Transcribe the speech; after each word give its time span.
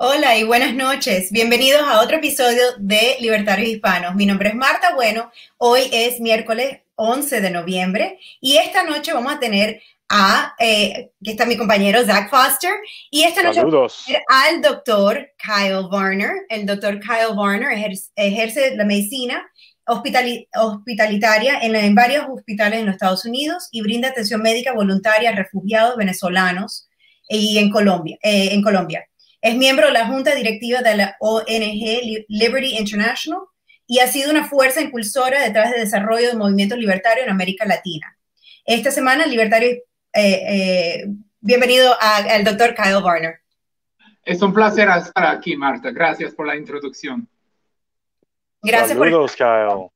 Hola 0.00 0.36
y 0.36 0.44
buenas 0.44 0.74
noches. 0.74 1.32
Bienvenidos 1.32 1.82
a 1.82 2.00
otro 2.02 2.18
episodio 2.18 2.62
de 2.78 3.16
Libertarios 3.20 3.68
Hispanos. 3.68 4.14
Mi 4.14 4.26
nombre 4.26 4.50
es 4.50 4.54
Marta 4.54 4.94
Bueno. 4.94 5.30
Hoy 5.56 5.82
es 5.92 6.20
miércoles 6.20 6.78
11 6.94 7.40
de 7.40 7.50
noviembre 7.50 8.18
y 8.40 8.56
esta 8.58 8.84
noche 8.84 9.12
vamos 9.12 9.32
a 9.32 9.40
tener 9.40 9.80
a, 10.08 10.54
eh, 10.58 11.10
aquí 11.20 11.30
está 11.32 11.44
mi 11.46 11.56
compañero 11.56 12.02
Zach 12.06 12.30
Foster, 12.30 12.72
y 13.10 13.24
esta 13.24 13.42
noche 13.42 13.56
Saludos. 13.56 14.04
al 14.28 14.62
doctor 14.62 15.32
Kyle 15.36 15.86
Varner. 15.90 16.30
El 16.48 16.64
doctor 16.64 16.98
Kyle 17.00 17.34
Varner 17.34 17.72
ejerce, 17.72 18.10
ejerce 18.14 18.76
la 18.76 18.84
medicina 18.84 19.44
hospitali- 19.86 20.48
hospitalitaria 20.54 21.58
en, 21.60 21.72
la- 21.72 21.80
en 21.84 21.94
varios 21.94 22.24
hospitales 22.30 22.78
en 22.80 22.86
los 22.86 22.94
Estados 22.94 23.24
Unidos 23.26 23.68
y 23.72 23.82
brinda 23.82 24.08
atención 24.08 24.40
médica 24.42 24.72
voluntaria 24.72 25.30
a 25.30 25.34
refugiados 25.34 25.96
venezolanos 25.96 26.88
y 27.28 27.58
en 27.58 27.68
Colombia. 27.70 28.16
eh, 28.22 28.50
en 28.52 28.62
Colombia. 28.62 29.04
Es 29.40 29.56
miembro 29.56 29.86
de 29.86 29.92
la 29.92 30.06
junta 30.06 30.34
directiva 30.34 30.80
de 30.82 30.96
la 30.96 31.16
ONG 31.20 31.46
Li- 31.48 32.26
Liberty 32.28 32.76
International 32.78 33.40
y 33.86 34.00
ha 34.00 34.06
sido 34.08 34.30
una 34.30 34.46
fuerza 34.48 34.80
impulsora 34.80 35.40
detrás 35.42 35.70
del 35.70 35.80
desarrollo 35.80 36.28
de 36.28 36.36
movimientos 36.36 36.78
libertarios 36.78 37.26
en 37.26 37.32
América 37.32 37.64
Latina. 37.64 38.16
Esta 38.64 38.90
semana, 38.90 39.26
Libertario, 39.26 39.70
eh, 39.70 39.82
eh, 40.14 41.04
bienvenido 41.40 41.96
al 42.00 42.44
doctor 42.44 42.74
Kyle 42.74 43.00
Varner. 43.02 43.40
Es 44.24 44.42
un 44.42 44.52
placer 44.52 44.88
estar 44.90 45.26
aquí, 45.26 45.56
Marta. 45.56 45.90
Gracias 45.90 46.34
por 46.34 46.46
la 46.46 46.56
introducción. 46.56 47.26
Gracias 48.60 48.98
por 48.98 49.06
Saludos, 49.06 49.36
Kyle. 49.36 49.88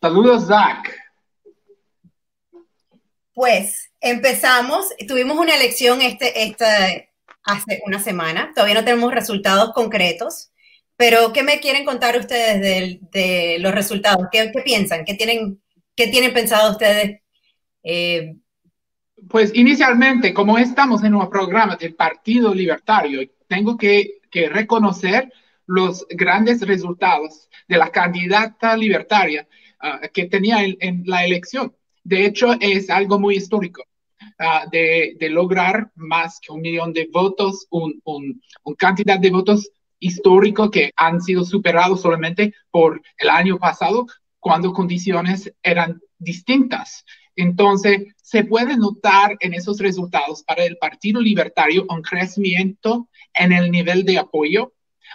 Saludos, 0.00 0.46
Zach. 0.46 0.88
Pues 3.34 3.90
empezamos, 4.00 4.88
tuvimos 5.08 5.36
una 5.36 5.54
elección 5.56 6.00
este, 6.00 6.44
esta, 6.44 6.88
hace 7.46 7.80
una 7.86 8.00
semana, 8.00 8.52
todavía 8.54 8.74
no 8.74 8.84
tenemos 8.84 9.14
resultados 9.14 9.72
concretos, 9.72 10.50
pero 10.96 11.32
¿qué 11.32 11.42
me 11.42 11.60
quieren 11.60 11.84
contar 11.84 12.18
ustedes 12.18 13.00
de, 13.12 13.56
los 13.60 13.72
resultados? 13.72 14.26
¿Qué, 14.32 14.50
piensan? 14.64 15.04
¿Qué 15.04 15.14
tienen, 15.14 15.62
¿Qué 15.94 16.08
tienen 16.08 16.34
pensado 16.34 16.72
ustedes? 16.72 17.20
Eh, 17.82 18.34
Pues 19.28 19.52
inicialmente, 19.54 20.34
como 20.34 20.58
estamos 20.58 21.04
en 21.04 21.14
un 21.14 21.30
programa 21.30 21.76
del 21.76 21.94
Partido 21.94 22.54
Libertario, 22.54 23.20
tengo 23.46 23.76
que, 23.76 24.14
reconocer 24.50 25.32
los 25.64 26.06
grandes 26.10 26.60
resultados 26.60 27.48
de 27.68 27.78
la 27.78 27.90
candidata 27.90 28.76
libertaria 28.76 29.48
ah, 29.80 30.02
que 30.12 30.26
tenía 30.26 30.62
en, 30.62 30.76
en 30.80 31.04
la 31.06 31.24
elección. 31.24 31.74
De 32.04 32.26
hecho, 32.26 32.52
es 32.60 32.90
algo 32.90 33.18
muy 33.18 33.36
histórico. 33.36 33.82
Ah, 34.38 34.66
de, 34.70 35.16
lograr 35.30 35.90
más 35.94 36.40
que 36.40 36.52
un 36.52 36.60
millón 36.60 36.92
de 36.92 37.08
votos, 37.12 37.66
un, 37.70 38.00
un, 38.04 38.40
cantidad 38.76 39.18
de 39.18 39.30
votos 39.30 39.70
histórico 39.98 40.70
que 40.70 40.92
han 40.96 41.20
sido 41.20 41.44
superados 41.44 42.02
solamente 42.02 42.54
por 42.70 43.00
el 43.18 43.30
año 43.30 43.58
pasado, 43.58 44.06
cuando 44.38 44.72
condiciones 44.72 45.52
eran 45.62 46.00
distintas. 46.18 47.04
Entonces, 47.34 48.04
se 48.22 48.44
puede 48.44 48.76
notar 48.76 49.36
en 49.40 49.54
esos 49.54 49.78
resultados 49.78 50.42
para 50.42 50.64
el 50.64 50.78
Partido 50.78 51.20
Libertario 51.20 51.84
un 51.88 52.02
crecimiento 52.02 53.08
en 53.34 53.52
el 53.52 53.70
nivel 53.70 54.04
de 54.04 54.18
apoyo, 54.18 54.72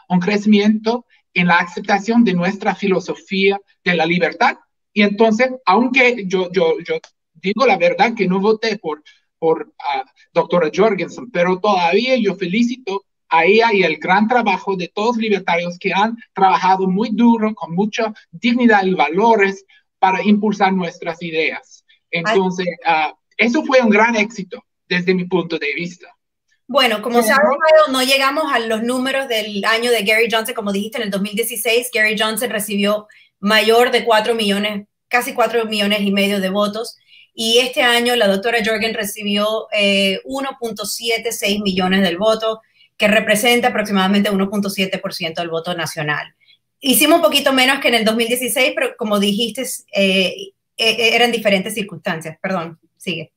un 0.07 0.19
crecimiento 0.19 1.05
en 1.33 1.47
la 1.47 1.57
aceptación 1.57 2.23
de 2.23 2.33
nuestra 2.33 2.75
filosofía 2.75 3.59
de 3.83 3.95
la 3.95 4.05
libertad. 4.05 4.57
Y 4.93 5.01
entonces, 5.03 5.49
aunque 5.65 6.25
yo 6.27 6.49
digo 7.33 7.65
la 7.65 7.77
verdad 7.77 8.13
que 8.15 8.27
no 8.27 8.39
voté 8.39 8.77
por, 8.77 9.03
por 9.41 9.63
uh, 9.63 10.07
doctora 10.31 10.69
Jorgensen, 10.71 11.31
pero 11.31 11.59
todavía 11.59 12.15
yo 12.15 12.35
felicito 12.35 13.03
a 13.27 13.43
ella 13.43 13.73
y 13.73 13.81
el 13.81 13.97
gran 13.97 14.27
trabajo 14.27 14.75
de 14.75 14.87
todos 14.93 15.15
los 15.15 15.23
libertarios 15.23 15.79
que 15.79 15.91
han 15.91 16.15
trabajado 16.31 16.87
muy 16.87 17.09
duro, 17.11 17.55
con 17.55 17.73
mucha 17.73 18.13
dignidad 18.29 18.85
y 18.85 18.93
valores 18.93 19.65
para 19.97 20.23
impulsar 20.23 20.73
nuestras 20.73 21.23
ideas. 21.23 21.83
Entonces, 22.11 22.67
uh, 22.85 23.15
eso 23.35 23.63
fue 23.63 23.81
un 23.81 23.89
gran 23.89 24.15
éxito 24.15 24.63
desde 24.87 25.15
mi 25.15 25.25
punto 25.25 25.57
de 25.57 25.73
vista. 25.75 26.07
Bueno, 26.67 27.01
como 27.01 27.23
sabes, 27.23 27.43
no 27.91 28.03
llegamos 28.03 28.45
a 28.53 28.59
los 28.59 28.83
números 28.83 29.27
del 29.27 29.65
año 29.65 29.89
de 29.89 30.03
Gary 30.03 30.27
Johnson, 30.31 30.53
como 30.53 30.71
dijiste, 30.71 30.99
en 30.99 31.05
el 31.05 31.09
2016, 31.09 31.89
Gary 31.91 32.15
Johnson 32.17 32.51
recibió 32.51 33.07
mayor 33.39 33.89
de 33.89 34.05
4 34.05 34.35
millones, 34.35 34.85
casi 35.07 35.33
4 35.33 35.65
millones 35.65 36.01
y 36.01 36.11
medio 36.11 36.39
de 36.39 36.49
votos. 36.49 36.97
Y 37.33 37.59
este 37.59 37.81
año 37.81 38.15
la 38.15 38.27
doctora 38.27 38.59
Jorgen 38.63 38.93
recibió 38.93 39.67
eh, 39.71 40.19
1.76 40.25 41.63
millones 41.63 42.01
del 42.01 42.17
voto, 42.17 42.61
que 42.97 43.07
representa 43.07 43.69
aproximadamente 43.69 44.31
1.7% 44.31 45.35
del 45.35 45.49
voto 45.49 45.73
nacional. 45.73 46.35
Hicimos 46.79 47.17
un 47.17 47.23
poquito 47.23 47.53
menos 47.53 47.79
que 47.79 47.87
en 47.87 47.95
el 47.95 48.05
2016, 48.05 48.73
pero 48.75 48.95
como 48.97 49.19
dijiste, 49.19 49.63
eh, 49.93 50.53
eh, 50.77 51.15
eran 51.15 51.31
diferentes 51.31 51.73
circunstancias. 51.73 52.37
Perdón, 52.41 52.79
sigue. 52.97 53.31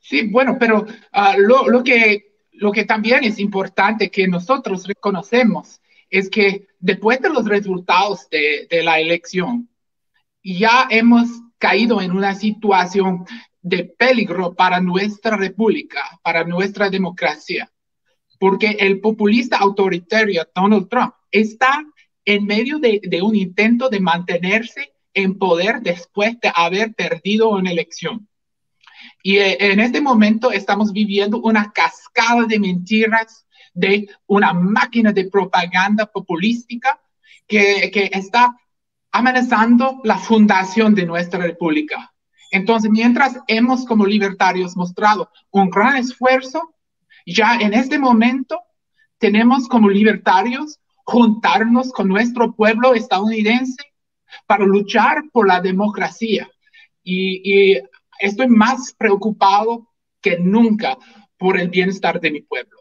Sí, 0.00 0.26
bueno, 0.28 0.56
pero 0.58 0.82
uh, 0.82 1.38
lo, 1.38 1.82
que, 1.82 2.34
lo 2.52 2.72
que 2.72 2.84
también 2.84 3.24
es 3.24 3.38
importante 3.38 4.10
que 4.10 4.28
nosotros 4.28 4.86
reconocemos 4.86 5.80
es 6.10 6.28
que 6.28 6.66
después 6.78 7.20
de 7.20 7.30
los 7.30 7.46
resultados 7.46 8.28
de 8.30 8.82
la 8.84 9.00
elección, 9.00 9.68
ya 10.42 10.86
hemos 10.90 11.28
caído 11.64 12.02
en 12.02 12.10
una 12.10 12.34
situación 12.34 13.24
de 13.62 13.84
peligro 13.84 14.54
para 14.54 14.80
nuestra 14.80 15.34
república, 15.34 16.02
para 16.22 16.44
nuestra 16.44 16.90
democracia, 16.90 17.72
porque 18.38 18.76
el 18.80 19.00
populista 19.00 19.56
autoritario 19.56 20.46
Donald 20.54 20.90
Trump 20.90 21.14
está 21.30 21.82
en 22.26 22.44
medio 22.44 22.78
de, 22.78 23.00
de, 23.02 23.22
un 23.22 23.34
intento 23.34 23.88
de 23.88 23.98
mantenerse 23.98 24.92
en 25.14 25.38
poder 25.38 25.80
después 25.80 26.38
de 26.38 26.52
haber 26.54 26.92
perdido 26.92 27.48
una 27.48 27.70
elección. 27.70 28.28
Y 29.22 29.38
eh, 29.38 29.56
en 29.58 29.80
este 29.80 30.02
momento 30.02 30.52
estamos 30.52 30.92
viviendo 30.92 31.38
una 31.38 31.72
cascada 31.72 32.44
de 32.44 32.58
mentiras 32.58 33.46
de 33.72 34.06
una 34.26 34.52
máquina 34.52 35.14
de 35.14 35.30
propaganda 35.30 36.04
populística 36.04 37.00
que, 37.46 37.90
que 37.90 38.10
está 38.12 38.54
amenazando 39.14 40.00
la 40.02 40.18
fundación 40.18 40.92
de 40.92 41.06
nuestra 41.06 41.38
república. 41.38 42.12
Entonces, 42.50 42.90
mientras 42.90 43.38
hemos 43.46 43.86
como 43.86 44.04
libertarios 44.04 44.76
mostrado 44.76 45.30
un 45.52 45.70
gran 45.70 45.96
esfuerzo, 45.96 46.74
ya 47.24 47.54
en 47.60 47.74
este 47.74 47.96
momento 47.96 48.60
tenemos 49.18 49.68
como 49.68 49.88
libertarios 49.88 50.80
juntarnos 51.04 51.92
con 51.92 52.08
nuestro 52.08 52.54
pueblo 52.56 52.92
estadounidense 52.92 53.84
para 54.48 54.64
luchar 54.64 55.22
por 55.32 55.46
la 55.46 55.60
democracia. 55.60 56.50
Y, 57.04 57.76
y 57.76 57.82
estoy 58.18 58.48
más 58.48 58.96
preocupado 58.98 59.92
que 60.20 60.40
nunca 60.40 60.98
por 61.38 61.56
el 61.56 61.68
bienestar 61.68 62.20
de 62.20 62.32
mi 62.32 62.42
pueblo. 62.42 62.78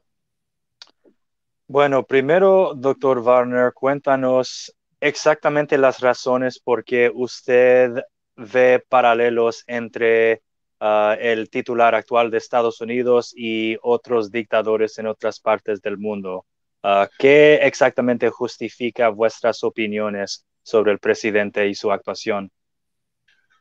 Bueno, 1.67 2.03
primero, 2.03 2.73
doctor 2.75 3.19
Warner, 3.19 3.71
cuéntanos 3.73 4.73
exactamente 5.03 5.77
las 5.77 5.99
razones 5.99 6.59
por 6.59 6.85
qué 6.85 7.11
usted 7.13 7.91
ve 8.37 8.81
paralelos 8.87 9.65
entre 9.67 10.41
uh, 10.79 11.11
el 11.19 11.49
titular 11.49 11.93
actual 11.93 12.31
de 12.31 12.37
Estados 12.37 12.79
Unidos 12.79 13.33
y 13.35 13.75
otros 13.81 14.31
dictadores 14.31 14.97
en 14.99 15.07
otras 15.07 15.41
partes 15.41 15.81
del 15.81 15.97
mundo. 15.97 16.45
Uh, 16.83 17.05
¿Qué 17.19 17.55
exactamente 17.63 18.29
justifica 18.29 19.09
vuestras 19.09 19.63
opiniones 19.65 20.45
sobre 20.61 20.93
el 20.93 20.99
presidente 20.99 21.67
y 21.67 21.75
su 21.75 21.91
actuación? 21.91 22.49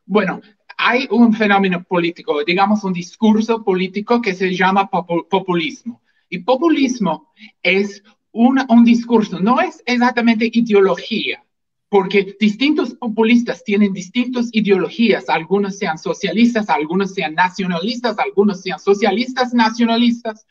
Bueno, 0.05 0.41
hay 0.77 1.09
un 1.11 1.33
fenómeno 1.33 1.83
político, 1.83 2.41
digamos 2.45 2.85
un 2.85 2.93
discurso 2.93 3.65
político 3.65 4.21
que 4.21 4.33
se 4.33 4.55
llama 4.55 4.89
popul 4.89 5.27
populismo. 5.27 6.01
Y 6.29 6.39
populismo 6.39 7.33
es 7.61 8.01
un 8.33 8.83
discurso, 8.83 9.39
no 9.39 9.61
es 9.61 9.81
exactamente 9.85 10.49
ideología, 10.51 11.43
porque 11.87 12.35
distintos 12.39 12.95
populistas 12.95 13.63
tienen 13.63 13.93
distintas 13.93 14.49
ideologías, 14.51 15.29
algunos 15.29 15.77
sean 15.77 15.99
socialistas, 15.99 16.67
algunos 16.69 17.13
sean 17.13 17.35
nacionalistas, 17.35 18.17
algunos 18.17 18.61
sean 18.61 18.79
socialistas 18.79 19.53
nacionalistas. 19.53 20.47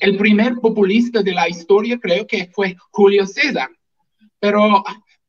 El 0.00 0.16
primer 0.16 0.56
populista 0.56 1.22
de 1.22 1.32
la 1.32 1.48
historia 1.48 2.00
creo 2.00 2.26
que 2.26 2.50
fue 2.52 2.76
Julio 2.90 3.24
César, 3.24 3.70
pero 4.40 4.82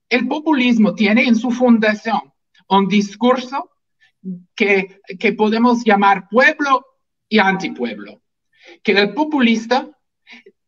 el 0.10 0.28
populismo 0.28 0.96
tiene 0.96 1.26
en 1.26 1.36
su 1.36 1.52
fundación 1.52 2.34
un 2.70 2.88
discurso 2.88 3.70
que, 4.56 5.00
que 5.20 5.34
podemos 5.34 5.84
llamar 5.86 6.28
pueblo 6.28 6.84
y 7.30 7.38
antipueblo, 7.38 8.20
que 8.82 8.94
el 8.94 9.14
populista 9.14 9.93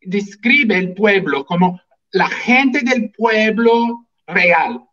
describe 0.06 0.78
el 0.78 0.94
pueblo 0.94 1.44
como 1.44 1.80
la 2.12 2.28
gente 2.28 2.80
del 2.80 3.10
pueblo 3.10 4.06
real 4.26 4.84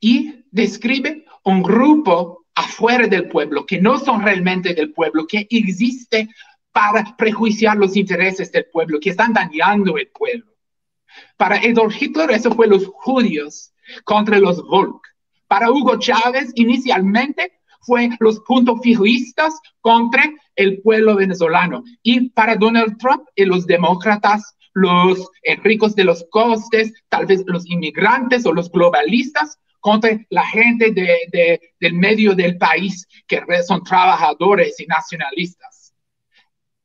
y 0.00 0.44
describe 0.50 1.24
un 1.44 1.62
grupo 1.62 2.46
afuera 2.54 3.06
del 3.06 3.28
pueblo 3.28 3.66
que 3.66 3.80
no 3.80 3.98
son 3.98 4.22
realmente 4.22 4.74
del 4.74 4.92
pueblo, 4.92 5.26
que 5.26 5.46
existe 5.50 6.28
para 6.72 7.16
prejuiciar 7.16 7.76
los 7.76 7.96
intereses 7.96 8.50
del 8.52 8.66
pueblo, 8.66 9.00
que 9.00 9.10
están 9.10 9.32
dañando 9.32 9.96
el 9.96 10.08
pueblo. 10.08 10.52
Para 11.36 11.56
Adolf 11.56 12.00
Hitler 12.00 12.30
eso 12.30 12.52
fue 12.52 12.66
los 12.66 12.86
judíos 12.86 13.72
contra 14.04 14.38
los 14.38 14.62
Volk. 14.62 15.02
Para 15.46 15.70
Hugo 15.70 15.98
Chávez 15.98 16.52
inicialmente 16.54 17.57
fue 17.88 18.10
los 18.20 18.38
puntos 18.40 18.78
fijistas 18.82 19.58
contra 19.80 20.22
el 20.54 20.80
pueblo 20.82 21.16
venezolano. 21.16 21.82
Y 22.02 22.28
para 22.30 22.54
Donald 22.54 22.98
Trump 22.98 23.24
y 23.34 23.46
los 23.46 23.66
demócratas, 23.66 24.54
los 24.74 25.26
ricos 25.64 25.96
de 25.96 26.04
los 26.04 26.24
costes, 26.30 26.92
tal 27.08 27.26
vez 27.26 27.42
los 27.46 27.66
inmigrantes 27.66 28.46
o 28.46 28.52
los 28.52 28.70
globalistas, 28.70 29.58
contra 29.80 30.18
la 30.30 30.44
gente 30.44 30.90
de, 30.90 31.60
del 31.80 31.94
medio 31.94 32.34
del 32.34 32.58
país 32.58 33.06
que 33.26 33.40
son 33.66 33.82
trabajadores 33.82 34.78
y 34.80 34.86
nacionalistas. 34.86 35.94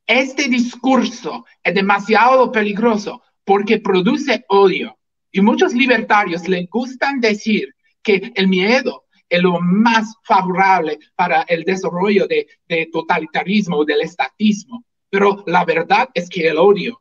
Este 0.06 0.48
discurso 0.48 1.44
es 1.62 1.74
demasiado 1.74 2.50
peligroso 2.52 3.22
porque 3.44 3.78
produce 3.78 4.44
odio 4.48 4.96
y 5.32 5.40
muchos 5.40 5.74
libertarios 5.74 6.46
les 6.48 6.68
gustan 6.68 7.20
decir 7.20 7.74
que 8.02 8.32
el 8.34 8.48
miedo 8.48 9.03
es 9.34 9.42
lo 9.42 9.60
más 9.60 10.14
favorable 10.22 10.98
para 11.16 11.42
el 11.42 11.64
desarrollo 11.64 12.26
de, 12.26 12.46
totalitarismo 12.92 13.78
o 13.78 13.84
del 13.84 14.02
estatismo. 14.02 14.84
Pero 15.10 15.42
la 15.46 15.64
verdad 15.64 16.08
es 16.14 16.28
que 16.28 16.48
el 16.48 16.58
odio 16.58 17.00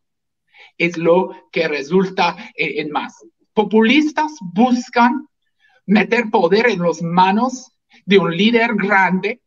es 0.78 0.98
lo 0.98 1.32
que 1.52 1.68
resulta 1.68 2.36
en 2.56 2.92
más. 2.92 3.24
Populistas 3.54 4.32
buscan 4.42 5.28
meter 5.86 6.30
poder 6.32 6.70
en 6.70 6.82
las 6.82 7.02
manos 7.02 7.72
de 8.06 8.18
un 8.18 8.36
líder 8.36 8.74
grande 8.76 9.42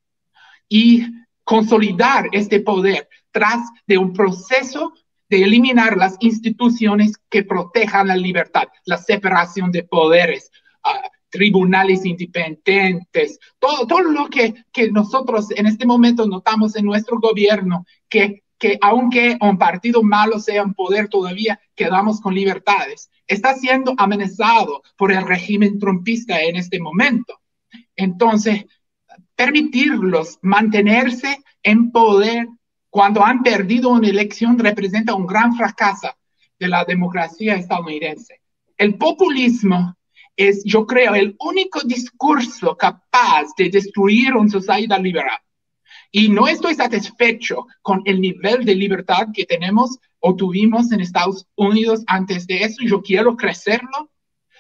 y 0.69 1.05
consolidar 1.43 2.29
este 2.33 2.61
poder 2.61 3.09
tras 3.31 3.69
de 3.87 3.99
un 3.99 4.13
proceso 4.13 4.93
de 5.29 5.43
eliminar 5.43 5.97
las 5.97 6.17
instituciones 6.21 7.15
que 7.29 7.43
protejan 7.43 8.09
la 8.09 8.17
libertad, 8.17 8.69
la 8.85 8.97
separación 8.97 9.73
de 9.73 9.83
poderes, 9.83 10.51
ah, 10.85 11.03
tribunales 11.31 12.05
independientes, 12.05 13.39
todo, 13.59 13.87
todo 13.87 14.03
lo 14.03 14.29
que, 14.29 14.55
que 14.73 14.91
nosotros 14.91 15.51
en 15.51 15.67
este 15.67 15.87
momento 15.87 16.27
notamos 16.27 16.77
en 16.77 16.85
nuestro 16.85 17.19
gobierno, 17.19 17.85
que, 18.09 18.45
que 18.59 18.79
aunque 18.81 19.37
un 19.41 19.59
partido 19.59 20.03
malo 20.03 20.39
sea 20.39 20.63
en 20.63 20.75
poder, 20.75 21.09
todavía 21.09 21.61
quedamos 21.75 22.21
con 22.21 22.35
libertades 22.35 23.11
está 23.27 23.55
siendo 23.55 23.95
amenazado 23.97 24.83
por 24.97 25.13
el 25.13 25.27
régimen 25.27 25.79
trumpista 25.79 26.41
en 26.41 26.57
este 26.57 26.81
momento. 26.81 27.41
Entonces, 27.95 28.67
permitirlos 29.35 30.39
mantenerse 30.43 31.39
en 31.63 31.91
poder 31.91 32.49
cuando 32.91 33.25
han 33.25 33.43
perdido 33.43 33.91
una 33.91 34.09
elección 34.09 34.59
representa 34.59 35.15
un 35.15 35.27
gran 35.27 35.55
fracaso 35.55 36.09
de 36.59 36.69
la 36.69 36.85
democracia 36.85 37.57
estadounidense. 37.57 38.41
El 38.79 38.97
populismo 38.97 39.97
es, 40.37 40.63
yo 40.65 40.87
creo, 40.87 41.15
el 41.15 41.37
único 41.41 41.81
discurso 41.81 42.77
capaz 42.77 43.47
de 43.57 43.71
destruir 43.71 44.35
una 44.35 44.51
sociedad 44.51 45.01
liberal. 45.01 45.39
Y 46.13 46.29
no 46.29 46.47
estoy 46.47 46.75
satisfecho 46.75 47.67
con 47.83 48.03
el 48.05 48.21
nivel 48.21 48.65
de 48.65 48.75
libertad 48.75 49.29
que 49.35 49.45
tenemos 49.45 49.99
o 50.21 50.35
tuvimos 50.35 50.93
en 50.93 51.01
Estados 51.01 51.47
Unidos 51.57 52.05
antes 52.07 52.47
de 52.47 52.63
eso. 52.65 52.83
Yo 52.85 53.03
quiero 53.03 53.37
crecerlo, 53.37 54.11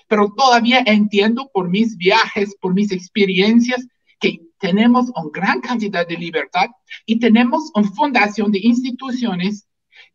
pero 0.09 0.33
todavía 0.37 0.83
entiendo 0.87 1.51
por 1.53 1.69
mis 1.69 1.97
viajes, 1.97 2.57
por 2.61 2.75
mis 2.75 2.93
experiencias, 2.93 3.87
que 4.19 4.41
tenemos 4.59 5.11
una 5.15 5.31
gran 5.33 5.61
cantidad 5.61 6.07
de 6.07 6.17
libertad 6.17 6.69
y 7.05 7.19
tenemos 7.19 7.71
una 7.75 7.91
fundación 7.91 8.51
de 8.51 8.61
instituciones 8.61 9.67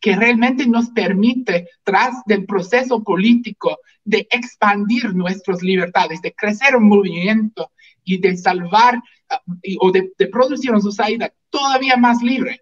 que 0.02 0.16
realmente 0.16 0.68
nos 0.68 0.90
permite, 0.90 1.70
tras 1.84 2.16
del 2.26 2.46
proceso 2.46 3.04
político, 3.04 3.78
de 4.04 4.28
expandir 4.32 5.14
nuestras 5.14 5.62
libertades, 5.62 6.22
de 6.22 6.34
crecer 6.34 6.76
un 6.76 6.90
movimiento 6.90 7.72
y 8.04 8.18
de 8.18 8.36
salvar 8.36 8.96
uh, 8.98 9.78
o 9.80 9.92
de, 9.92 10.12
de 10.18 10.28
producir 10.28 10.72
una 10.72 10.82
sociedad 10.82 11.32
todavía 11.50 11.96
más 11.96 12.22
libre. 12.22 12.62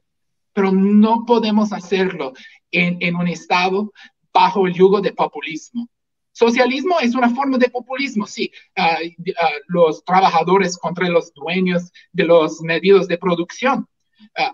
Pero 0.54 0.72
no 0.72 1.24
podemos 1.26 1.72
hacerlo 1.72 2.34
en, 2.72 3.16
un 3.16 3.28
Estado 3.28 3.92
bajo 4.34 4.68
el 4.68 4.74
yugo 4.74 5.02
de 5.02 5.14
populismo. 5.14 5.88
Socialismo 6.32 7.00
es 7.00 7.16
una 7.16 7.30
forma 7.30 7.58
de 7.58 7.70
populismo, 7.70 8.26
sí. 8.26 8.52
Ah, 8.76 8.98
ah, 9.42 9.50
los 9.68 10.04
trabajadores 10.04 10.78
contra 10.78 11.10
los 11.10 11.34
dueños 11.34 11.92
de 12.12 12.26
los 12.26 12.62
medios 12.62 13.08
de 13.08 13.18
producción, 13.18 13.88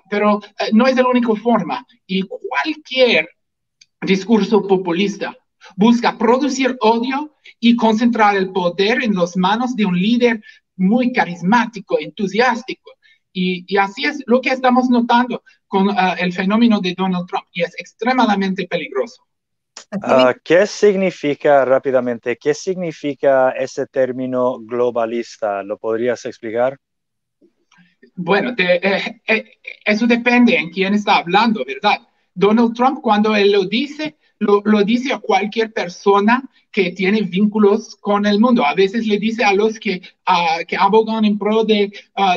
pero 0.10 0.42
no 0.74 0.88
es 0.88 0.96
la 0.96 1.08
única 1.08 1.34
forma. 1.36 1.86
Y 2.06 2.24
cualquier 2.24 3.30
discurso 4.02 4.66
populista 4.68 5.36
busca 5.76 6.18
producir 6.18 6.78
odio 6.82 7.36
y 7.60 7.76
concentrar 7.76 8.36
el 8.36 8.52
poder 8.52 9.04
en 9.04 9.16
las 9.16 9.36
manos 9.36 9.76
de 9.76 9.86
un 9.86 10.00
líder 10.00 10.42
muy 10.76 11.12
carismático, 11.12 12.00
entusiástico. 12.00 12.92
Y, 13.34 13.78
así 13.78 14.06
es 14.06 14.24
lo 14.28 14.40
que 14.40 14.50
estamos 14.50 14.90
notando 14.90 15.44
con 15.68 15.90
ah, 15.90 16.16
el 16.18 16.32
fenómeno 16.32 16.80
de 16.80 16.94
Donald 16.98 17.28
Trump 17.28 17.46
y 17.52 17.64
es 17.64 17.78
extremadamente 17.78 18.66
peligroso. 18.68 19.24
Ah, 20.02 20.34
¿Qué 20.42 20.66
significa 20.66 21.66
rápidamente, 21.66 22.38
qué 22.38 22.54
significa 22.54 23.52
ese 23.52 23.88
término 23.88 24.58
globalista? 24.60 25.64
¿Lo 25.64 25.78
podrías 25.78 26.24
explicar? 26.26 26.78
Bueno, 28.16 28.54
eh, 28.58 29.20
eh, 29.28 29.46
eso 29.86 30.08
depende 30.08 30.56
en 30.56 30.70
quién 30.70 30.94
está 30.94 31.18
hablando, 31.18 31.64
¿verdad? 31.66 32.00
Donald 32.34 32.74
Trump, 32.76 33.00
cuando 33.02 33.36
él 33.36 33.52
lo 33.52 33.66
dice, 33.66 34.16
lo, 34.40 34.62
dice 34.84 35.14
a 35.14 35.20
cualquier 35.20 35.72
persona 35.72 36.44
que 36.72 36.92
tiene 36.92 37.22
vínculos 37.22 37.96
con 37.96 38.26
el 38.26 38.40
mundo. 38.40 38.66
A 38.66 38.76
veces 38.76 39.08
le 39.08 39.18
dice 39.18 39.46
a 39.46 39.54
los 39.54 39.80
que, 39.80 40.02
que 40.68 40.78
abogan 40.78 41.24
en 41.24 41.38
pro 41.38 41.64
de, 41.64 41.92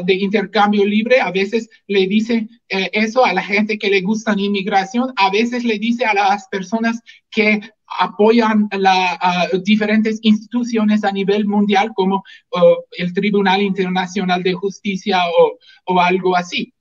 de, 0.05 0.15
intercambio 0.15 0.85
libre, 0.85 1.21
a 1.21 1.33
veces 1.33 1.69
le 1.89 2.07
dice 2.07 2.49
eh, 2.69 2.91
eso 2.93 3.25
a 3.25 3.33
la 3.33 3.43
gente 3.43 3.79
que 3.79 3.91
le 3.91 4.01
gusta 4.01 4.37
la 4.37 4.43
inmigración, 4.43 5.13
a 5.17 5.31
veces 5.31 5.65
le 5.65 5.79
dice 5.79 6.05
a 6.05 6.15
las 6.15 6.47
personas 6.49 7.01
que 7.31 7.61
apoyan 7.99 8.69
las 8.73 9.19
diferentes 9.63 10.19
instituciones 10.23 11.05
a 11.05 11.13
nivel 11.13 11.47
mundial 11.47 11.93
como 11.95 12.23
el 12.97 13.13
Tribunal 13.13 13.63
Internacional 13.63 14.43
de 14.43 14.55
Justicia 14.55 15.23
o, 15.87 16.01
algo 16.01 16.37
así. 16.37 16.73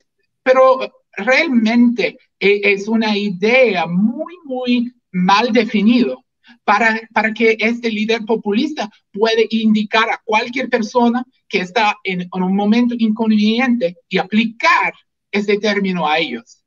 Pero 0.44 0.80
realmente 1.14 2.18
eh, 2.40 2.62
es 2.64 2.88
una 2.88 3.18
idea 3.18 3.88
muy, 3.88 4.36
muy 4.46 4.94
mal 5.12 5.52
definido 5.52 6.24
para, 6.64 7.00
para 7.14 7.34
que 7.34 7.58
este 7.60 7.90
líder 7.90 8.26
populista 8.26 8.90
puede 9.12 9.48
indicar 9.50 10.10
a 10.10 10.22
cualquier 10.24 10.70
persona 10.70 11.26
que 11.48 11.60
está 11.60 11.98
en, 12.04 12.28
un 12.32 12.56
momento 12.56 12.96
inconveniente 12.98 13.98
y 14.10 14.18
aplicar 14.18 14.94
este 15.32 15.58
término 15.58 16.08
a 16.08 16.20
ellos. 16.20 16.64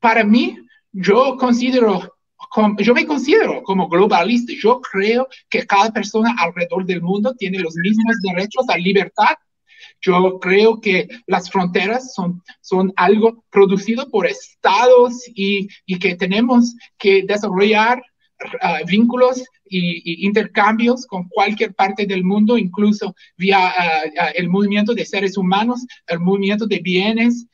Para 0.00 0.24
mí, 0.24 0.56
yo 0.92 1.36
considero, 1.36 2.13
yo 2.78 2.94
me 2.94 3.06
considero 3.06 3.62
como 3.62 3.88
globalista. 3.88 4.52
Yo 4.56 4.80
creo 4.80 5.26
que 5.48 5.66
cada 5.66 5.90
persona 5.90 6.34
alrededor 6.38 6.84
del 6.86 7.02
mundo 7.02 7.34
tiene 7.34 7.58
los 7.58 7.74
mismos 7.76 8.16
derechos 8.22 8.68
a 8.68 8.78
libertad 8.78 9.34
yo 10.04 10.38
creo 10.38 10.80
que 10.80 11.08
las 11.26 11.50
fronteras 11.50 12.12
son, 12.14 12.42
son 12.60 12.92
algo 12.96 13.44
producido 13.50 14.10
por 14.10 14.26
estados 14.26 15.14
y, 15.34 15.68
y 15.86 15.98
que 15.98 16.14
tenemos 16.14 16.74
que 16.98 17.22
desarrollar 17.22 18.02
ah, 18.60 18.80
vínculos 18.86 19.42
y, 19.64 20.26
intercambios 20.26 21.06
con 21.06 21.28
cualquier 21.28 21.74
parte 21.74 22.06
del 22.06 22.22
mundo, 22.22 22.58
incluso 22.58 23.14
vía 23.36 23.68
ah, 23.68 24.02
ah, 24.18 24.28
el 24.34 24.48
movimiento 24.48 24.94
de 24.94 25.06
seres 25.06 25.36
humanos, 25.38 25.86
el 26.06 26.20
movimiento 26.20 26.66
de 26.66 26.80
bienes, 26.80 27.46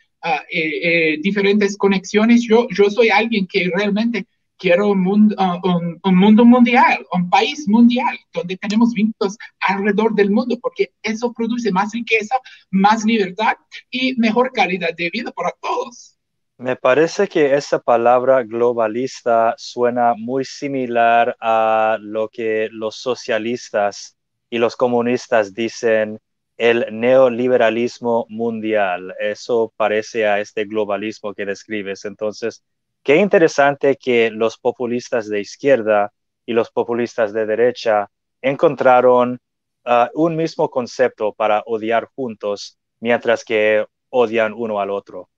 eh, 0.52 0.60
eh, 0.82 1.18
diferentes 1.22 1.76
conexiones. 1.76 2.42
Yo, 2.42 2.66
yo 2.70 2.90
soy 2.90 3.08
alguien 3.08 3.46
que 3.46 3.70
realmente 3.74 4.26
quiero 4.60 4.88
un 4.88 5.00
mundo, 5.00 5.34
uh, 5.38 6.08
un, 6.08 6.14
mundo 6.14 6.44
mundial, 6.44 7.04
un 7.12 7.28
país 7.30 7.66
mundial, 7.66 8.16
donde 8.32 8.56
tenemos 8.58 8.92
vínculos 8.92 9.36
alrededor 9.60 10.14
del 10.14 10.30
mundo, 10.30 10.56
porque 10.60 10.92
eso 11.02 11.32
produce 11.32 11.72
más 11.72 11.90
riqueza, 11.92 12.36
más 12.70 13.04
libertad 13.04 13.54
y 13.90 14.14
mejor 14.16 14.52
calidad 14.52 14.94
de 14.96 15.10
vida 15.10 15.32
para 15.32 15.50
todos. 15.60 16.16
Me 16.58 16.76
parece 16.76 17.26
que 17.26 17.54
esa 17.54 17.78
palabra 17.78 18.42
globalista 18.42 19.54
suena 19.56 20.12
muy 20.14 20.44
similar 20.44 21.34
a 21.40 21.96
lo 21.98 22.28
que 22.28 22.68
los 22.70 22.96
socialistas 22.96 24.18
y 24.50 24.58
los 24.58 24.76
comunistas 24.76 25.54
dicen 25.54 26.20
el 26.58 26.84
neoliberalismo 26.92 28.26
mundial. 28.28 29.14
Eso 29.18 29.72
parece 29.74 30.26
a 30.26 30.38
este 30.38 30.66
globalismo 30.66 31.32
que 31.32 31.46
describes. 31.46 32.04
Entonces, 32.04 32.62
Qué 33.02 33.16
interesante 33.16 33.96
que 33.96 34.30
los 34.30 34.58
populistas 34.58 35.28
de 35.28 35.40
izquierda 35.40 36.12
y 36.44 36.52
los 36.52 36.70
populistas 36.70 37.32
de 37.32 37.46
derecha 37.46 38.10
encontraron 38.42 39.38
ah, 39.84 40.10
un 40.14 40.36
mismo 40.36 40.68
concepto 40.70 41.32
para 41.32 41.62
odiar 41.66 42.08
juntos, 42.14 42.78
mientras 43.00 43.44
que 43.44 43.86
odian 44.10 44.52
uno 44.52 44.80
al 44.80 44.90
otro. 44.90 45.28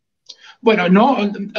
Bueno, 0.61 0.89
no, 0.89 1.19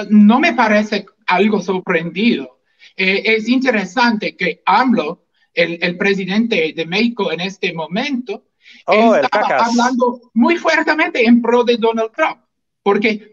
no 0.09 0.39
me 0.39 0.53
parece 0.53 1.05
algo 1.27 1.61
sorprendido. 1.61 2.59
Eh, 2.95 3.23
es 3.25 3.47
interesante 3.47 4.35
que 4.35 4.61
AMLO, 4.65 5.25
el, 5.53 5.77
el, 5.81 5.97
presidente 5.97 6.73
de 6.75 6.85
México 6.85 7.31
en 7.31 7.41
este 7.41 7.73
momento, 7.73 8.45
oh, 8.87 9.15
estaba 9.15 9.65
hablando 9.65 10.21
muy 10.33 10.57
fuertemente 10.57 11.23
en 11.25 11.41
pro 11.41 11.63
de 11.63 11.77
Donald 11.77 12.11
Trump, 12.11 12.39
porque 12.81 13.32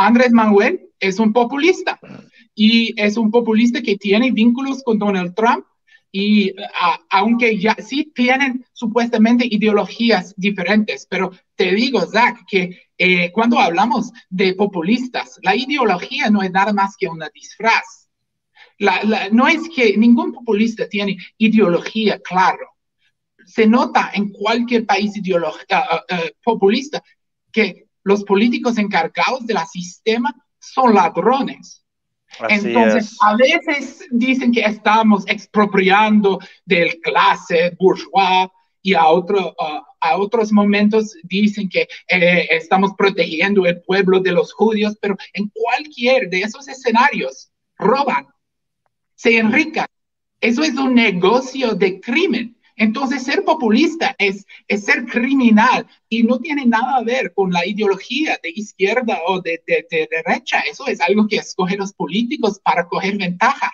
Andrés 0.00 0.32
Manuel 0.32 0.88
es 0.98 1.18
un 1.18 1.32
populista 1.32 2.00
y 2.54 2.94
es 2.98 3.18
un 3.18 3.30
populista 3.30 3.82
que 3.82 3.96
tiene 3.96 4.30
vínculos 4.30 4.82
con 4.82 4.98
Donald 4.98 5.34
Trump 5.34 5.66
y 6.10 6.54
aunque 7.10 7.58
ya 7.58 7.76
sí 7.78 8.10
tienen 8.14 8.64
supuestamente 8.72 9.46
ideologías 9.48 10.34
diferentes, 10.36 11.06
pero 11.08 11.30
te 11.54 11.74
digo, 11.74 12.00
Zach, 12.06 12.38
que 12.48 12.88
eh, 12.96 13.30
cuando 13.32 13.58
hablamos 13.58 14.10
de 14.30 14.54
populistas, 14.54 15.38
la 15.42 15.54
ideología 15.54 16.30
no 16.30 16.42
es 16.42 16.50
nada 16.50 16.72
más 16.72 16.96
que 16.96 17.06
una 17.06 17.28
disfraz. 17.32 18.08
no 19.32 19.48
es 19.48 19.68
que 19.68 19.98
ningún 19.98 20.32
populista 20.32 20.88
tiene 20.88 21.18
ideología 21.36 22.18
claro. 22.20 22.66
Se 23.44 23.66
nota 23.66 24.10
en 24.14 24.30
cualquier 24.30 24.86
país 24.86 25.14
ideología, 25.16 25.84
uh, 26.10 26.28
populista 26.42 27.02
que 27.52 27.89
los 28.02 28.24
políticos 28.24 28.78
encargados 28.78 29.46
del 29.46 29.58
sistema 29.70 30.34
son 30.58 30.94
ladrones 30.94 31.80
entonces, 32.48 33.16
a 33.20 33.36
veces 33.36 34.06
dicen 34.10 34.52
que 34.52 34.60
estamos 34.60 35.24
expropiando 35.26 36.38
del 36.64 37.00
clase 37.00 37.76
bourgeois 37.78 38.48
y 38.82 38.94
a, 38.94 39.08
otro, 39.08 39.54
a 40.00 40.16
otros 40.16 40.52
momentos 40.52 41.14
dicen 41.24 41.68
que 41.68 41.86
eh, 42.08 42.48
estamos 42.50 42.92
protegiendo 42.96 43.66
el 43.66 43.82
pueblo 43.82 44.20
de 44.20 44.32
los 44.32 44.52
judíos, 44.52 44.96
pero 45.02 45.16
en 45.34 45.50
cualquier 45.52 46.30
de 46.30 46.40
esos 46.40 46.66
escenarios 46.66 47.50
roban, 47.76 48.26
se 49.14 49.36
enrican. 49.36 49.86
Eso 50.40 50.62
es 50.62 50.74
un 50.76 50.94
negocio 50.94 51.74
de 51.74 52.00
crimen. 52.00 52.56
Entonces, 52.80 53.24
ser 53.24 53.44
populista 53.44 54.16
es, 54.16 54.46
es 54.66 54.86
ser 54.86 55.04
criminal 55.04 55.86
y 56.08 56.22
no 56.22 56.38
tiene 56.38 56.64
nada 56.64 56.96
a 56.96 57.04
ver 57.04 57.34
con 57.34 57.50
la 57.50 57.66
ideología 57.66 58.38
de 58.42 58.52
izquierda 58.54 59.18
o 59.26 59.42
de, 59.42 59.60
derecha. 59.90 60.60
Eso 60.60 60.86
es 60.86 60.98
algo 61.02 61.28
que 61.28 61.36
escogen 61.36 61.80
los 61.80 61.92
políticos 61.92 62.58
para 62.64 62.88
coger 62.88 63.18
ventaja. 63.18 63.70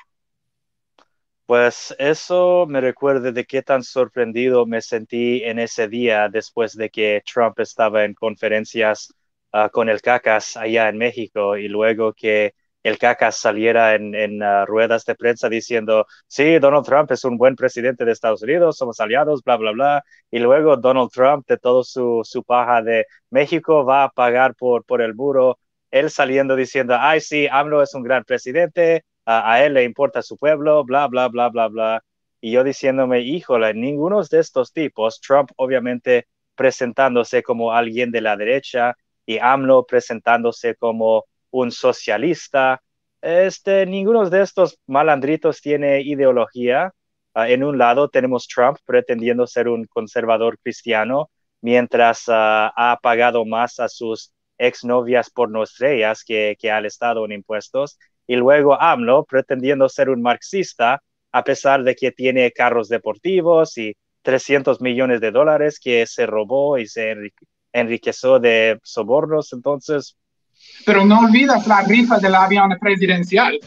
Pues 1.46 1.94
eso 2.00 2.66
me 2.68 2.80
recuerda 2.80 3.30
de 3.30 3.44
qué 3.44 3.62
tan 3.62 3.84
sorprendido 3.84 4.66
me 4.66 4.80
sentí 4.80 5.40
en 5.44 5.60
ese 5.60 5.86
día 5.86 6.28
después 6.28 6.72
de 6.72 6.90
que 6.90 7.22
Trump 7.32 7.60
estaba 7.60 8.04
en 8.04 8.12
conferencias 8.12 9.14
ah, 9.52 9.68
con 9.68 9.88
el 9.88 10.00
CACAS 10.00 10.56
allá 10.56 10.88
en 10.88 10.98
México 10.98 11.56
y 11.56 11.68
luego 11.68 12.12
que 12.12 12.54
el 12.86 12.98
cacas 12.98 13.36
saliera 13.38 13.94
en, 13.96 14.42
uh, 14.42 14.64
ruedas 14.64 15.04
de 15.04 15.16
prensa 15.16 15.48
diciendo, 15.48 16.06
sí, 16.28 16.58
Donald 16.60 16.84
Trump 16.86 17.10
es 17.10 17.24
un 17.24 17.36
buen 17.36 17.56
presidente 17.56 18.04
de 18.04 18.12
Estados 18.12 18.42
Unidos, 18.42 18.76
somos 18.76 19.00
aliados, 19.00 19.42
bla, 19.42 19.56
bla, 19.56 19.72
bla. 19.72 20.04
Y 20.30 20.38
luego 20.38 20.76
Donald 20.76 21.10
Trump, 21.10 21.46
de 21.48 21.58
todo 21.58 21.82
su, 21.82 22.20
su 22.24 22.44
paja 22.44 22.82
de 22.82 23.06
México, 23.30 23.84
va 23.84 24.04
a 24.04 24.10
pagar 24.10 24.54
por, 24.54 24.84
por 24.84 25.02
el 25.02 25.16
muro, 25.16 25.58
él 25.90 26.10
saliendo 26.10 26.54
diciendo, 26.54 26.96
ay, 26.98 27.20
sí, 27.20 27.48
AMLO 27.50 27.82
es 27.82 27.92
un 27.94 28.04
gran 28.04 28.22
presidente, 28.24 29.04
a 29.24 29.64
él 29.64 29.74
le 29.74 29.82
importa 29.82 30.22
su 30.22 30.36
pueblo, 30.36 30.84
bla, 30.84 31.08
bla, 31.08 31.26
bla, 31.28 31.48
bla, 31.48 31.66
bla. 31.66 32.04
Y 32.40 32.52
yo 32.52 32.62
diciéndome, 32.62 33.20
híjole, 33.22 33.74
ninguno 33.74 34.22
de 34.22 34.38
estos 34.38 34.72
tipos, 34.72 35.20
Trump 35.20 35.50
obviamente 35.56 36.28
presentándose 36.54 37.42
como 37.42 37.72
alguien 37.72 38.12
de 38.12 38.20
la 38.20 38.36
derecha 38.36 38.94
y 39.26 39.38
AMLO 39.38 39.84
presentándose 39.86 40.76
como 40.76 41.24
un 41.60 41.70
socialista. 41.72 42.82
Este, 43.20 43.86
ninguno 43.86 44.28
de 44.28 44.42
estos 44.42 44.78
malandritos 44.86 45.60
tiene 45.60 46.02
ideología. 46.02 46.92
Ah, 47.34 47.48
en 47.48 47.64
un 47.64 47.78
lado 47.78 48.08
tenemos 48.08 48.46
Trump 48.46 48.78
pretendiendo 48.84 49.46
ser 49.46 49.68
un 49.68 49.86
conservador 49.86 50.58
cristiano, 50.58 51.30
mientras 51.60 52.24
ah, 52.28 52.72
ha 52.76 52.98
pagado 53.02 53.44
más 53.44 53.80
a 53.80 53.88
sus 53.88 54.32
exnovias 54.58 55.30
pornoestrellas 55.30 56.24
que, 56.24 56.56
que 56.58 56.70
al 56.70 56.86
Estado 56.86 57.24
en 57.24 57.32
impuestos. 57.32 57.98
Y 58.26 58.36
luego 58.36 58.80
AMLO 58.80 59.24
pretendiendo 59.24 59.88
ser 59.88 60.10
un 60.10 60.22
marxista, 60.22 61.02
a 61.32 61.44
pesar 61.44 61.84
de 61.84 61.94
que 61.94 62.12
tiene 62.12 62.52
carros 62.52 62.88
deportivos 62.88 63.78
y 63.78 63.96
300 64.22 64.80
millones 64.80 65.20
de 65.20 65.30
dólares 65.30 65.78
que 65.80 66.06
se 66.06 66.26
robó 66.26 66.78
y 66.78 66.86
se 66.86 67.14
enriqueció 67.72 68.38
de 68.40 68.80
sobornos. 68.82 69.52
Entonces, 69.52 70.16
pero 70.84 71.04
no 71.04 71.20
olvidas 71.20 71.66
la 71.66 71.82
rifa 71.82 72.18
del 72.18 72.34
avión 72.34 72.76
presidencial. 72.80 73.58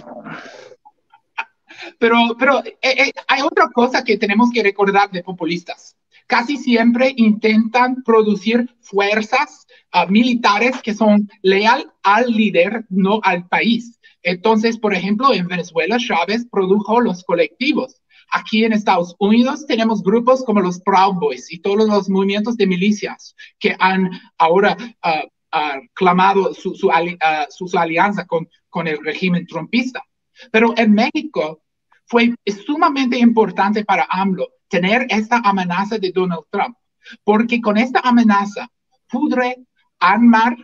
Pero, 1.98 2.18
pero 2.38 2.63
eh, 2.63 2.78
eh, 2.82 3.12
hay 3.28 3.42
otra 3.42 3.70
cosa 3.70 4.04
que 4.04 4.18
tenemos 4.18 4.50
que 4.54 4.63
recordar 4.63 5.10
de 5.12 5.24
populistas. 5.24 5.96
Casi 6.28 6.58
siempre 6.58 7.13
intentan 7.18 8.04
producir 8.04 8.70
fuerzas 8.82 9.66
ah, 9.92 10.06
militares 10.06 10.82
que 10.84 10.94
son 10.94 11.30
leal 11.42 11.92
al 12.04 12.28
líder, 12.32 12.86
no 12.89 13.20
al 13.24 13.48
país. 13.48 14.00
Entonces, 14.22 14.78
por 14.78 14.94
ejemplo, 14.94 15.34
en 15.34 15.48
Venezuela, 15.48 15.98
Chávez 15.98 16.46
produjo 16.51 17.00
los 17.01 17.24
colectivos. 17.24 18.01
Aquí 18.32 18.63
en 18.63 18.74
Estados 18.74 19.16
Unidos 19.18 19.66
tenemos 19.66 20.04
grupos 20.04 20.44
como 20.44 20.62
los 20.62 20.80
Proud 20.82 21.16
Boys 21.16 21.51
y 21.51 21.60
todos 21.60 21.88
los 21.88 22.10
movimientos 22.10 22.58
de 22.58 22.68
milicias 22.68 23.36
que 23.58 23.75
han 23.80 24.12
ahora 24.38 24.78
uh, 25.04 25.28
clamado 25.94 26.53
su, 26.53 26.75
su, 26.75 26.89
alianza 27.77 28.25
con, 28.25 28.48
con 28.70 28.88
el 28.88 29.03
régimen 29.03 29.46
trumpista. 29.48 30.03
Pero 30.51 30.74
en 30.77 30.94
México 30.94 31.62
fue 32.06 32.36
sumamente 32.65 33.18
importante 33.18 33.84
para 33.84 34.08
AMLO 34.10 34.48
tener 34.68 35.06
esta 35.10 35.41
amenaza 35.44 35.98
de 35.98 36.12
Donald 36.12 36.44
Trump, 36.50 36.77
porque 37.24 37.60
con 37.60 37.77
esta 37.77 38.00
amenaza 38.01 38.70
pude 39.08 39.65
armar 40.00 40.56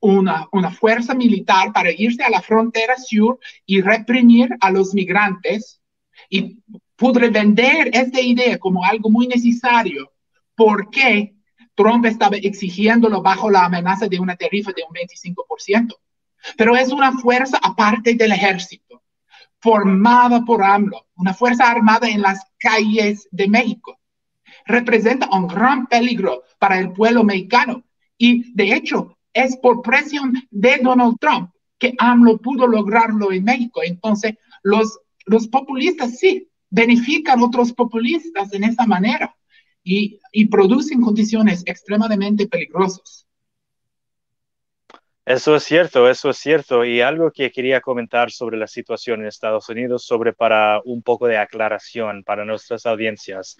una, 0.00 0.46
una 0.52 0.70
fuerza 0.70 1.14
militar 1.14 1.72
para 1.72 1.92
irse 1.92 2.22
a 2.22 2.30
la 2.30 2.42
frontera 2.42 2.96
sur 2.96 3.38
y 3.66 3.80
reprimir 3.80 4.48
a 4.60 4.70
los 4.70 4.94
migrantes 4.94 5.80
y 6.28 6.58
pude 6.96 7.30
vender 7.30 7.90
esta 7.92 8.20
idea 8.20 8.58
como 8.58 8.84
algo 8.84 9.10
muy 9.10 9.26
necesario 9.26 10.12
porque 10.56 11.34
Trump 11.78 12.04
estaba 12.06 12.36
exigiéndolo 12.36 13.22
bajo 13.22 13.48
la 13.48 13.66
amenaza 13.66 14.08
de 14.08 14.18
una 14.18 14.34
tarifa 14.34 14.72
de 14.72 14.82
un 14.82 14.92
25%. 14.92 15.94
Pero 16.56 16.76
es 16.76 16.90
una 16.90 17.12
fuerza 17.12 17.60
aparte 17.62 18.14
del 18.14 18.32
ejército, 18.32 19.00
formada 19.60 20.44
por 20.44 20.64
AMLO, 20.64 21.06
una 21.14 21.34
fuerza 21.34 21.70
armada 21.70 22.08
en 22.08 22.22
las 22.22 22.44
calles 22.58 23.28
de 23.30 23.46
México. 23.46 23.96
Representa 24.66 25.28
un 25.32 25.46
gran 25.46 25.86
peligro 25.86 26.42
para 26.58 26.80
el 26.80 26.92
pueblo 26.92 27.22
mexicano 27.22 27.84
y 28.16 28.52
de 28.54 28.72
hecho 28.74 29.16
es 29.32 29.56
por 29.58 29.80
presión 29.80 30.32
de 30.50 30.78
Donald 30.82 31.16
Trump 31.20 31.50
que 31.78 31.94
AMLO 31.96 32.38
pudo 32.38 32.66
lograrlo 32.66 33.30
en 33.30 33.44
México. 33.44 33.82
Entonces, 33.84 34.34
los, 34.64 34.98
populistas 35.48 36.18
sí 36.18 36.48
benefician 36.70 37.38
a 37.38 37.44
otros 37.44 37.72
populistas 37.72 38.52
en 38.52 38.64
esa 38.64 38.84
manera 38.84 39.37
y, 39.88 40.46
producen 40.46 41.00
condiciones 41.00 41.62
extremadamente 41.66 42.46
peligrosas. 42.46 43.26
Eso 45.24 45.56
es 45.56 45.64
cierto, 45.64 46.08
eso 46.08 46.30
es 46.30 46.38
cierto. 46.38 46.84
Y 46.84 47.00
algo 47.00 47.30
que 47.30 47.50
quería 47.50 47.80
comentar 47.80 48.30
sobre 48.30 48.56
la 48.56 48.66
situación 48.66 49.20
en 49.20 49.26
Estados 49.26 49.68
Unidos, 49.68 50.04
sobre 50.04 50.32
para 50.32 50.80
un 50.84 51.02
poco 51.02 51.26
de 51.26 51.36
aclaración 51.36 52.22
para 52.24 52.44
nuestras 52.44 52.86
audiencias. 52.86 53.56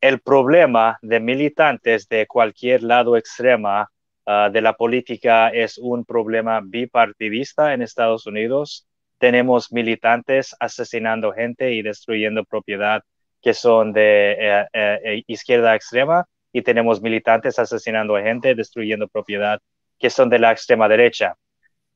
El 0.00 0.20
problema 0.20 0.98
de 1.02 1.20
militantes 1.20 2.08
de 2.08 2.26
cualquier 2.26 2.82
lado 2.82 3.16
extrema 3.16 3.88
ah, 4.26 4.50
de 4.52 4.60
la 4.60 4.74
política 4.74 5.48
es 5.48 5.78
un 5.78 6.04
problema 6.04 6.60
bipartidista 6.62 7.72
en 7.72 7.82
Estados 7.82 8.26
Unidos. 8.26 8.86
Tenemos 9.18 9.72
militantes 9.72 10.54
asesinando 10.60 11.32
gente 11.32 11.72
y 11.72 11.82
destruyendo 11.82 12.44
propiedad 12.44 13.02
que 13.46 13.54
son 13.54 13.92
de 13.92 14.32
eh, 14.32 14.66
eh, 14.72 15.00
eh, 15.04 15.22
izquierda 15.28 15.76
extrema 15.76 16.26
y 16.52 16.62
tenemos 16.62 17.00
militantes 17.00 17.60
asesinando 17.60 18.16
a 18.16 18.22
gente, 18.22 18.56
destruyendo 18.56 19.06
propiedad, 19.06 19.60
que 20.00 20.10
son 20.10 20.28
de 20.28 20.40
la 20.40 20.50
extrema 20.50 20.88
derecha. 20.88 21.36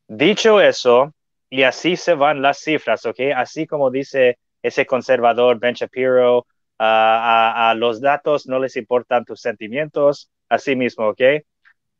Dicho 0.07 0.61
eso, 0.61 1.12
y 1.49 1.64
así 1.64 1.97
se 1.97 2.14
van 2.14 2.40
las 2.40 2.61
cifras, 2.61 3.04
¿ok? 3.04 3.19
Así 3.35 3.66
como 3.66 3.90
dice 3.90 4.38
ese 4.62 4.87
conservador 4.87 5.59
Ben 5.59 5.75
Shapiro, 5.75 6.47
a, 6.78 7.75
los 7.76 8.00
datos 8.00 8.47
no 8.47 8.61
les 8.61 8.76
importan 8.76 9.25
tus 9.25 9.40
sentimientos, 9.40 10.30
así 10.49 10.76
mismo, 10.76 11.09
¿ok? 11.09 11.21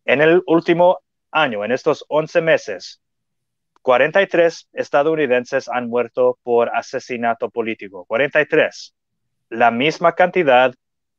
En 0.05 0.21
el 0.21 0.45
último 0.47 1.01
año, 1.33 1.65
en 1.65 1.73
estos 1.73 2.05
11 2.07 2.41
meses, 2.41 3.01
43 3.83 4.69
estadounidenses 4.75 5.69
han 5.69 5.89
muerto 5.89 6.39
por 6.45 6.69
asesinato 6.69 7.51
político. 7.51 8.05
43 8.05 8.95
la 9.51 9.71
misma 9.71 10.15
cantidad 10.15 10.73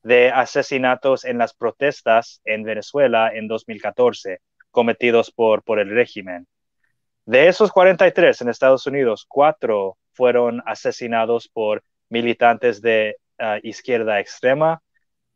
de 0.04 0.32
asesinatos 0.32 1.26
en 1.26 1.38
las 1.38 1.54
protestas 1.54 2.42
en 2.46 2.64
Venezuela 2.64 3.32
en 3.34 3.48
2014 3.48 4.40
cometidos 4.72 5.32
por, 5.32 5.64
por 5.64 5.80
el 5.80 5.90
régimen. 5.90 6.48
De 7.26 7.48
esos 7.48 7.72
43 7.72 8.42
en 8.42 8.50
Estados 8.50 8.88
Unidos, 8.88 9.26
cuatro 9.28 9.98
fueron 10.14 10.64
asesinados 10.66 11.48
por 11.48 11.84
militantes 12.10 12.82
de 12.82 13.18
ah, 13.38 13.60
izquierda 13.62 14.20
extrema. 14.20 14.82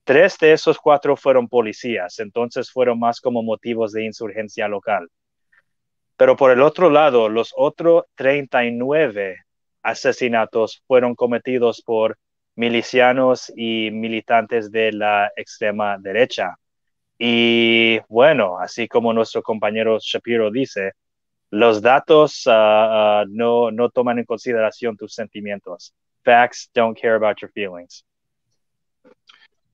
Tres 0.03 0.37
de 0.39 0.53
esos 0.53 0.77
cuatro 0.77 1.15
fueron 1.15 1.47
policías, 1.47 2.19
entonces 2.19 2.71
fueron 2.71 2.99
más 2.99 3.19
como 3.21 3.43
motivos 3.43 3.91
de 3.91 4.05
insurgencia 4.05 4.67
local. 4.67 5.09
Pero 6.17 6.35
por 6.35 6.51
el 6.51 6.61
otro 6.61 6.89
lado, 6.89 7.29
los 7.29 7.53
otros 7.55 8.05
39 8.15 9.37
asesinatos 9.83 10.83
fueron 10.87 11.15
cometidos 11.15 11.81
por 11.81 12.17
milicianos 12.55 13.51
y 13.55 13.91
militantes 13.91 14.71
de 14.71 14.91
la 14.91 15.31
extrema 15.35 15.97
derecha. 15.97 16.57
Y 17.17 17.99
bueno, 18.09 18.57
así 18.59 18.87
como 18.87 19.13
nuestro 19.13 19.41
compañero 19.41 19.97
Shapiro 20.01 20.51
dice, 20.51 20.93
los 21.51 21.81
datos 21.81 22.43
ah, 22.47 23.21
ah, 23.21 23.25
no, 23.27 23.71
no 23.71 23.89
toman 23.89 24.19
en 24.19 24.25
consideración 24.25 24.97
tus 24.97 25.13
sentimientos. 25.13 25.93
Facts 26.23 26.69
don't 26.73 26.99
care 26.99 27.15
about 27.15 27.37
your 27.39 27.51
feelings. 27.51 28.05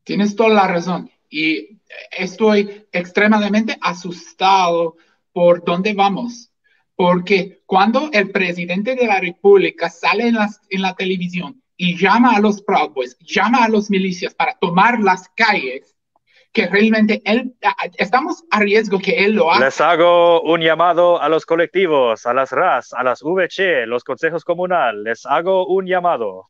Tienes 0.04 0.36
toda 0.36 0.50
la 0.50 0.68
razón. 0.68 1.10
Y 1.30 1.80
estoy 2.12 2.86
extremadamente 2.92 3.78
asustado 3.82 4.98
por 5.32 5.64
dónde 5.64 5.94
vamos. 5.94 6.52
Porque 6.96 7.62
cuando 7.66 8.10
el 8.12 8.32
presidente 8.32 8.96
de 8.96 9.08
la 9.08 9.20
República 9.20 9.90
sale 9.90 10.28
en, 10.28 10.36
en 10.70 10.82
la 10.82 10.94
televisión 10.94 11.61
y 11.84 11.98
llama 11.98 12.36
a 12.36 12.40
los 12.40 12.62
Proud 12.62 12.92
Boys, 12.92 13.18
llama 13.22 13.64
a 13.64 13.68
los 13.68 13.90
milicias 13.90 14.36
para 14.36 14.56
tomar 14.60 15.00
las 15.00 15.28
calles, 15.30 15.98
que 16.54 16.68
realmente 16.68 17.24
él, 17.26 17.56
estamos 17.98 18.44
a 18.52 18.60
riesgo 18.60 19.00
que 19.00 19.26
él 19.26 19.34
lo 19.34 19.52
haga. 19.52 19.66
Les 19.66 19.82
hago 19.82 20.44
un 20.44 20.62
llamado 20.62 21.20
a 21.20 21.28
los 21.28 21.44
colectivos, 21.44 22.28
a 22.28 22.36
las 22.36 22.52
RAS, 22.52 22.94
a 22.94 23.04
las 23.04 23.24
VC, 23.24 23.88
los 23.88 24.04
consejos 24.04 24.46
comunales, 24.46 25.02
les 25.04 25.26
hago 25.26 25.66
un 25.66 25.88
llamado. 25.88 26.50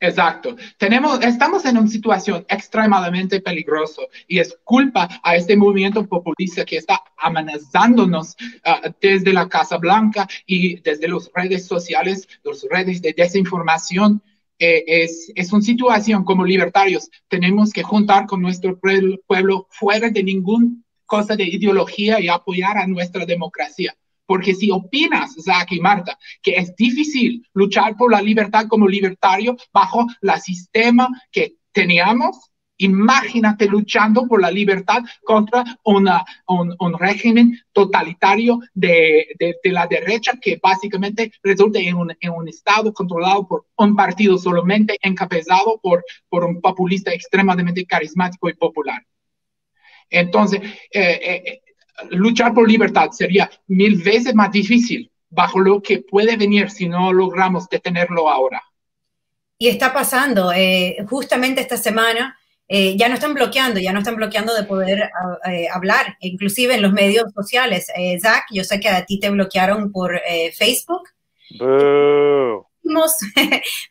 Exacto. 0.00 0.56
Tenemos, 0.76 1.20
estamos 1.24 1.64
en 1.64 1.76
una 1.76 1.88
situación 1.88 2.46
extremadamente 2.48 3.40
peligrosa 3.40 4.02
y 4.28 4.38
es 4.38 4.56
culpa 4.62 5.08
a 5.24 5.34
este 5.34 5.56
movimiento 5.56 6.06
populista 6.06 6.64
que 6.64 6.76
está 6.76 7.02
amenazándonos 7.16 8.36
uh, 8.64 8.90
desde 9.00 9.32
la 9.32 9.48
Casa 9.48 9.76
Blanca 9.76 10.28
y 10.46 10.80
desde 10.80 11.08
las 11.08 11.28
redes 11.34 11.66
sociales, 11.66 12.28
las 12.44 12.64
redes 12.70 13.02
de 13.02 13.12
desinformación 13.12 14.22
eh, 14.60 14.84
es, 14.86 15.32
es 15.34 15.52
una 15.52 15.62
situación 15.62 16.24
como 16.24 16.44
libertarios, 16.44 17.08
tenemos 17.28 17.72
que 17.72 17.82
juntar 17.82 18.26
con 18.26 18.42
nuestro 18.42 18.78
pueblo, 18.78 19.68
fuera 19.70 20.10
de 20.10 20.22
ninguna 20.22 20.70
cosa 21.06 21.36
de 21.36 21.44
ideología 21.44 22.20
y 22.20 22.28
apoyar 22.28 22.76
a 22.76 22.86
nuestra 22.86 23.24
democracia. 23.24 23.96
Porque 24.28 24.54
si 24.54 24.70
opinas, 24.70 25.34
Zach 25.42 25.72
y 25.72 25.80
Marta, 25.80 26.18
que 26.42 26.56
es 26.56 26.76
difícil 26.76 27.42
luchar 27.54 27.96
por 27.96 28.12
la 28.12 28.20
libertad 28.20 28.66
como 28.68 28.86
libertario 28.86 29.56
bajo 29.72 30.06
el 30.20 30.40
sistema 30.40 31.08
que 31.32 31.54
teníamos, 31.72 32.36
Imagínate 32.80 33.66
luchando 33.66 34.28
por 34.28 34.40
la 34.40 34.52
libertad 34.52 35.02
contra 35.24 35.64
una, 35.82 36.24
un, 36.46 36.96
régimen 36.96 37.58
totalitario 37.72 38.60
de, 38.72 39.26
de, 39.36 39.72
la 39.72 39.88
derecha 39.88 40.38
que 40.40 40.60
básicamente 40.62 41.32
resulta 41.42 41.80
en 41.80 41.96
un, 41.96 42.16
en 42.20 42.30
un, 42.30 42.48
Estado 42.48 42.92
controlado 42.92 43.48
por 43.48 43.66
un 43.76 43.96
partido 43.96 44.38
solamente 44.38 44.96
encabezado 45.02 45.80
por, 45.82 46.04
por 46.28 46.44
un 46.44 46.60
populista 46.60 47.12
extremadamente 47.12 47.84
carismático 47.84 48.48
y 48.48 48.54
popular. 48.54 49.04
Entonces, 50.08 50.60
eh, 50.92 51.20
eh, 51.22 51.60
luchar 52.10 52.54
por 52.54 52.68
libertad 52.68 53.10
sería 53.10 53.50
mil 53.66 54.02
veces 54.02 54.34
más 54.34 54.50
difícil 54.52 55.10
bajo 55.30 55.60
lo 55.60 55.82
que 55.82 55.98
puede 55.98 56.36
venir 56.36 56.70
si 56.70 56.88
no 56.88 57.12
logramos 57.12 57.68
detenerlo 57.68 58.28
ahora. 58.28 58.62
Y 59.58 59.68
está 59.68 59.92
pasando, 59.92 60.52
justamente 61.08 61.60
esta 61.60 61.76
semana 61.76 62.38
eh, 62.70 62.98
ya 62.98 63.08
no 63.08 63.14
están 63.14 63.32
bloqueando, 63.32 63.80
ya 63.80 63.92
no 63.92 64.00
están 64.00 64.16
bloqueando 64.16 64.54
de 64.54 64.64
poder 64.64 65.04
ah, 65.04 65.50
eh, 65.50 65.68
hablar, 65.72 66.18
inclusive 66.20 66.74
en 66.74 66.82
los 66.82 66.92
medios 66.92 67.32
sociales. 67.32 67.90
Eh, 67.96 68.20
Zach, 68.20 68.44
yo 68.50 68.62
sé 68.62 68.78
que 68.78 68.90
a 68.90 69.06
ti 69.06 69.18
te 69.18 69.30
bloquearon 69.30 69.90
por 69.90 70.20
Facebook. 70.56 71.08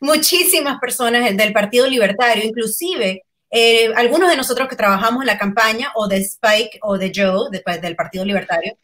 Muchísimas 0.00 0.78
personas 0.78 1.36
del 1.36 1.52
Partido 1.52 1.88
Libertario, 1.88 2.44
inclusive 2.44 3.24
algunos 3.96 4.30
de 4.30 4.36
nosotros 4.36 4.68
que 4.68 4.76
trabajamos 4.76 5.22
en 5.22 5.26
la 5.26 5.38
campaña 5.38 5.92
o 5.94 6.06
de 6.08 6.18
Spike 6.18 6.78
o 6.82 6.98
de 6.98 7.12
Joe, 7.14 7.50
del 7.80 7.96
Partido 7.96 8.24
Libertario, 8.24 8.76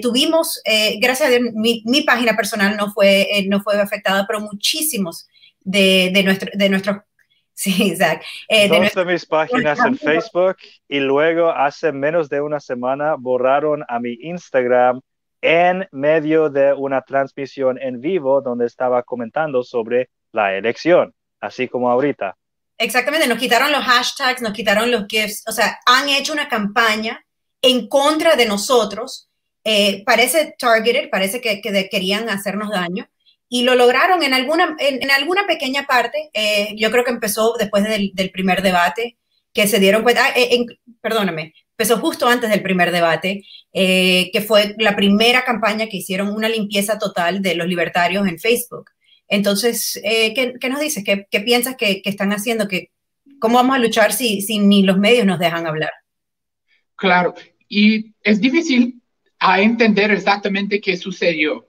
tuvimos, 0.00 0.60
gracias 1.00 1.28
a 1.28 1.30
Dios, 1.30 1.52
mi, 1.54 2.02
página 2.02 2.36
personal 2.36 2.76
no 2.76 2.92
fue, 2.92 3.28
no 3.48 3.60
fue 3.60 3.80
afectada, 3.80 4.26
pero 4.26 4.40
muchísimos 4.40 5.26
de, 5.60 6.10
de, 6.14 6.22
nuestro, 6.22 6.50
de 6.54 6.68
nuestros 6.68 6.96
Sí, 7.56 7.96
Zach. 7.96 8.22
Eh, 8.48 8.68
Dos 8.68 8.92
de, 8.92 9.04
mis 9.06 9.24
páginas 9.24 9.78
en 9.82 9.96
Facebook 9.96 10.56
y 10.88 11.00
luego 11.00 11.48
hace 11.50 11.90
menos 11.90 12.28
de 12.28 12.42
una 12.42 12.60
semana 12.60 13.16
borraron 13.18 13.82
a 13.88 13.98
mi 13.98 14.12
Instagram 14.20 15.00
en 15.40 15.88
medio 15.90 16.50
de 16.50 16.74
una 16.74 17.00
transmisión 17.00 17.78
en 17.80 18.02
vivo 18.02 18.42
donde 18.42 18.66
estaba 18.66 19.02
comentando 19.02 19.62
sobre 19.62 20.10
la 20.32 20.54
elección, 20.54 21.14
así 21.40 21.66
como 21.66 21.90
ahorita. 21.90 22.36
Exactamente, 22.78 23.26
nos 23.26 23.38
quitaron 23.38 23.72
los 23.72 23.84
hashtags, 23.84 24.42
nos 24.42 24.52
quitaron 24.52 24.90
los 24.90 25.06
GIFs, 25.08 25.42
o 25.46 25.52
sea, 25.52 25.78
han 25.86 26.08
hecho 26.08 26.32
una 26.32 26.48
campaña 26.48 27.24
en 27.62 27.88
contra 27.88 28.36
de 28.36 28.46
nosotros, 28.46 29.28
eh, 29.64 30.02
parece 30.04 30.54
targeted, 30.58 31.08
parece 31.10 31.40
que, 31.40 31.60
que 31.60 31.88
querían 31.88 32.28
hacernos 32.28 32.70
daño, 32.70 33.08
y 33.48 33.62
lo 33.62 33.74
lograron 33.74 34.22
en 34.22 34.34
alguna, 34.34 34.76
en, 34.78 35.10
alguna 35.10 35.46
pequeña 35.46 35.86
parte. 35.86 36.30
Eh, 36.32 36.74
yo 36.76 36.90
creo 36.90 37.04
que 37.04 37.10
empezó 37.10 37.54
después 37.58 37.84
del, 37.84 38.30
primer 38.32 38.62
debate, 38.62 39.18
que 39.52 39.66
se 39.66 39.78
dieron 39.78 40.02
cuenta, 40.02 40.26
ah, 40.26 40.32
eh, 40.36 40.64
perdóname, 41.00 41.54
empezó 41.70 41.98
justo 41.98 42.28
antes 42.28 42.50
del 42.50 42.62
primer 42.62 42.90
debate, 42.90 43.42
eh, 43.72 44.30
que 44.32 44.40
fue 44.40 44.74
la 44.78 44.96
primera 44.96 45.44
campaña 45.44 45.86
que 45.86 45.98
hicieron 45.98 46.28
una 46.28 46.48
limpieza 46.48 46.98
total 46.98 47.40
de 47.40 47.54
los 47.54 47.66
libertarios 47.66 48.26
en 48.26 48.38
Facebook. 48.38 48.90
Entonces, 49.28 50.00
¿qué, 50.02 50.54
¿qué, 50.60 50.68
nos 50.68 50.80
dices? 50.80 51.04
¿Qué, 51.04 51.40
piensas 51.40 51.76
que, 51.76 52.02
están 52.04 52.32
haciendo? 52.32 52.68
¿Que, 52.68 52.90
¿Cómo 53.38 53.56
vamos 53.56 53.76
a 53.76 53.80
luchar 53.80 54.12
si, 54.12 54.44
ni 54.58 54.82
los 54.82 54.98
medios 54.98 55.26
nos 55.26 55.38
dejan 55.38 55.66
hablar? 55.66 55.90
Claro, 56.94 57.34
y 57.68 58.14
es 58.22 58.40
difícil 58.40 59.02
entender 59.40 60.10
exactamente 60.10 60.80
qué 60.80 60.96
sucedió 60.96 61.66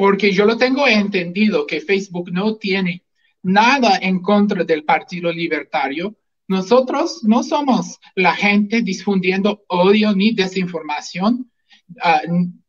porque 0.00 0.32
yo 0.32 0.46
lo 0.46 0.56
tengo 0.56 0.88
entendido 0.88 1.66
que 1.66 1.82
Facebook 1.82 2.32
no 2.32 2.56
tiene 2.56 3.04
nada 3.42 3.98
en 4.00 4.20
contra 4.20 4.64
del 4.64 4.82
Partido 4.82 5.30
Libertario. 5.30 6.16
Nosotros 6.48 7.20
no 7.22 7.42
somos 7.42 7.98
la 8.14 8.34
gente 8.34 8.80
difundiendo 8.80 9.62
odio 9.68 10.14
ni 10.14 10.32
desinformación. 10.32 11.50
Ah, 12.02 12.22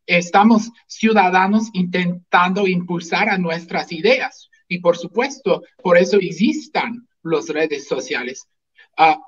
estamos 0.06 0.70
ciudadanos 0.86 1.68
intentando 1.72 2.66
impulsar 2.66 3.28
a 3.28 3.38
nuestras 3.38 3.92
ideas. 3.92 4.48
Y 4.68 4.78
por 4.78 4.96
supuesto, 4.96 5.62
por 5.82 5.98
eso 5.98 6.18
existan 6.18 7.06
las 7.22 7.48
redes 7.48 7.86
sociales. 7.86 8.46
Ah, 8.96 9.18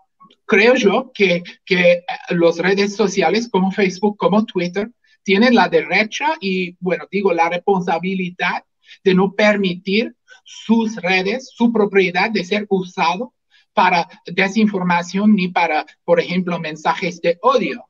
creo 0.46 0.74
yo 0.74 1.10
que, 1.14 1.42
que 1.64 2.04
las 2.30 2.58
redes 2.58 2.96
sociales 2.96 3.48
como 3.50 3.70
Facebook, 3.70 4.16
como 4.16 4.44
Twitter, 4.44 4.90
tienen 5.22 5.54
la 5.54 5.68
derecha 5.68 6.34
y, 6.40 6.76
bueno, 6.80 7.06
digo, 7.10 7.32
la 7.32 7.48
responsabilidad 7.48 8.64
de 9.02 9.14
no 9.14 9.32
permitir 9.32 10.14
sus 10.44 10.96
redes, 10.96 11.50
su 11.54 11.72
propiedad 11.72 12.30
de 12.30 12.44
ser 12.44 12.66
usado 12.68 13.34
para 13.72 14.08
desinformación 14.26 15.34
ni 15.34 15.48
para, 15.48 15.84
por 16.04 16.20
ejemplo, 16.20 16.60
mensajes 16.60 17.20
de 17.20 17.38
odio. 17.42 17.86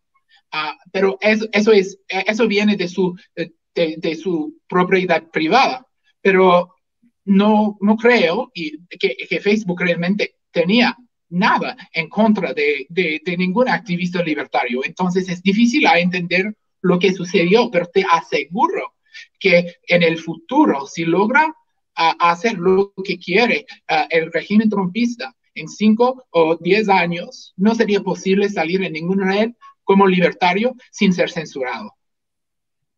Ah, 0.57 0.79
pero 0.93 1.19
eso, 1.21 1.49
eso, 1.51 1.73
es, 1.73 1.99
eso 2.09 2.47
viene 2.47 2.77
de 2.77 2.87
su, 2.87 3.13
de, 3.35 4.15
su 4.15 4.61
propiedad 4.69 5.29
privada. 5.33 5.85
Pero 6.23 6.77
no, 7.25 7.77
no 7.81 7.97
creo 7.97 8.53
y 8.55 8.79
que, 8.87 9.17
que, 9.29 9.41
Facebook 9.41 9.81
realmente 9.81 10.37
tenía 10.53 10.97
nada 11.31 11.77
en 11.93 12.09
contra 12.09 12.55
de, 12.55 12.87
de, 12.89 13.21
de 13.25 13.37
ningún 13.37 13.69
activista 13.69 14.23
libertario. 14.23 14.85
Entonces 14.85 15.29
es 15.29 15.43
difícil 15.43 15.87
entender 15.87 16.55
lo 16.83 17.01
que 17.01 17.13
sucedió, 17.13 17.69
pero 17.73 17.87
te 17.87 18.05
aseguro 18.09 18.95
que 19.41 19.75
en 19.89 20.05
el 20.05 20.19
futuro, 20.19 20.87
si 20.87 21.05
logra 21.05 21.53
ah, 21.97 22.15
hacer 22.21 22.59
lo 22.59 22.93
que 23.05 23.19
quiere 23.19 23.67
ah, 23.89 24.07
el 24.09 24.31
régimen 24.31 24.71
trompista 24.71 25.35
en 25.57 25.67
cinco 25.67 26.27
o 26.31 26.55
diez 26.55 26.89
años, 26.89 27.55
no 27.57 27.75
sería 27.75 28.03
posible 28.03 28.49
salir 28.49 28.85
en 28.85 28.93
ninguna 28.93 29.27
red 29.27 29.51
como 29.85 30.07
libertario 30.07 30.75
sin 30.91 31.13
ser 31.13 31.31
censurado. 31.31 31.95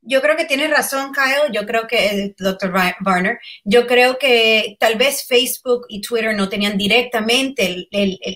Yo 0.08 0.22
creo 0.22 0.36
que 0.36 0.44
tienes 0.44 0.70
razón, 0.70 1.12
Kyle. 1.12 1.52
Yo 1.52 1.66
creo 1.66 1.88
que, 1.88 2.06
eh, 2.06 2.34
doctor 2.38 2.72
Barner, 3.00 3.40
yo 3.64 3.88
creo 3.88 4.18
que 4.18 4.76
tal 4.78 4.94
vez 4.96 5.26
Facebook 5.26 5.86
y 5.88 6.00
Twitter 6.00 6.34
no 6.36 6.48
tenían 6.48 6.78
directamente 6.78 7.88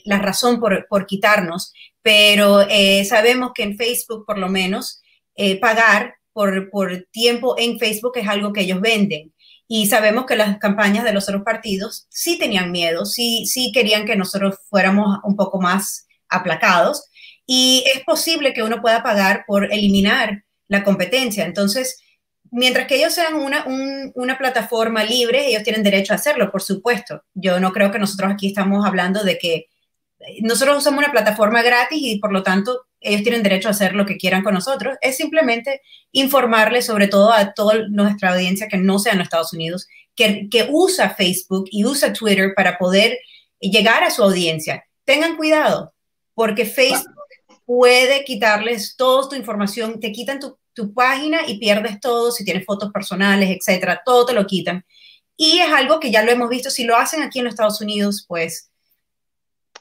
la 0.04 0.18
razón 0.18 0.58
por, 0.58 0.88
por 0.88 1.06
quitarnos, 1.06 1.72
pero 2.02 2.62
eh, 2.68 3.04
sabemos 3.04 3.52
que 3.54 3.62
en 3.62 3.76
Facebook, 3.76 4.24
por 4.26 4.38
lo 4.38 4.48
menos, 4.48 5.00
eh, 5.36 5.60
pagar 5.60 6.16
por, 6.32 6.70
por 6.70 7.06
tiempo 7.12 7.54
en 7.56 7.78
Facebook 7.78 8.12
es 8.16 8.26
algo 8.26 8.52
que 8.52 8.62
ellos 8.62 8.80
venden. 8.80 9.32
Y 9.68 9.86
sabemos 9.86 10.26
que 10.26 10.34
las 10.34 10.58
campañas 10.58 11.04
de 11.04 11.12
los 11.12 11.28
otros 11.28 11.44
partidos 11.44 12.08
sí 12.08 12.36
tenían 12.36 12.72
miedo, 12.72 13.06
sí, 13.06 13.46
sí 13.46 13.70
querían 13.72 14.06
que 14.06 14.16
nosotros 14.16 14.56
fuéramos 14.68 15.20
un 15.22 15.36
poco 15.36 15.60
más 15.60 16.08
aplacados. 16.28 17.09
Y 17.52 17.82
es 17.92 18.04
posible 18.04 18.52
que 18.52 18.62
uno 18.62 18.80
pueda 18.80 19.02
pagar 19.02 19.42
por 19.44 19.72
eliminar 19.72 20.44
la 20.68 20.84
competencia. 20.84 21.44
Entonces, 21.44 22.00
mientras 22.52 22.86
que 22.86 22.94
ellos 22.94 23.12
sean 23.12 23.34
una, 23.34 23.64
una, 24.14 24.38
plataforma 24.38 25.02
libre, 25.02 25.48
ellos 25.48 25.64
tienen 25.64 25.82
derecho 25.82 26.12
a 26.12 26.16
hacerlo, 26.16 26.52
por 26.52 26.62
supuesto. 26.62 27.24
Yo 27.34 27.58
no 27.58 27.72
creo 27.72 27.90
que 27.90 27.98
nosotros 27.98 28.30
aquí 28.30 28.46
estamos 28.46 28.86
hablando 28.86 29.24
de 29.24 29.36
que 29.36 29.66
nosotros 30.42 30.78
usamos 30.78 31.00
una 31.00 31.10
plataforma 31.10 31.60
gratis 31.60 31.98
y 32.00 32.20
por 32.20 32.32
lo 32.32 32.44
tanto 32.44 32.86
ellos 33.00 33.24
tienen 33.24 33.42
derecho 33.42 33.66
a 33.66 33.72
hacer 33.72 33.96
lo 33.96 34.06
que 34.06 34.16
quieran 34.16 34.44
con 34.44 34.54
nosotros. 34.54 34.96
Es 35.00 35.16
simplemente 35.16 35.82
informarles, 36.12 36.86
sobre 36.86 37.08
todo 37.08 37.32
a 37.32 37.52
toda 37.52 37.88
nuestra 37.88 38.30
audiencia 38.30 38.68
que 38.68 38.76
no 38.76 39.00
sea 39.00 39.10
en 39.10 39.18
los 39.18 39.26
Estados 39.26 39.52
Unidos, 39.52 39.88
que, 40.14 40.46
que 40.48 40.68
usa 40.70 41.16
Facebook 41.16 41.64
y 41.72 41.84
usa 41.84 42.12
Twitter 42.12 42.52
para 42.54 42.78
poder 42.78 43.18
llegar 43.58 44.04
a 44.04 44.10
su 44.12 44.22
audiencia. 44.22 44.84
Tengan 45.04 45.36
cuidado, 45.36 45.92
porque 46.34 46.64
Facebook 46.64 47.19
puede 47.70 48.24
quitarles 48.24 48.96
toda 48.96 49.28
tu 49.28 49.36
información, 49.36 50.00
te 50.00 50.10
quitan 50.10 50.40
tu 50.40 50.58
tu 50.74 50.94
página 50.94 51.40
y 51.46 51.58
pierdes 51.58 52.00
todo, 52.00 52.30
si 52.30 52.44
tienes 52.44 52.64
fotos 52.64 52.90
personales, 52.92 53.50
etcétera, 53.50 54.02
todo 54.04 54.26
te 54.26 54.34
lo 54.34 54.46
quitan. 54.46 54.84
Y 55.36 55.58
es 55.58 55.72
algo 55.72 56.00
que 56.00 56.10
ya 56.10 56.22
lo 56.22 56.30
hemos 56.30 56.48
visto, 56.48 56.70
si 56.70 56.84
lo 56.84 56.96
hacen 56.96 57.22
aquí 57.22 57.38
en 57.38 57.46
los 57.46 57.54
Estados 57.54 57.80
Unidos, 57.80 58.24
pues... 58.28 58.70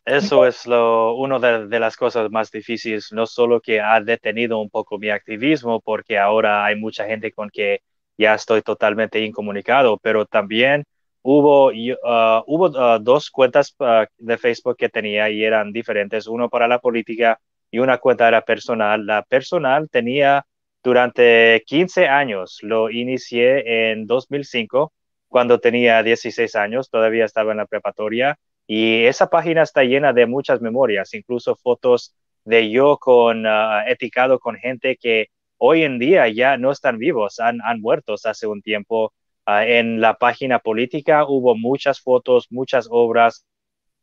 Eso 0.06 0.45
es 0.45 0.65
lo, 0.65 1.15
una 1.15 1.38
de, 1.39 1.80
las 1.80 1.95
cosas 1.95 2.32
más 2.32 2.49
difíciles, 2.49 3.12
no 3.12 3.28
solo 3.28 3.62
que 3.62 3.80
ha 3.80 3.99
detenido 4.02 4.60
un 4.60 4.69
poco 4.69 4.97
mi 4.97 5.10
activismo, 5.10 5.82
porque 5.82 6.17
ahora 6.17 6.65
hay 6.65 6.75
mucha 6.75 7.06
gente 7.06 7.32
con 7.32 7.49
que 7.49 7.82
ya 8.17 8.34
estoy 8.34 8.62
totalmente 8.62 9.23
incomunicado, 9.23 9.97
pero 10.02 10.25
también 10.25 10.84
hubo, 11.21 11.67
uh, 11.67 12.43
hubo 12.47 12.65
uh, 12.69 12.99
dos 12.99 13.30
cuentas 13.30 13.75
uh, 13.80 14.06
de 14.17 14.38
Facebook 14.38 14.78
que 14.78 14.89
tenía 14.89 15.30
y 15.30 15.43
eran 15.43 15.71
diferentes, 15.71 16.25
uno 16.25 16.49
para 16.49 16.67
la 16.67 16.80
política 16.80 17.39
y 17.71 17.79
una 17.79 17.97
cuenta 17.97 18.27
era 18.27 18.41
personal. 18.41 19.05
La 19.05 19.23
personal 19.23 19.89
tenía 19.89 20.45
durante 20.84 21.63
15 21.65 22.08
años 22.08 22.60
lo 22.62 22.89
inicié 22.89 23.91
en 23.91 24.08
2005, 24.08 24.93
cuando 25.27 25.60
tenía 25.60 26.01
16 26.03 26.55
años, 26.55 26.89
todavía 26.89 27.25
estaba 27.25 27.51
en 27.51 27.58
la 27.58 27.65
preparatoria, 27.65 28.39
y 28.65 29.03
esa 29.05 29.29
página 29.29 29.63
está 29.63 29.84
llena 29.84 30.13
de 30.13 30.25
muchas 30.25 30.62
memorias, 30.62 31.13
incluso 31.13 31.55
fotos 31.55 32.15
de 32.45 32.69
yo 32.71 32.97
con 32.97 33.45
uh, 33.45 33.82
eticado 33.88 34.39
con 34.39 34.55
gente 34.55 34.95
que 34.97 35.27
hoy 35.58 35.84
en 35.84 35.99
día 35.99 36.27
ya 36.29 36.58
no 36.58 36.71
están 36.71 36.97
vivos, 36.97 37.39
han, 37.39 37.60
han 37.63 37.82
muerto 37.82 38.15
hace 38.23 38.47
un 38.47 38.62
tiempo. 38.62 39.13
Ah, 39.45 39.65
en 39.65 39.99
la 40.01 40.15
página 40.15 40.60
política 40.60 41.25
hubo 41.27 41.55
muchas 41.55 42.01
fotos, 42.01 42.47
muchas 42.51 42.88
obras, 42.89 43.45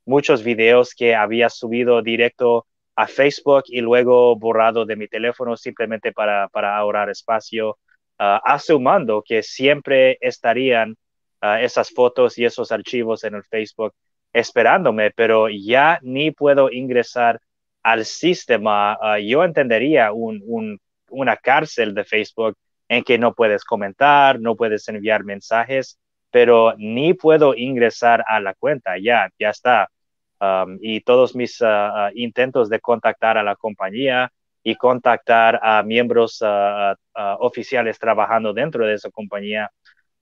muchos 0.05 0.43
videos 0.45 0.95
que 0.95 1.15
había 1.15 1.49
subido 1.51 2.03
directo 2.03 2.67
a 2.97 3.07
Facebook 3.07 3.65
y 3.69 3.81
luego 3.83 4.37
borrado 4.37 4.87
de 4.87 4.97
mi 4.97 5.07
teléfono 5.07 5.57
simplemente 5.57 6.13
para, 6.13 6.49
para 6.49 6.77
ahorrar 6.77 7.11
espacio, 7.11 7.79
uh, 8.19 8.41
asumiendo 8.43 9.23
que 9.23 9.43
siempre 9.43 10.19
estarían 10.21 10.97
uh, 11.43 11.59
esas 11.61 11.91
fotos 11.91 12.39
y 12.39 12.47
esos 12.47 12.73
archivos 12.73 13.23
en 13.25 13.35
el 13.35 13.45
Facebook 13.45 13.95
esperándome, 14.33 15.11
pero 15.11 15.49
ya 15.49 15.99
ni 16.03 16.31
puedo 16.31 16.71
ingresar 16.71 17.41
al 17.83 18.05
sistema. 18.07 18.99
Uh, 19.01 19.19
yo 19.19 19.45
entendería 19.45 20.13
un, 20.13 20.81
una 21.11 21.37
cárcel 21.37 21.95
de 21.95 22.05
Facebook 22.05 22.57
en 22.89 23.05
que 23.05 23.19
no 23.19 23.35
puedes 23.35 23.65
comentar, 23.65 24.41
no 24.41 24.57
puedes 24.57 24.89
enviar 24.89 25.23
mensajes, 25.25 25.99
pero 26.31 26.75
ni 26.79 27.15
puedo 27.15 27.55
ingresar 27.55 28.25
a 28.27 28.41
la 28.41 28.55
cuenta, 28.55 28.99
ya, 28.99 29.29
ya 29.39 29.51
está. 29.51 29.89
Um, 30.39 30.79
y 30.83 31.01
todos 31.01 31.35
mis 31.35 31.61
uh, 31.63 31.65
uh, 31.65 32.11
intentos 32.15 32.69
de 32.69 32.81
contactar 32.81 33.39
a 33.39 33.43
la 33.43 33.57
compañía 33.57 34.31
y 34.63 34.75
contactar 34.75 35.59
a 35.63 35.83
miembros 35.83 36.43
uh, 36.43 36.95
oficiales 37.39 37.99
trabajando 37.99 38.53
dentro 38.53 38.87
de 38.87 38.95
esa 38.95 39.11
compañía, 39.11 39.71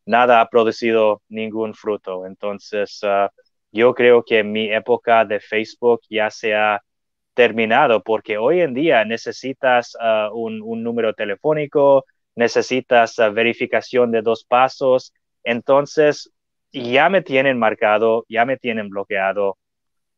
nada 0.06 0.40
ha 0.40 0.48
producido 0.48 1.22
ningún 1.28 1.74
fruto. 1.74 2.26
Entonces, 2.26 3.00
yo 3.72 3.94
creo 3.94 4.22
que 4.22 4.44
mi 4.44 4.70
época 4.72 5.24
de 5.24 5.40
Facebook 5.40 6.02
ya 6.10 6.30
se 6.30 6.54
ha 6.54 6.80
terminado 7.34 8.02
porque 8.02 8.38
hoy 8.38 8.60
en 8.60 8.74
día 8.74 9.04
necesitas 9.04 9.96
un, 10.32 10.60
un, 10.62 10.82
número 10.82 11.14
telefónico, 11.14 12.04
necesitas 12.36 13.16
verificación 13.32 14.12
de 14.12 14.22
dos 14.22 14.44
pasos. 14.44 15.14
Entonces, 15.42 16.30
ya 16.70 17.08
me 17.08 17.22
tienen 17.22 17.58
marcado, 17.58 18.26
ya 18.28 18.44
me 18.44 18.58
tienen 18.58 18.90
bloqueado 18.90 19.56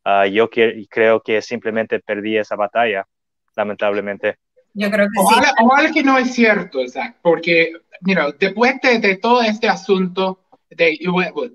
Ah, 0.09 0.25
yo 0.25 0.49
creo 0.49 1.21
que 1.21 1.41
simplemente 1.41 1.99
perdí 1.99 2.37
esa 2.37 2.55
batalla, 2.55 3.05
lamentablemente. 3.57 4.37
Yo 4.73 4.89
creo 4.89 5.05
que 5.07 5.19
ojalá, 5.19 5.49
sí. 5.49 5.53
Ojalá 5.61 5.91
que 5.91 6.01
no 6.01 6.17
es 6.17 6.33
cierto, 6.33 6.87
Zach, 6.87 7.17
porque, 7.21 7.73
mira, 7.99 8.31
después 8.39 8.75
de, 8.81 9.17
todo 9.17 9.41
este 9.41 9.67
asunto, 9.67 10.45
de, 10.69 10.97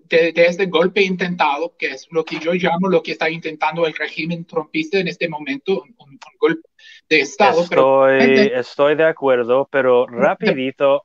de, 0.06 0.32
este 0.36 0.66
golpe 0.66 1.00
intentado, 1.00 1.74
que 1.78 1.92
es 1.92 2.06
lo 2.10 2.26
que 2.26 2.38
yo 2.40 2.52
llamo 2.52 2.90
lo 2.90 3.02
que 3.02 3.12
está 3.12 3.30
intentando 3.30 3.86
el 3.86 3.94
régimen 3.94 4.44
trumpista 4.44 4.98
en 4.98 5.08
este 5.08 5.30
momento, 5.30 5.84
un, 5.96 6.18
golpe 6.38 6.68
de 7.08 7.20
Estado. 7.20 7.62
Estoy, 7.62 8.52
estoy 8.54 8.96
de 8.96 9.04
acuerdo, 9.04 9.66
pero 9.72 10.06
rapidito, 10.06 11.04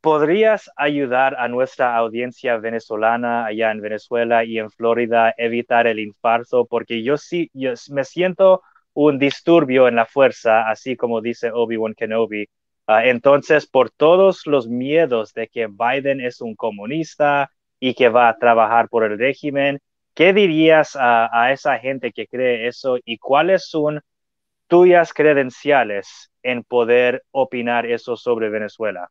¿Podrías 0.00 0.70
ayudar 0.76 1.36
a 1.38 1.48
nuestra 1.48 1.94
audiencia 1.96 2.56
venezolana 2.56 3.44
allá 3.46 3.70
en 3.70 3.80
Venezuela 3.82 4.44
y 4.44 4.58
en 4.58 4.70
Florida 4.70 5.28
a 5.28 5.34
evitar 5.36 5.86
el 5.86 5.98
infarto? 5.98 6.64
Porque 6.66 7.02
yo 7.02 7.18
sí, 7.18 7.50
yo 7.52 7.72
me 7.90 8.04
siento 8.04 8.62
un 8.94 9.18
disturbio 9.18 9.88
en 9.88 9.96
la 9.96 10.06
fuerza, 10.06 10.68
así 10.70 10.96
como 10.96 11.20
dice 11.20 11.50
Obi-Wan 11.52 11.94
Kenobi. 11.94 12.48
Ah, 12.86 13.04
entonces, 13.06 13.66
por 13.66 13.90
todos 13.90 14.46
los 14.46 14.68
miedos 14.68 15.34
de 15.34 15.48
que 15.48 15.66
Biden 15.66 16.20
es 16.22 16.40
un 16.40 16.54
comunista 16.56 17.50
y 17.78 17.94
que 17.94 18.08
va 18.08 18.28
a 18.30 18.38
trabajar 18.38 18.88
por 18.88 19.04
el 19.04 19.18
régimen, 19.18 19.80
¿qué 20.14 20.32
dirías 20.32 20.96
a, 20.96 21.28
a 21.32 21.52
esa 21.52 21.78
gente 21.78 22.12
que 22.12 22.26
cree 22.26 22.66
eso 22.68 22.96
y 23.04 23.18
cuáles 23.18 23.68
son 23.68 24.00
tuyas 24.68 25.12
credenciales 25.14 26.30
en 26.42 26.64
poder 26.64 27.24
opinar 27.32 27.86
eso 27.86 28.16
sobre 28.16 28.50
Venezuela? 28.50 29.10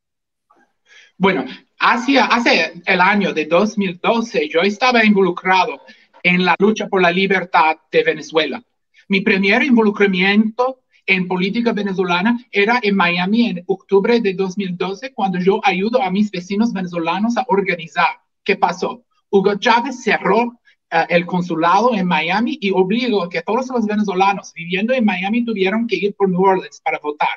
Bueno, 1.17 1.45
hacia, 1.79 2.25
hace 2.25 2.81
el 2.85 3.01
año 3.01 3.33
de 3.33 3.45
2012 3.45 4.47
yo 4.49 4.61
estaba 4.61 5.03
involucrado 5.03 5.81
en 6.23 6.45
la 6.45 6.55
lucha 6.59 6.87
por 6.87 7.01
la 7.01 7.11
libertad 7.11 7.77
de 7.91 8.03
Venezuela. 8.03 8.61
Mi 9.07 9.21
primer 9.21 9.63
involucramiento 9.63 10.81
en 11.05 11.27
política 11.27 11.73
venezolana 11.73 12.37
era 12.51 12.79
en 12.83 12.95
Miami 12.95 13.49
en 13.49 13.63
octubre 13.65 14.21
de 14.21 14.33
2012, 14.33 15.13
cuando 15.13 15.39
yo 15.39 15.59
ayudo 15.63 16.01
a 16.01 16.11
mis 16.11 16.29
vecinos 16.29 16.71
venezolanos 16.71 17.35
a 17.37 17.45
organizar. 17.47 18.19
¿Qué 18.43 18.55
pasó? 18.55 19.03
Hugo 19.31 19.55
Chávez 19.55 20.03
cerró 20.03 20.59
eh, 20.91 21.05
el 21.09 21.25
consulado 21.25 21.95
en 21.95 22.07
Miami 22.07 22.57
y 22.61 22.71
obligó 22.71 23.23
a 23.23 23.29
que 23.29 23.41
todos 23.41 23.67
los 23.69 23.85
venezolanos 23.85 24.53
viviendo 24.53 24.93
en 24.93 25.05
Miami 25.05 25.43
tuvieran 25.43 25.87
que 25.87 25.95
ir 25.95 26.15
por 26.15 26.29
New 26.29 26.41
Orleans 26.41 26.81
para 26.83 26.99
votar. 26.99 27.29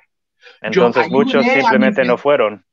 Entonces 0.60 1.08
muchos 1.10 1.44
simplemente 1.44 2.04
no 2.04 2.18
fueron. 2.18 2.64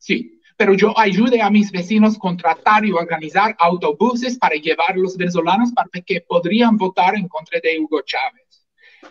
Sí, 0.00 0.40
pero 0.56 0.72
yo 0.74 0.98
ayude 0.98 1.42
a 1.42 1.50
mis 1.50 1.70
vecinos 1.70 2.18
contratar 2.18 2.84
y 2.86 2.90
organizar 2.90 3.54
autobuses 3.58 4.38
para 4.38 4.56
llevar 4.56 4.92
a 4.92 4.96
los 4.96 5.16
venezolanos 5.16 5.72
para 5.72 5.88
que 6.04 6.22
podrían 6.22 6.76
votar 6.78 7.14
en 7.16 7.28
contra 7.28 7.60
de 7.62 7.78
Hugo 7.78 8.00
Chávez. 8.00 8.66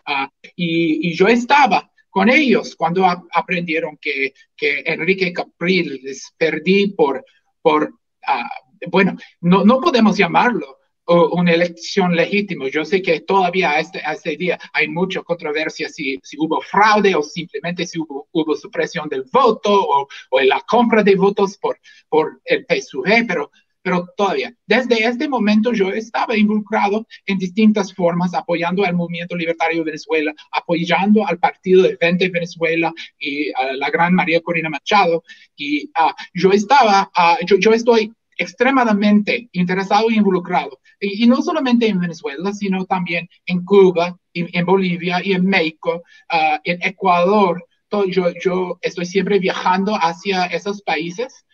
Ah, 0.06 0.30
y, 0.56 1.16
yo 1.16 1.28
estaba 1.28 1.92
con 2.10 2.28
ellos 2.28 2.76
cuando 2.76 3.06
aprendieron 3.32 3.98
que, 4.02 4.34
que 4.58 4.82
Enrique 4.86 5.32
Capriles 5.32 6.34
perdí 6.38 6.88
por, 6.88 7.24
por 7.62 7.94
ah, 8.26 8.50
bueno, 8.88 9.16
no, 9.42 9.64
no 9.64 9.80
podemos 9.80 10.18
llamarlo 10.18 10.79
una 11.10 11.54
elección 11.54 12.16
legítima. 12.16 12.68
Yo 12.70 12.86
sé 12.86 13.02
que 13.02 13.22
todavía 13.22 13.72
a 13.72 13.80
este, 13.80 14.00
a 14.06 14.14
este 14.14 14.38
día 14.38 14.60
hay 14.74 14.88
mucha 14.88 15.22
controversia 15.22 15.90
si, 15.90 16.20
si 16.24 16.38
hubo 16.40 16.62
fraude 16.62 17.16
o 17.16 17.24
simplemente 17.24 17.86
si 17.86 18.00
hubo, 18.00 18.28
hubo 18.32 18.56
supresión 18.56 19.10
del 19.10 19.24
voto 19.32 19.74
o, 19.74 20.08
o, 20.30 20.40
la 20.42 20.62
compra 20.62 21.04
de 21.04 21.16
votos 21.16 21.58
por, 21.58 21.80
por 22.10 22.42
el 22.46 22.66
PSUG, 22.66 23.26
pero, 23.28 23.52
pero 23.82 24.08
todavía, 24.16 24.54
desde 24.68 25.04
este 25.04 25.28
momento 25.28 25.74
yo 25.74 25.90
estaba 25.90 26.38
involucrado 26.38 27.08
en 27.26 27.40
distintas 27.40 27.94
formas, 27.94 28.34
apoyando 28.36 28.86
al 28.86 28.94
movimiento 28.94 29.36
libertario 29.36 29.80
de 29.80 29.86
Venezuela, 29.86 30.34
apoyando 30.52 31.26
al 31.26 31.40
partido 31.40 31.84
de 31.84 31.98
20 32.00 32.30
Venezuela 32.30 32.94
y 33.18 33.52
a 33.54 33.74
la 33.74 33.90
gran 33.90 34.14
María 34.14 34.42
Corina 34.42 34.70
Machado. 34.70 35.24
Y 35.56 35.86
uh, 35.86 36.14
yo 36.36 36.52
estaba, 36.52 37.10
uh, 37.16 37.44
yo, 37.46 37.58
yo 37.58 37.74
estoy 37.74 38.14
extremadamente 38.40 39.50
interesado 39.52 40.10
y 40.10 40.16
involucrado, 40.16 40.80
y, 41.00 41.28
no 41.28 41.42
solamente 41.42 41.88
en 41.88 42.00
Venezuela, 42.00 42.52
sino 42.54 42.86
también 42.86 43.30
en 43.46 43.64
Cuba, 43.64 44.18
en, 44.34 44.66
Bolivia 44.66 45.22
y 45.24 45.34
en 45.34 45.46
México, 45.46 46.04
ah, 46.30 46.60
en 46.64 46.82
Ecuador, 46.82 47.64
yo, 48.08 48.32
yo 48.44 48.80
estoy 48.82 49.06
siempre 49.06 49.40
viajando 49.40 49.96
hacia 49.96 50.46
esos 50.46 50.82
países 50.82 51.46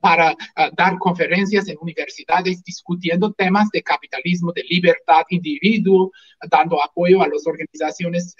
para 0.00 0.36
dar 0.76 0.98
conferencias 0.98 1.68
en 1.68 1.76
universidades 1.80 2.62
discutiendo 2.64 3.32
temas 3.32 3.68
de 3.72 3.82
capitalismo, 3.82 4.52
de 4.52 4.64
libertad 4.64 5.22
individuo, 5.28 6.10
dando 6.50 6.82
apoyo 6.82 7.22
a 7.22 7.28
las 7.28 7.46
organizaciones 7.46 8.34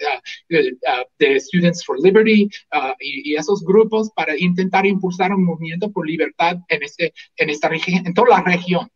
de 0.49 1.39
Students 1.39 1.85
for 1.85 1.99
Liberty 2.01 2.49
y, 2.99 3.35
esos 3.35 3.63
grupos 3.63 4.11
para 4.15 4.37
intentar 4.37 4.85
impulsar 4.85 5.33
un 5.33 5.45
movimiento 5.45 5.91
por 5.91 6.07
libertad 6.07 6.57
en, 6.67 6.83
este, 6.83 7.13
en, 7.37 7.49
esta 7.49 7.69
en 7.71 8.13
toda 8.13 8.29
la 8.29 8.41
región. 8.41 8.89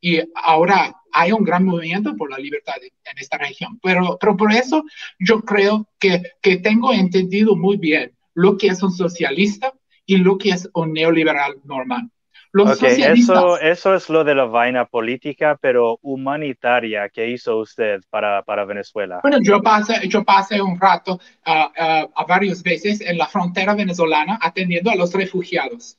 Y 0.00 0.20
ahora 0.34 0.94
hay 1.12 1.32
un 1.32 1.44
gran 1.44 1.64
movimiento 1.64 2.14
por 2.16 2.30
la 2.30 2.38
libertad 2.38 2.76
en, 2.82 3.18
esta 3.18 3.38
región. 3.38 3.78
Pero, 3.82 4.16
pero 4.20 4.36
por 4.36 4.52
eso 4.52 4.84
yo 5.18 5.40
creo 5.42 5.88
que, 5.98 6.22
que 6.40 6.58
tengo 6.58 6.92
entendido 6.92 7.56
muy 7.56 7.76
bien 7.76 8.12
lo 8.34 8.56
que 8.56 8.68
es 8.68 8.82
un 8.82 8.92
socialista 8.92 9.72
y 10.10 10.16
lo 10.16 10.36
que 10.36 10.50
es 10.50 10.68
un 10.74 10.92
neoliberal 10.92 11.54
normal. 11.64 12.10
Los 12.52 12.82
eso, 12.82 13.60
eso 13.60 13.94
es 13.94 14.08
lo 14.08 14.24
de 14.24 14.34
la 14.34 14.44
vaina 14.44 14.84
política, 14.84 15.56
pero 15.62 16.00
humanitaria 16.02 17.08
que 17.08 17.30
hizo 17.30 17.58
usted 17.58 18.00
para, 18.10 18.42
para 18.42 18.64
Venezuela. 18.64 19.20
Bueno, 19.22 19.38
yo 19.40 19.62
pasé, 19.62 20.08
yo 20.08 20.24
pasé 20.24 20.60
un 20.60 20.80
rato 20.80 21.14
uh, 21.14 22.10
a 22.12 22.24
varias 22.26 22.60
veces 22.64 23.00
en 23.02 23.18
la 23.18 23.28
frontera 23.28 23.76
venezolana 23.76 24.36
atendiendo 24.42 24.90
a 24.90 24.96
los 24.96 25.14
refugiados. 25.14 25.96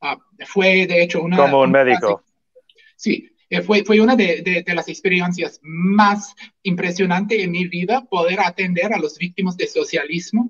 Uh, 0.00 0.16
fue, 0.46 0.86
de 0.86 1.02
hecho, 1.02 1.20
una... 1.20 1.36
Como 1.36 1.60
un 1.60 1.70
médico. 1.70 2.24
sí, 2.96 3.28
eh, 3.50 3.60
fue, 3.60 3.84
fue 3.84 4.00
una 4.00 4.16
de, 4.16 4.40
de, 4.40 4.62
de, 4.62 4.74
las 4.74 4.88
experiencias 4.88 5.60
más 5.62 6.34
impresionantes 6.62 7.38
en 7.42 7.50
mi 7.50 7.66
vida 7.66 8.06
poder 8.08 8.40
atender 8.40 8.94
a 8.94 8.98
los 8.98 9.18
víctimas 9.18 9.58
de 9.58 9.66
socialismo 9.66 10.48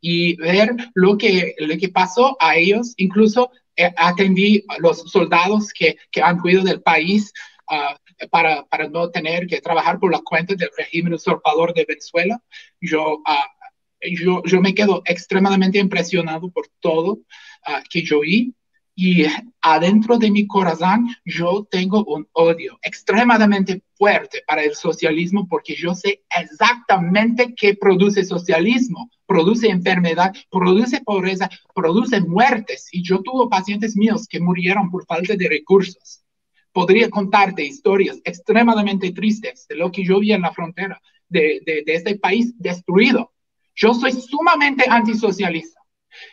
y 0.00 0.36
ver 0.36 0.74
lo 0.94 1.16
que, 1.16 1.54
lo 1.58 1.76
que 1.76 1.88
pasó 1.88 2.36
a 2.40 2.56
ellos. 2.56 2.94
Incluso 2.96 3.50
eh, 3.76 3.92
atendí 3.96 4.64
a 4.68 4.78
los 4.78 5.10
soldados 5.10 5.72
que, 5.72 5.96
que 6.10 6.22
han 6.22 6.38
cuidado 6.38 6.66
del 6.66 6.82
país 6.82 7.32
uh, 7.70 8.28
para, 8.28 8.64
para, 8.66 8.88
no 8.88 9.10
tener 9.10 9.46
que 9.46 9.60
trabajar 9.60 9.98
por 9.98 10.10
la 10.12 10.20
cuenta 10.20 10.54
del 10.54 10.70
régimen 10.76 11.14
usurpador 11.14 11.72
de 11.74 11.84
Venezuela. 11.86 12.42
Yo, 12.80 13.18
uh, 13.18 14.08
yo, 14.20 14.42
yo 14.44 14.60
me 14.60 14.74
quedo 14.74 15.02
extremadamente 15.04 15.78
impresionado 15.78 16.50
por 16.50 16.68
todo 16.80 17.12
uh, 17.12 17.82
que 17.88 18.02
yo 18.02 18.20
vi. 18.20 18.52
Y 19.00 19.26
adentro 19.60 20.18
de 20.18 20.28
mi 20.28 20.48
corazón 20.48 21.06
yo 21.24 21.68
tengo 21.70 22.04
un 22.06 22.26
odio 22.32 22.80
extremadamente 22.82 23.80
fuerte 23.94 24.42
para 24.44 24.64
el 24.64 24.74
socialismo 24.74 25.46
porque 25.48 25.76
yo 25.76 25.94
sé 25.94 26.24
exactamente 26.36 27.54
qué 27.54 27.76
produce 27.76 28.24
socialismo. 28.24 29.08
Produce 29.24 29.68
enfermedad, 29.68 30.34
produce 30.50 31.00
pobreza, 31.02 31.48
produce 31.76 32.20
muertes. 32.22 32.88
Y 32.90 33.04
yo 33.04 33.22
tuve 33.22 33.48
pacientes 33.48 33.96
míos 33.96 34.26
que 34.28 34.40
murieron 34.40 34.90
por 34.90 35.06
falta 35.06 35.36
de 35.36 35.48
recursos. 35.48 36.24
Podría 36.72 37.08
contarte 37.08 37.64
historias 37.64 38.20
extremadamente 38.24 39.12
tristes 39.12 39.68
de 39.68 39.76
lo 39.76 39.92
que 39.92 40.04
yo 40.04 40.18
vi 40.18 40.32
en 40.32 40.42
la 40.42 40.50
frontera 40.50 41.00
de, 41.28 41.60
de, 41.64 41.84
de 41.86 41.94
este 41.94 42.18
país 42.18 42.52
destruido. 42.58 43.32
Yo 43.76 43.94
soy 43.94 44.10
sumamente 44.10 44.86
antisocialista. 44.90 45.80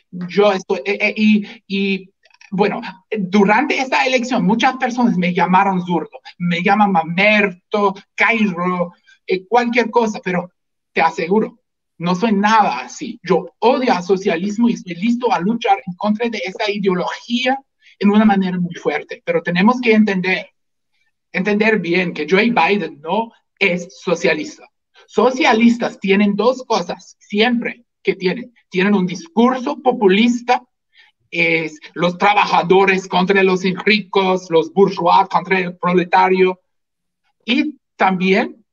Yo 0.10 0.52
estoy, 0.52 0.80
eh, 0.86 0.98
eh, 1.00 1.14
y, 1.16 1.46
y 1.68 2.15
bueno, 2.56 2.82
durante 3.18 3.78
esta 3.78 4.06
elección 4.06 4.46
muchas 4.46 4.78
personas 4.78 5.18
me 5.18 5.34
llamaron 5.34 5.86
zurdo, 5.86 6.20
me 6.38 6.62
llaman 6.62 6.92
mamerto, 6.92 7.94
cairo, 8.16 8.94
eh, 9.28 9.46
cualquier 9.48 9.90
cosa, 9.90 10.20
pero 10.24 10.52
te 10.94 11.02
aseguro, 11.02 11.60
no 11.98 12.16
soy 12.16 12.34
nada 12.34 12.80
así. 12.80 13.20
Yo 13.24 13.46
odio 13.60 13.94
al 13.94 14.04
socialismo 14.04 14.70
y 14.70 14.74
estoy 14.74 14.96
listo 14.96 15.32
a 15.32 15.40
luchar 15.40 15.78
en 15.86 15.94
contra 15.96 16.30
de 16.30 16.42
esta 16.44 16.70
ideología 16.70 17.60
en 18.00 18.10
una 18.10 18.26
manera 18.26 18.60
muy 18.60 18.76
fuerte, 18.76 19.22
pero 19.26 19.42
tenemos 19.42 19.80
que 19.82 19.94
entender, 19.94 20.50
entender 21.32 21.80
bien 21.80 22.14
que 22.14 22.28
Joe 22.30 22.52
Biden 22.52 23.00
no 23.02 23.32
es 23.60 24.00
socialista. 24.02 24.68
Socialistas 25.08 26.00
tienen 26.00 26.36
dos 26.36 26.64
cosas 26.66 27.16
siempre 27.20 27.86
que 28.02 28.16
tienen. 28.16 28.54
Tienen 28.70 28.94
un 28.94 29.06
discurso 29.06 29.82
populista 29.82 30.64
es 31.36 31.80
los 31.94 32.18
trabajadores 32.18 33.08
contra 33.08 33.44
los 33.44 33.62
ricos, 33.84 34.50
los 34.50 34.72
bourgeois 34.72 35.28
contra 35.30 35.60
el 35.60 35.78
proletario. 35.78 36.62
Y 37.44 37.78
también 37.98 38.66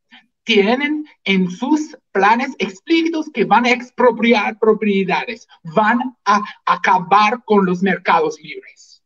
tienen 0.44 1.04
en 1.24 1.50
sus 1.50 1.96
planes 2.12 2.54
explícitos 2.58 3.26
que 3.32 3.44
van 3.44 3.66
a 3.66 3.70
expropiar 3.70 4.58
propiedades, 4.58 5.48
van 5.74 6.16
a 6.24 6.40
acabar 6.64 7.42
con 7.44 7.66
los 7.66 7.82
mercados 7.82 8.38
libres. 8.40 9.02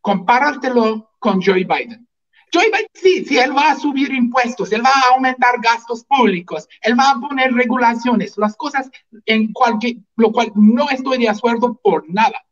Compáratelo 0.00 1.10
con 1.18 1.42
Joe 1.42 1.64
Biden. 1.64 2.08
Joe 2.54 2.66
Biden, 2.66 2.88
sí, 2.94 3.24
sí, 3.24 3.38
él 3.38 3.56
va 3.56 3.70
a 3.70 3.76
subir 3.76 4.12
impuestos, 4.12 4.72
él 4.72 4.82
va 4.84 4.90
a 4.90 5.14
aumentar 5.14 5.60
gastos 5.62 6.04
públicos, 6.04 6.68
él 6.82 6.98
va 6.98 7.10
a 7.10 7.20
poner 7.20 7.52
regulaciones, 7.52 8.36
las 8.36 8.54
cosas 8.56 8.90
en 9.24 9.52
cualquier, 9.52 9.96
lo 10.16 10.32
cual 10.32 10.52
no 10.54 10.90
estoy 10.90 11.18
de 11.18 11.30
acuerdo 11.30 11.80
por 11.82 12.04
nada 12.08 12.44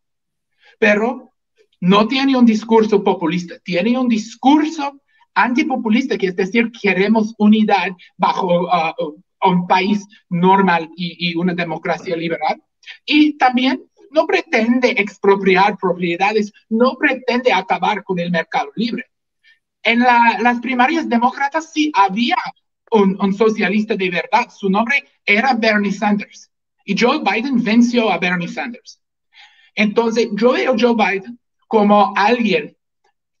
pero 0.81 1.31
no 1.79 2.07
tiene 2.07 2.35
un 2.35 2.43
discurso 2.43 3.03
populista, 3.03 3.59
tiene 3.63 3.99
un 3.99 4.07
discurso 4.07 4.99
antipopulista, 5.35 6.17
que 6.17 6.27
es 6.27 6.35
decir, 6.35 6.71
queremos 6.71 7.35
unidad 7.37 7.89
bajo 8.17 8.63
uh, 8.63 9.21
un 9.43 9.67
país 9.67 10.03
normal 10.29 10.89
y, 10.95 11.35
una 11.35 11.53
democracia 11.53 12.15
liberal. 12.15 12.63
Y 13.05 13.37
también 13.37 13.83
no 14.09 14.25
pretende 14.25 14.89
expropiar 14.97 15.77
propiedades, 15.77 16.51
no 16.67 16.95
pretende 16.95 17.53
acabar 17.53 18.03
con 18.03 18.17
el 18.17 18.31
mercado 18.31 18.71
libre. 18.75 19.05
En 19.83 19.99
las 19.99 20.59
primarias 20.61 21.07
demócratas 21.07 21.71
sí 21.71 21.91
había 21.93 22.37
un, 22.89 23.17
un, 23.21 23.35
socialista 23.35 23.95
de 23.95 24.09
verdad, 24.09 24.49
su 24.49 24.67
nombre 24.67 25.05
era 25.27 25.53
Bernie 25.53 25.91
Sanders. 25.91 26.49
Y 26.85 26.99
Joe 26.99 27.19
Biden 27.19 27.63
venció 27.63 28.11
a 28.11 28.17
Bernie 28.17 28.47
Sanders. 28.47 29.00
Entonces, 29.75 30.29
yo 30.33 30.53
veo 30.53 30.73
a 30.73 30.75
Joe 30.77 30.95
Biden 30.95 31.39
como 31.67 32.13
alguien 32.15 32.75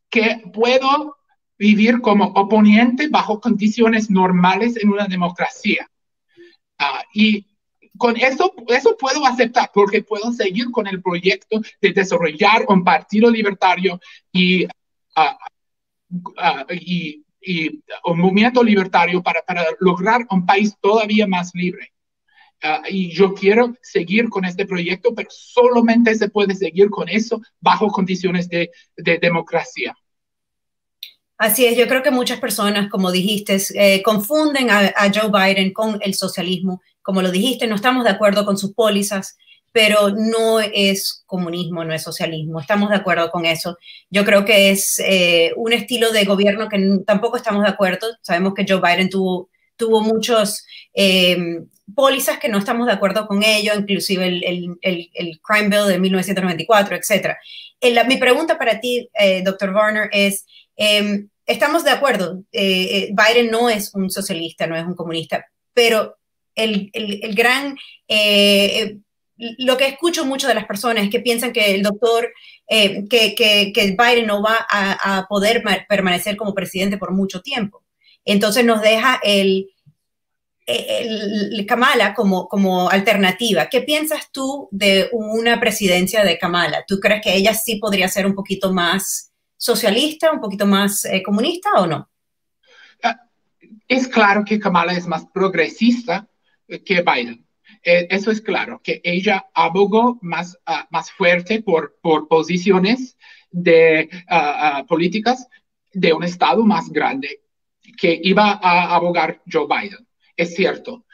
que 0.09 0.41
puedo 0.53 1.17
vivir 1.57 2.01
como 2.01 2.25
oponente 2.25 3.07
bajo 3.07 3.39
condiciones 3.39 4.09
normales 4.09 4.77
en 4.77 4.89
una 4.89 5.05
democracia. 5.07 5.89
Ah, 6.79 7.03
y 7.13 7.45
con 7.97 8.17
eso, 8.17 8.53
eso 8.67 8.97
puedo 8.97 9.25
aceptar 9.25 9.69
porque 9.73 10.01
puedo 10.01 10.31
seguir 10.31 10.71
con 10.71 10.87
el 10.87 11.01
proyecto 11.01 11.61
de 11.79 11.93
desarrollar 11.93 12.65
un 12.67 12.83
partido 12.83 13.29
libertario 13.29 13.99
y, 14.31 14.65
y, 16.69 17.83
un 18.05 18.19
movimiento 18.19 18.63
libertario 18.63 19.21
para 19.21 19.43
lograr 19.79 20.25
un 20.31 20.45
país 20.45 20.75
todavía 20.81 21.27
más 21.27 21.51
libre. 21.53 21.91
Ah, 22.63 22.83
y 22.87 23.09
yo 23.09 23.33
quiero 23.33 23.75
seguir 23.81 24.29
con 24.29 24.45
este 24.45 24.67
proyecto, 24.67 25.15
pero 25.15 25.29
solamente 25.31 26.13
se 26.13 26.29
puede 26.29 26.53
seguir 26.53 26.89
con 26.91 27.09
eso 27.09 27.41
bajo 27.59 27.87
condiciones 27.87 28.47
de, 28.49 28.69
de 28.97 29.17
democracia. 29.17 29.95
Así 31.41 31.65
es, 31.65 31.75
yo 31.75 31.87
creo 31.87 32.03
que 32.03 32.11
muchas 32.11 32.39
personas, 32.39 32.87
como 32.87 33.11
dijiste, 33.11 33.57
eh, 33.73 34.03
confunden 34.03 34.69
a, 34.69 34.93
Joe 35.11 35.31
Biden 35.31 35.73
con 35.73 35.97
el 36.03 36.13
socialismo. 36.13 36.83
Como 37.01 37.23
lo 37.23 37.31
dijiste, 37.31 37.65
no 37.65 37.73
estamos 37.73 38.03
de 38.03 38.11
acuerdo 38.11 38.45
con 38.45 38.59
sus 38.59 38.75
pólizas, 38.75 39.37
pero 39.71 40.11
no 40.11 40.59
es 40.59 41.23
comunismo, 41.25 41.83
no 41.83 41.95
es 41.95 42.03
socialismo. 42.03 42.59
Estamos 42.59 42.91
de 42.91 42.97
acuerdo 42.97 43.31
con 43.31 43.45
eso. 43.45 43.79
Yo 44.11 44.23
creo 44.23 44.45
que 44.45 44.69
es 44.69 44.99
eh, 45.03 45.51
un 45.55 45.73
estilo 45.73 46.11
de 46.11 46.25
gobierno 46.25 46.69
que 46.69 46.99
tampoco 47.07 47.37
estamos 47.37 47.63
de 47.63 47.69
acuerdo. 47.69 48.05
Sabemos 48.21 48.53
que 48.53 48.65
Joe 48.69 48.79
Biden 48.79 49.09
tuvo, 49.09 49.49
tuvo 49.75 50.01
muchos 50.01 50.63
eh, 50.93 51.39
pólizas 51.95 52.39
que 52.39 52.49
no 52.49 52.57
estamos 52.57 52.87
de 52.87 52.93
acuerdo 52.93 53.27
con 53.27 53.43
ello, 53.43 53.73
inclusive 53.75 54.27
el, 54.27 54.43
el, 54.81 55.09
el, 55.13 55.39
Crime 55.41 55.69
Bill 55.69 55.87
de 55.87 55.99
1994, 55.99 56.95
etc. 56.95 57.37
mi 58.07 58.17
pregunta 58.17 58.57
para 58.57 58.79
ti, 58.79 59.09
eh, 59.13 59.41
doctor 59.43 59.73
Warner, 59.73 60.09
es, 60.11 60.45
em, 60.75 61.29
estamos 61.45 61.83
de 61.83 61.91
acuerdo, 61.91 62.43
eh, 62.51 63.09
eh, 63.09 63.13
Biden 63.13 63.51
no 63.51 63.69
es 63.69 63.93
un 63.93 64.09
socialista, 64.09 64.67
no 64.67 64.75
es 64.75 64.85
un 64.85 64.95
comunista, 64.95 65.45
pero 65.73 66.17
el, 66.55 66.91
gran... 67.33 67.75
lo 69.57 69.77
que 69.77 69.87
escucho 69.87 70.25
mucho 70.25 70.47
de 70.47 70.53
las 70.55 70.65
personas 70.65 71.05
es 71.05 71.09
que 71.09 71.21
piensan 71.21 71.53
que 71.53 71.73
el 71.73 71.81
doctor, 71.81 72.31
que, 72.67 73.35
que, 73.35 73.71
que, 73.73 73.97
Biden 73.97 74.27
no 74.27 74.43
va 74.43 74.65
a, 74.69 75.17
a 75.17 75.27
poder 75.27 75.63
permanecer 75.87 76.37
como 76.37 76.53
presidente 76.53 76.97
por 76.97 77.11
mucho 77.11 77.41
tiempo. 77.41 77.83
Entonces 78.25 78.63
nos 78.63 78.81
deja 78.81 79.19
el, 79.23 79.71
el, 80.71 81.65
Kamala 81.65 82.13
como, 82.13 82.47
como 82.47 82.89
alternativa. 82.89 83.67
¿Qué 83.67 83.81
piensas 83.81 84.31
tú 84.31 84.67
de 84.71 85.09
una 85.11 85.59
presidencia 85.59 86.23
de 86.23 86.37
Kamala? 86.37 86.83
¿Tú 86.87 86.99
crees 86.99 87.21
que 87.21 87.35
ella 87.35 87.53
sí 87.53 87.77
podría 87.77 88.07
ser 88.07 88.25
un 88.25 88.35
poquito 88.35 88.73
más 88.73 89.31
socialista, 89.57 90.31
un 90.31 90.41
poquito 90.41 90.65
más 90.65 91.05
eh, 91.05 91.21
comunista 91.23 91.69
o 91.77 91.87
no? 91.87 92.09
Ah, 93.03 93.19
es 93.87 94.07
claro 94.07 94.43
que 94.45 94.59
Kamala 94.59 94.93
es 94.93 95.07
más 95.07 95.25
progresista 95.33 96.27
que 96.85 97.01
Biden. 97.01 97.45
Eh, 97.83 98.07
eso 98.09 98.31
es 98.31 98.41
claro, 98.41 98.79
que 98.83 99.01
ella 99.03 99.47
abogó 99.53 100.19
más, 100.21 100.57
ah, 100.65 100.87
más 100.91 101.11
fuerte 101.11 101.61
por, 101.61 101.97
por 102.01 102.27
posiciones 102.27 103.17
de 103.49 104.09
ah, 104.27 104.83
políticas 104.87 105.47
de 105.93 106.13
un 106.13 106.23
Estado 106.23 106.63
más 106.63 106.89
grande 106.89 107.41
que 107.97 108.19
iba 108.23 108.59
a 108.61 108.95
abogar 108.95 109.41
Joe 109.51 109.67
Biden. 109.67 110.07
Es 110.37 110.55
cierto. 110.55 111.05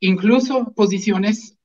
incluso 0.00 0.72
posiciones 0.74 1.56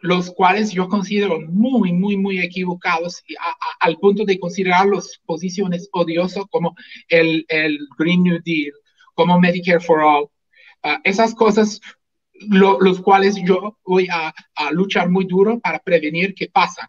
los 0.00 0.30
cuales 0.30 0.72
yo 0.72 0.88
considero 0.88 1.40
muy, 1.40 1.92
muy, 1.92 2.16
muy 2.16 2.38
equivocados 2.38 3.22
al 3.80 3.96
punto 3.96 4.24
de 4.24 4.38
considerar 4.38 4.86
las 4.86 5.20
posiciones 5.24 5.88
odiosas 5.92 6.44
como 6.50 6.76
el, 7.08 7.44
el, 7.48 7.78
Green 7.98 8.22
New 8.22 8.40
Deal, 8.44 8.72
como 9.14 9.40
Medicare 9.40 9.80
for 9.80 10.00
All. 10.00 10.28
esas 11.04 11.34
cosas 11.34 11.80
los 12.40 13.00
cuales 13.00 13.36
yo 13.44 13.78
voy 13.84 14.08
a, 14.10 14.34
luchar 14.72 15.08
muy 15.10 15.24
duro 15.26 15.60
para 15.60 15.78
prevenir 15.78 16.34
que 16.34 16.48
pasan. 16.48 16.88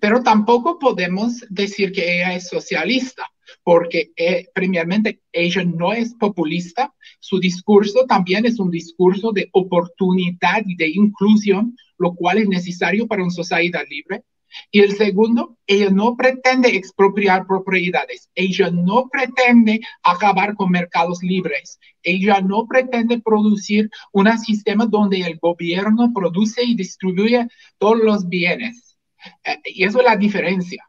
Pero 0.00 0.22
tampoco 0.22 0.78
podemos 0.78 1.44
decir 1.48 1.92
que 1.92 2.16
ella 2.16 2.34
es 2.34 2.48
socialista, 2.48 3.28
porque 3.64 4.12
eh, 4.16 4.46
primeramente 4.54 5.20
ella 5.32 5.64
no 5.64 5.92
es 5.92 6.14
populista, 6.14 6.94
su 7.22 7.38
discurso 7.38 8.04
también 8.08 8.44
es 8.46 8.58
un 8.58 8.68
discurso 8.68 9.30
de 9.30 9.48
oportunidad 9.52 10.62
y 10.66 10.74
de 10.74 10.88
inclusión, 10.88 11.76
lo 11.96 12.16
cual 12.16 12.38
es 12.38 12.48
necesario 12.48 13.06
para 13.06 13.22
una 13.22 13.30
sociedad 13.30 13.84
libre. 13.88 14.24
Y 14.72 14.80
el 14.80 14.96
segundo, 14.96 15.56
ella 15.68 15.88
no 15.90 16.16
pretende 16.16 16.70
expropiar 16.70 17.46
propiedades, 17.46 18.28
ella 18.34 18.70
no 18.72 19.08
pretende 19.08 19.80
acabar 20.02 20.56
con 20.56 20.72
mercados 20.72 21.22
libres, 21.22 21.78
ella 22.02 22.40
no 22.40 22.66
pretende 22.66 23.20
producir 23.20 23.88
un 24.10 24.36
sistema 24.36 24.86
donde 24.86 25.20
el 25.20 25.38
gobierno 25.38 26.12
produce 26.12 26.64
y 26.64 26.74
distribuye 26.74 27.46
todos 27.78 27.98
los 27.98 28.28
bienes. 28.28 28.98
Eh, 29.44 29.58
y 29.66 29.84
eso 29.84 30.00
es 30.00 30.04
la 30.04 30.16
diferencia. 30.16 30.84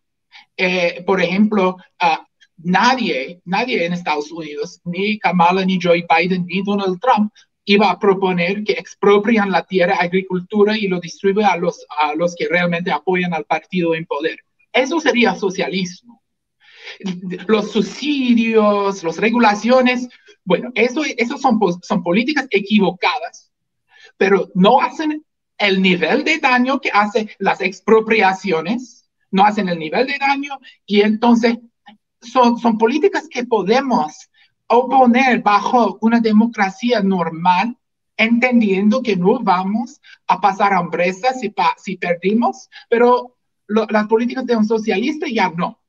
Eh, 0.58 1.04
por 1.06 1.22
ejemplo, 1.22 1.78
uh, 2.02 2.24
nadie, 2.58 3.42
nadie 3.46 3.86
en 3.86 3.94
Estados 3.94 4.32
Unidos, 4.32 4.82
ni 4.84 5.20
Kamala, 5.20 5.66
ni 5.66 5.80
Joe 5.82 6.06
Biden, 6.08 6.46
ni 6.46 6.62
Donald 6.64 7.00
Trump, 7.00 7.32
iba 7.66 7.90
a 7.90 8.00
proponer 8.00 8.64
que 8.64 8.74
expropian 8.74 9.52
la 9.52 9.66
tierra, 9.66 9.98
agricultura 10.00 10.78
y 10.78 10.88
lo 10.88 11.00
distribuyan 11.00 11.52
a 11.52 11.58
los, 11.58 11.86
a 12.00 12.14
los 12.16 12.36
que 12.36 12.48
realmente 12.48 12.92
apoyan 12.92 13.34
al 13.34 13.46
partido 13.46 13.96
en 13.96 14.06
poder. 14.06 14.38
Eso 14.72 15.00
sería 15.00 15.36
socialismo. 15.36 16.22
Los 17.48 17.72
subsidios, 17.72 19.04
las 19.04 19.18
regulaciones, 19.18 20.10
bueno, 20.44 20.72
eso, 20.76 21.04
eso 21.18 21.38
son, 21.38 21.60
son 21.82 22.04
políticas 22.04 22.48
equivocadas, 22.50 23.52
pero 24.18 24.50
no 24.54 24.82
hacen 24.82 25.24
el 25.58 25.82
nivel 25.82 26.24
de 26.26 26.40
daño 26.40 26.82
que 26.82 26.90
hacen 26.92 27.30
las 27.40 27.62
expropiaciones, 27.62 29.10
no 29.32 29.46
hacen 29.46 29.70
el 29.70 29.80
nivel 29.80 30.08
de 30.08 30.18
daño 30.18 30.60
y 30.86 31.02
entonces 31.02 31.58
son, 32.24 32.58
son 32.58 32.78
políticas 32.78 33.28
que 33.30 33.46
podemos 33.46 34.30
oponer 34.68 35.42
bajo 35.42 35.98
una 36.02 36.20
democracia 36.20 37.02
normal, 37.02 37.78
entendiendo 38.18 39.02
que 39.02 39.16
no 39.16 39.40
vamos 39.40 40.00
a 40.28 40.40
pasar 40.40 40.74
hambreza 40.74 41.34
si, 41.34 41.54
si 41.78 41.98
perdimos, 41.98 42.70
pero 42.90 43.36
las 43.68 44.08
políticas 44.08 44.46
de 44.46 44.56
un 44.56 44.66
socialista 44.66 45.26
ya 45.28 45.50
no. 45.50 45.80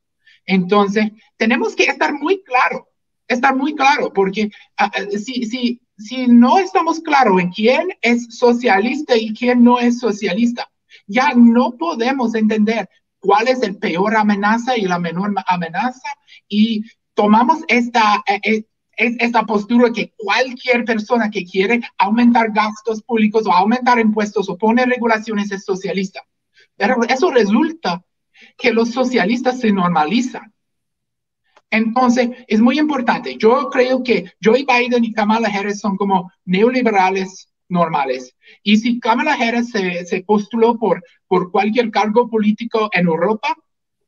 Entonces, 0.45 1.11
tenemos 1.37 1.75
que 1.75 1.83
estar 1.83 2.13
muy 2.13 2.43
claro, 2.43 2.87
estar 3.27 3.55
muy 3.55 3.75
claro, 3.75 4.13
porque 4.13 4.51
ah, 4.77 4.91
si, 5.11 5.45
si, 5.45 5.81
si 5.97 6.27
no 6.27 6.59
estamos 6.59 6.99
claros 6.99 7.41
en 7.41 7.51
quién 7.51 7.89
es 8.01 8.37
socialista 8.37 9.15
y 9.17 9.33
quién 9.33 9.63
no 9.63 9.79
es 9.79 9.99
socialista, 9.99 10.69
ya 11.07 11.33
no 11.35 11.71
podemos 11.77 12.35
entender 12.35 12.89
cuál 13.19 13.47
es 13.47 13.61
el 13.63 13.77
peor 13.77 14.15
amenaza 14.15 14.77
y 14.77 14.81
la 14.81 14.99
menor 14.99 15.33
amenaza 15.47 16.07
y 16.47 16.83
tomamos 17.13 17.59
esta, 17.67 18.23
eh, 18.27 18.39
eh, 18.43 18.63
esta 18.97 19.43
postura 19.43 19.91
que 19.91 20.13
cualquier 20.17 20.85
persona 20.85 21.29
que 21.29 21.43
quiere 21.43 21.81
aumentar 21.97 22.51
gastos 22.51 23.01
públicos 23.03 23.45
o 23.45 23.51
aumentar 23.51 23.99
impuestos 23.99 24.49
o 24.49 24.57
poner 24.57 24.87
regulaciones 24.89 25.51
es 25.51 25.63
socialista. 25.63 26.21
Pero 26.77 26.97
eso 27.03 27.31
resulta 27.31 28.03
que 28.57 28.71
los 28.71 28.91
socialistas 28.91 29.59
se 29.59 29.71
normalizan. 29.71 30.53
Entonces, 31.71 32.29
es 32.47 32.61
muy 32.61 32.79
importante. 32.79 33.37
Yo 33.37 33.69
creo 33.69 34.03
que 34.03 34.31
Joe 34.41 34.65
Biden 34.65 35.03
y 35.03 35.13
Kamala 35.13 35.49
Harris 35.49 35.79
son 35.79 35.97
como 35.97 36.31
neoliberales 36.45 37.49
normales. 37.67 38.35
Y 38.63 38.77
si 38.77 38.99
Kamala 38.99 39.33
Harris 39.33 39.71
se, 39.71 40.05
se 40.05 40.23
postuló 40.23 40.77
por, 40.77 41.03
por 41.27 41.51
cualquier 41.51 41.91
cargo 41.91 42.29
político 42.29 42.89
en 42.93 43.07
Europa, 43.07 43.55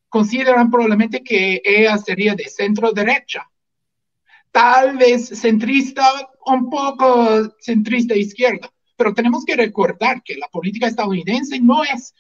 consideran 0.10 0.72
probablemente 0.72 1.24
que 1.24 1.62
ella 1.64 1.98
sería 1.98 2.36
de 2.36 2.46
centro 2.46 2.92
derecha, 2.92 3.50
tal 4.52 4.98
vez 4.98 5.28
centrista, 5.30 6.04
un 6.46 6.70
poco 6.70 7.54
centrista 7.60 8.16
izquierda, 8.16 8.72
pero 8.96 9.14
tenemos 9.14 9.46
que 9.46 9.56
recordar 9.56 10.24
que 10.24 10.36
la 10.36 10.48
política 10.48 10.88
estadounidense 10.88 11.60
no 11.60 11.84
es, 11.84 12.16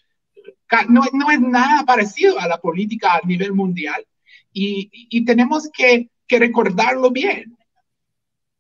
no, 0.89 1.01
no 1.13 1.31
es 1.31 1.39
nada 1.39 1.83
parecido 1.83 2.39
a 2.39 2.47
la 2.47 2.59
política 2.59 3.15
a 3.15 3.25
nivel 3.25 3.53
mundial 3.53 4.05
y, 4.51 5.25
tenemos 5.25 5.69
que 5.73 6.09
recordarlo 6.29 7.11
bien. 7.11 7.56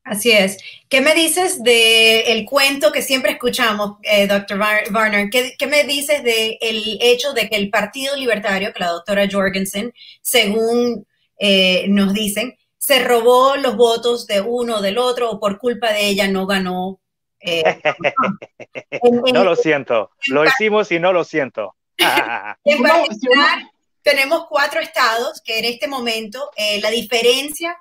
Así 0.07 0.31
es. 0.31 0.57
¿Qué 0.87 1.01
me 1.01 1.13
dices 1.13 1.61
del 1.63 2.23
el 2.27 2.45
cuento 2.45 2.93
que 2.93 3.01
siempre 3.01 3.33
escuchamos, 3.33 3.97
eh, 4.03 4.25
doctor 4.25 4.57
Warner? 4.57 5.29
¿Qué, 5.29 5.53
¿Qué, 5.59 5.67
me 5.67 5.83
dices 5.83 6.23
del 6.23 6.57
el 6.61 6.97
hecho 7.01 7.33
de 7.33 7.49
que 7.49 7.57
el 7.57 7.69
Partido 7.69 8.15
Libertario, 8.15 8.71
que 8.71 8.79
la 8.79 8.91
doctora 8.91 9.27
Jorgensen, 9.29 9.93
según 10.21 11.05
eh, 11.39 11.87
nos 11.89 12.13
dicen, 12.13 12.57
se 12.77 13.03
robó 13.03 13.57
los 13.57 13.75
votos 13.75 14.27
de 14.27 14.39
uno 14.39 14.77
o 14.77 14.81
del 14.81 14.97
otro 14.97 15.29
o 15.29 15.39
por 15.41 15.57
culpa 15.57 15.91
de 15.91 16.07
ella 16.07 16.29
no 16.29 16.47
ganó? 16.47 17.01
Eh, 17.41 17.63
no 19.33 19.43
lo 19.43 19.57
siento. 19.57 20.11
Lo 20.27 20.45
hicimos 20.45 20.89
y 20.93 20.99
no 20.99 21.11
lo 21.11 21.25
siento. 21.25 21.75
en 22.63 22.81
particular, 22.81 23.59
tenemos 24.03 24.45
cuatro 24.47 24.79
estados 24.79 25.41
que 25.41 25.59
en 25.59 25.65
este 25.65 25.89
momento 25.89 26.49
la 26.81 26.89
diferencia 26.91 27.77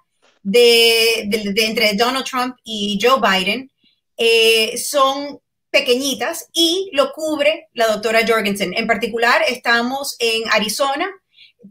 de, 0.47 1.29
entre 1.57 1.95
Donald 1.95 2.25
Trump 2.25 2.57
y 2.63 2.99
Joe 3.03 3.21
Biden 3.21 3.69
eh, 4.17 4.79
son 4.79 5.41
pequeñitas 5.71 6.49
y 6.53 6.89
lo 6.93 7.13
cubre 7.13 7.69
la 7.75 7.89
doctora 7.89 8.21
Jorgensen. 8.27 8.73
En 8.75 8.87
particular, 8.87 9.43
estamos 9.49 10.15
en 10.21 10.45
Arizona. 10.53 11.11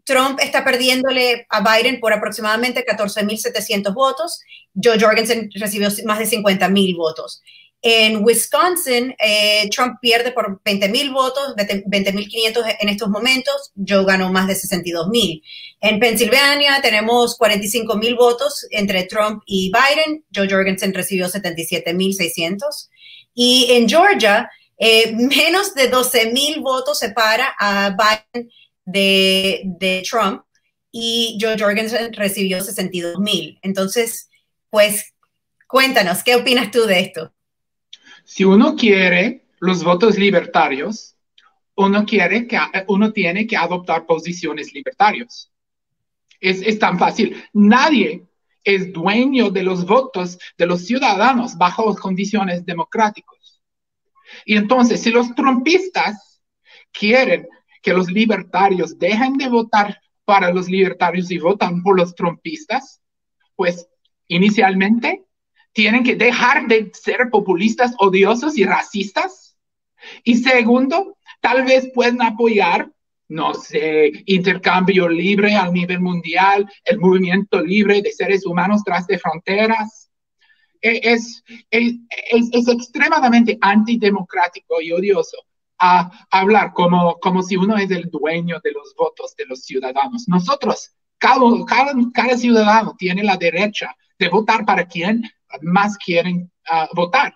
Trump 0.03 0.39
está 0.41 0.65
perdiéndole 0.65 1.47
a 1.49 1.61
Biden 1.61 2.01
por 2.01 2.11
aproximadamente 2.11 2.85
14.700 2.85 3.93
votos. 3.93 4.41
Joe 4.73 4.99
Jorgensen 4.99 5.49
recibió 5.55 5.87
más 6.03 6.19
de 6.19 6.25
50.000 6.25 6.97
votos. 6.97 7.41
En 7.87 8.25
Wisconsin, 8.25 9.15
eh, 9.19 9.69
Trump 9.69 9.99
pierde 10.01 10.31
por 10.31 10.59
20 10.65 10.89
mil 10.89 11.11
votos, 11.11 11.53
20.500 11.55 12.77
en 12.79 12.89
estos 12.89 13.09
momentos. 13.09 13.71
Joe 13.75 14.03
ganó 14.03 14.31
más 14.31 14.47
de 14.47 14.55
62 14.55 15.07
mil. 15.09 15.43
En 15.81 15.99
Pensilvania 15.99 16.81
tenemos 16.81 17.37
45 17.37 17.95
mil 17.97 18.15
votos 18.15 18.65
entre 18.71 19.03
Trump 19.03 19.43
y 19.45 19.71
Biden. 19.71 20.25
Joe 20.33 20.49
Jorgensen 20.49 20.95
recibió 20.95 21.29
77 21.29 21.93
mil 21.93 22.15
600. 22.15 22.89
Y 23.35 23.67
en 23.69 23.87
Georgia, 23.87 24.49
eh, 24.79 25.11
menos 25.15 25.75
de 25.75 25.87
12 25.87 26.31
mil 26.31 26.61
votos 26.61 26.97
separa 26.97 27.53
a 27.59 27.95
Biden 27.95 28.49
de, 28.83 29.61
de 29.63 30.03
Trump 30.09 30.41
y 30.91 31.37
Joe 31.39 31.55
Jorgensen 31.59 32.11
recibió 32.13 32.63
62 32.63 33.19
mil. 33.19 33.59
Entonces, 33.61 34.27
pues, 34.71 35.13
cuéntanos, 35.67 36.23
¿qué 36.23 36.33
opinas 36.33 36.71
tú 36.71 36.87
de 36.87 36.99
esto? 37.01 37.34
Si 38.25 38.43
uno 38.43 38.75
quiere 38.75 39.45
los 39.59 39.83
votos 39.83 40.17
libertarios, 40.17 41.15
uno, 41.75 42.05
quiere 42.05 42.47
que, 42.47 42.59
uno 42.87 43.13
tiene 43.13 43.45
que 43.45 43.55
adoptar 43.55 44.05
posiciones 44.05 44.73
libertarias. 44.73 45.51
Es, 46.39 46.61
es 46.61 46.79
tan 46.79 46.97
fácil. 46.97 47.41
Nadie 47.53 48.25
es 48.63 48.91
dueño 48.91 49.51
de 49.51 49.63
los 49.63 49.85
votos 49.85 50.39
de 50.57 50.65
los 50.65 50.85
ciudadanos 50.85 51.55
bajo 51.55 51.95
condiciones 51.95 52.65
democráticas. 52.65 53.61
Y 54.43 54.57
entonces, 54.57 55.01
si 55.01 55.11
los 55.11 55.33
trumpistas 55.35 56.41
quieren 56.91 57.47
que 57.81 57.93
los 57.93 58.11
libertarios 58.11 58.97
dejen 58.97 59.37
de 59.37 59.49
votar 59.49 60.01
para 60.25 60.51
los 60.51 60.67
libertarios 60.67 61.29
y 61.29 61.37
votan 61.37 61.83
por 61.83 61.95
los 61.95 62.15
trumpistas, 62.15 63.01
pues 63.55 63.87
inicialmente 64.27 65.24
tienen 65.75 66.05
que 66.05 66.15
dejar 66.15 66.67
de 66.67 66.89
ser 66.93 67.29
populistas 67.29 67.93
odiosos 67.99 68.57
y 68.57 68.63
racistas. 68.63 69.57
Y 70.23 70.35
segundo, 70.35 71.17
tal 71.41 71.65
vez 71.65 71.91
pueden 71.93 72.21
apoyar, 72.21 72.89
no 73.27 73.53
sé, 73.53 74.23
intercambio 74.25 75.09
libre 75.09 75.53
a 75.53 75.69
nivel 75.69 75.99
mundial, 75.99 76.65
el 76.85 76.97
movimiento 76.97 77.61
libre 77.61 78.01
de 78.01 78.13
seres 78.13 78.45
humanos 78.45 78.83
tras 78.85 79.05
de 79.05 79.19
fronteras. 79.19 80.09
es, 80.79 81.43
es, 81.69 81.93
es, 82.31 82.67
extremadamente 82.69 83.57
antidemocrático 83.59 84.81
y 84.81 84.93
odioso 84.93 85.37
hablar 86.31 86.71
como, 86.71 87.19
como 87.19 87.43
si 87.43 87.57
uno 87.57 87.75
es 87.75 87.91
el 87.91 88.09
dueño 88.09 88.61
de 88.63 88.71
los 88.71 88.95
votos 88.95 89.35
de 89.35 89.45
los 89.45 89.63
ciudadanos. 89.63 90.25
Nosotros, 90.29 90.91
cada, 91.17 91.41
cada, 91.67 91.91
cada 92.13 92.37
ciudadano 92.37 92.95
tiene 92.97 93.25
la 93.25 93.35
derecha 93.35 93.93
de 94.17 94.29
votar 94.29 94.65
para 94.65 94.85
quien 94.87 95.21
más 95.61 95.97
quieren 95.97 96.51
ah, 96.69 96.87
votar. 96.93 97.33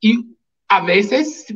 Y 0.00 0.36
a 0.68 0.80
veces 0.80 1.46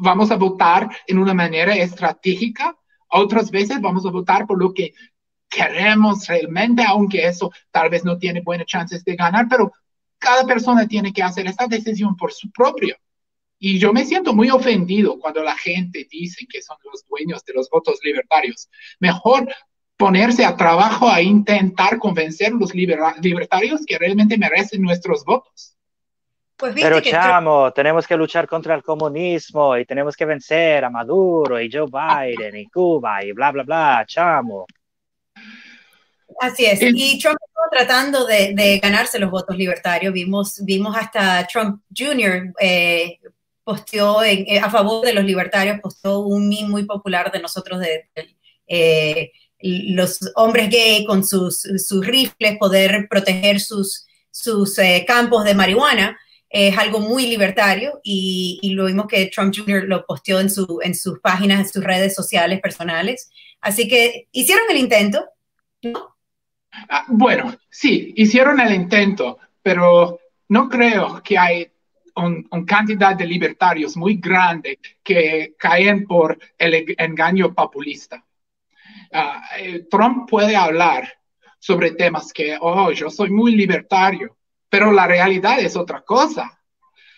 vamos 0.00 0.30
a 0.30 0.36
votar 0.36 0.88
en 1.06 1.18
una 1.18 1.34
manera 1.34 1.74
estratégica, 1.76 2.76
otras 3.08 3.50
veces 3.50 3.80
vamos 3.80 4.04
a 4.04 4.10
votar 4.10 4.46
por 4.46 4.58
lo 4.58 4.74
que 4.74 4.92
queremos 5.48 6.26
realmente, 6.26 6.84
aunque 6.86 7.26
eso 7.26 7.50
tal 7.70 7.88
vez 7.88 8.04
no 8.04 8.18
tiene 8.18 8.42
buenas 8.42 8.66
chances 8.66 9.04
de 9.04 9.16
ganar, 9.16 9.46
pero 9.48 9.72
cada 10.18 10.44
persona 10.44 10.86
tiene 10.86 11.12
que 11.12 11.22
hacer 11.22 11.46
esta 11.46 11.66
decisión 11.66 12.16
por 12.16 12.32
su 12.32 12.50
propio. 12.50 12.96
Y 13.58 13.78
yo 13.78 13.92
me 13.92 14.04
siento 14.04 14.34
muy 14.34 14.50
ofendido 14.50 15.18
cuando 15.18 15.42
la 15.42 15.56
gente 15.56 16.06
dice 16.10 16.46
que 16.46 16.60
son 16.60 16.76
los 16.90 17.06
dueños 17.06 17.44
de 17.44 17.54
los 17.54 17.70
votos 17.70 17.98
libertarios. 18.02 18.68
Mejor 19.00 19.48
ponerse 19.96 20.44
a 20.44 20.56
trabajo 20.56 21.08
a 21.08 21.22
intentar 21.22 21.98
convencer 21.98 22.52
a 22.52 22.56
los 22.56 22.74
libertarios 22.74 23.84
que 23.86 23.98
realmente 23.98 24.36
merecen 24.36 24.82
nuestros 24.82 25.24
votos. 25.24 25.76
Pues 26.56 26.74
Pero 26.74 27.00
chamo, 27.00 27.70
tenemos 27.72 28.06
que 28.06 28.16
luchar 28.16 28.48
contra 28.48 28.74
el 28.74 28.82
comunismo 28.82 29.76
y 29.76 29.84
tenemos 29.84 30.16
que 30.16 30.24
vencer 30.24 30.84
a 30.84 30.90
Maduro 30.90 31.60
y 31.60 31.70
Joe 31.70 31.86
Biden 31.86 32.56
y 32.56 32.66
Cuba 32.66 33.22
y 33.22 33.32
bla, 33.32 33.52
bla, 33.52 33.62
bla, 33.62 34.04
chamo. 34.06 34.66
Así 36.40 36.64
es. 36.64 36.80
Y 36.80 37.18
Trump 37.18 37.36
estuvo 37.46 37.64
tratando 37.70 38.26
de, 38.26 38.80
ganarse 38.82 39.18
los 39.18 39.30
votos 39.30 39.56
libertarios. 39.56 40.14
Vimos, 40.14 40.64
vimos 40.64 40.96
hasta 40.96 41.46
Trump 41.46 41.82
Jr. 41.94 42.54
Eh, 42.58 43.18
posteó 43.62 44.22
eh, 44.22 44.58
a 44.62 44.70
favor 44.70 45.04
de 45.04 45.12
los 45.12 45.24
libertarios, 45.24 45.80
posteó 45.80 46.20
un 46.20 46.48
meme 46.48 46.68
muy 46.68 46.84
popular 46.84 47.30
de 47.30 47.40
nosotros, 47.40 47.80
de, 47.80 48.08
eh, 48.66 49.30
los 49.60 50.20
hombres 50.34 50.70
gay 50.70 51.04
con 51.04 51.24
sus, 51.24 51.60
sus, 51.60 52.06
rifles, 52.06 52.58
poder 52.58 53.06
proteger 53.08 53.60
sus, 53.60 54.06
sus 54.30 54.78
campos 55.06 55.44
de 55.44 55.54
marihuana. 55.54 56.18
Es 56.48 56.76
algo 56.78 57.00
muy 57.00 57.26
libertario 57.26 58.00
y, 58.02 58.70
lo 58.74 58.86
vimos 58.86 59.06
que 59.06 59.26
Trump 59.26 59.54
Jr. 59.56 59.84
lo 59.84 60.06
posteó 60.06 60.40
en, 60.40 60.50
su, 60.50 60.80
en 60.82 60.94
sus 60.94 61.18
páginas, 61.20 61.60
en 61.60 61.68
sus 61.72 61.84
redes 61.84 62.14
sociales 62.14 62.60
personales. 62.60 63.30
Así 63.60 63.88
que 63.88 64.28
hicieron 64.32 64.64
el 64.70 64.76
intento, 64.76 65.24
Ah, 66.88 67.04
bueno, 67.08 67.56
sí, 67.70 68.12
hicieron 68.16 68.60
el 68.60 68.74
intento, 68.74 69.38
pero 69.62 70.20
no 70.48 70.68
creo 70.68 71.22
que 71.22 71.38
hay 71.38 71.70
un, 72.16 72.46
cantidad 72.66 73.16
de 73.16 73.26
libertarios 73.26 73.96
muy 73.96 74.16
grande 74.16 74.78
que 75.02 75.54
caen 75.58 76.06
por 76.06 76.38
el 76.58 76.94
engaño 76.98 77.54
populista. 77.54 78.22
Eh, 79.10 79.86
Trump 79.90 80.28
puede 80.28 80.56
hablar 80.56 81.12
sobre 81.58 81.92
temas 81.92 82.32
que, 82.32 82.56
oh, 82.60 82.92
yo 82.92 83.10
soy 83.10 83.30
muy 83.30 83.54
libertario, 83.54 84.36
pero 84.68 84.92
la 84.92 85.06
realidad 85.06 85.60
es 85.60 85.76
otra 85.76 86.02
cosa. 86.02 86.60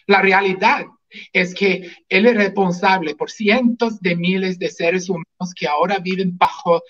La 0.06 0.22
realidad 0.22 0.86
es 1.32 1.54
que 1.54 1.90
él 2.08 2.26
es 2.26 2.36
responsable 2.36 3.14
por 3.14 3.30
cientos 3.30 4.00
de 4.00 4.16
miles 4.16 4.58
de 4.58 4.70
seres 4.70 5.08
humanos 5.08 5.54
que 5.54 5.66
ahora 5.66 5.98
viven 5.98 6.36
bajo 6.36 6.82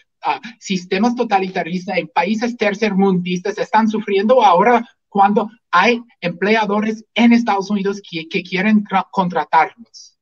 sistemas 0.59 1.15
totalitaristas 1.15 1.97
en 1.97 2.09
países 2.09 2.57
tercermundistas 2.57 3.57
están 3.59 3.89
sufriendo 3.89 4.45
ahora 4.45 4.85
cuando 5.09 5.49
hay 5.71 6.03
empleadores 6.21 7.05
en 7.15 7.33
Estados 7.33 7.71
Unidos 7.71 8.03
que, 8.09 8.29
que 8.29 8.43
quieren 8.43 8.85
contratarlos. 9.11 10.18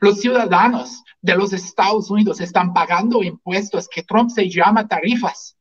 Los 0.00 0.20
ciudadanos 0.20 1.02
de 1.20 1.36
los 1.36 1.52
Estados 1.52 2.10
Unidos 2.10 2.40
están 2.40 2.72
pagando 2.72 3.22
impuestos 3.22 3.88
que 3.88 4.02
Trump 4.02 4.30
se 4.30 4.48
llama 4.48 4.88
tarifas 4.88 5.56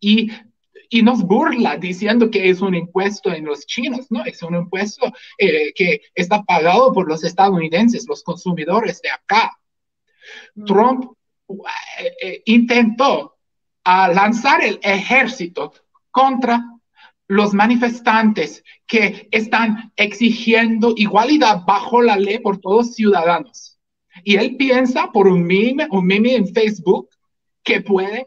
y, 0.00 0.30
y 0.88 1.02
nos 1.02 1.22
burla 1.22 1.76
diciendo 1.76 2.30
que 2.30 2.48
es 2.48 2.60
un 2.60 2.74
impuesto 2.74 3.32
en 3.32 3.44
los 3.44 3.66
chinos, 3.66 4.06
¿no? 4.10 4.24
Es 4.24 4.42
un 4.42 4.54
impuesto 4.54 5.12
eh, 5.36 5.72
que 5.74 6.02
está 6.14 6.42
pagado 6.42 6.92
por 6.92 7.08
los 7.08 7.24
estadounidenses, 7.24 8.06
los 8.08 8.22
consumidores 8.22 9.00
de 9.02 9.10
acá. 9.10 9.58
Mm. 10.54 10.64
Trump 10.64 11.04
eh, 11.48 12.12
eh, 12.22 12.42
intentó 12.46 13.34
lanzar 13.84 14.62
el 14.62 14.78
ejército 14.82 15.72
contra 16.10 16.62
los 17.28 17.54
manifestantes 17.54 18.64
que 18.86 19.28
están 19.30 19.92
exigiendo 19.96 20.94
igualdad 20.96 21.62
bajo 21.66 22.02
la 22.02 22.16
ley 22.16 22.38
por 22.38 22.58
todos 22.58 22.94
ciudadanos. 22.94 23.78
Y 24.24 24.36
él 24.36 24.56
piensa 24.56 25.12
por 25.12 25.28
un 25.28 25.44
meme, 25.44 25.86
un 25.90 26.06
meme 26.06 26.34
en 26.34 26.48
Facebook 26.48 27.08
que 27.62 27.82
puede 27.82 28.26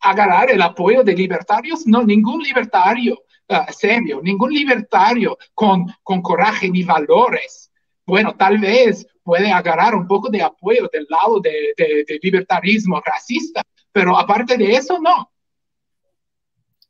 agarrar 0.00 0.50
el 0.50 0.62
apoyo 0.62 1.02
de 1.02 1.14
libertarios. 1.14 1.86
No, 1.86 2.04
ningún 2.04 2.42
libertario 2.42 3.18
uh, 3.48 3.72
serio, 3.72 4.20
ningún 4.22 4.52
libertario 4.52 5.38
con, 5.54 5.86
con 6.02 6.22
coraje 6.22 6.68
ni 6.68 6.82
valores. 6.82 7.72
Bueno, 8.04 8.34
tal 8.36 8.58
vez 8.58 9.06
puede 9.22 9.50
agarrar 9.50 9.94
un 9.94 10.06
poco 10.06 10.28
de 10.28 10.42
apoyo 10.42 10.88
del 10.92 11.06
lado 11.08 11.40
de, 11.40 11.74
libertarismo 12.22 13.00
racista, 13.00 13.62
pero 13.92 14.18
aparte 14.18 14.56
de 14.56 14.72
eso, 14.72 14.98
no. 14.98 15.30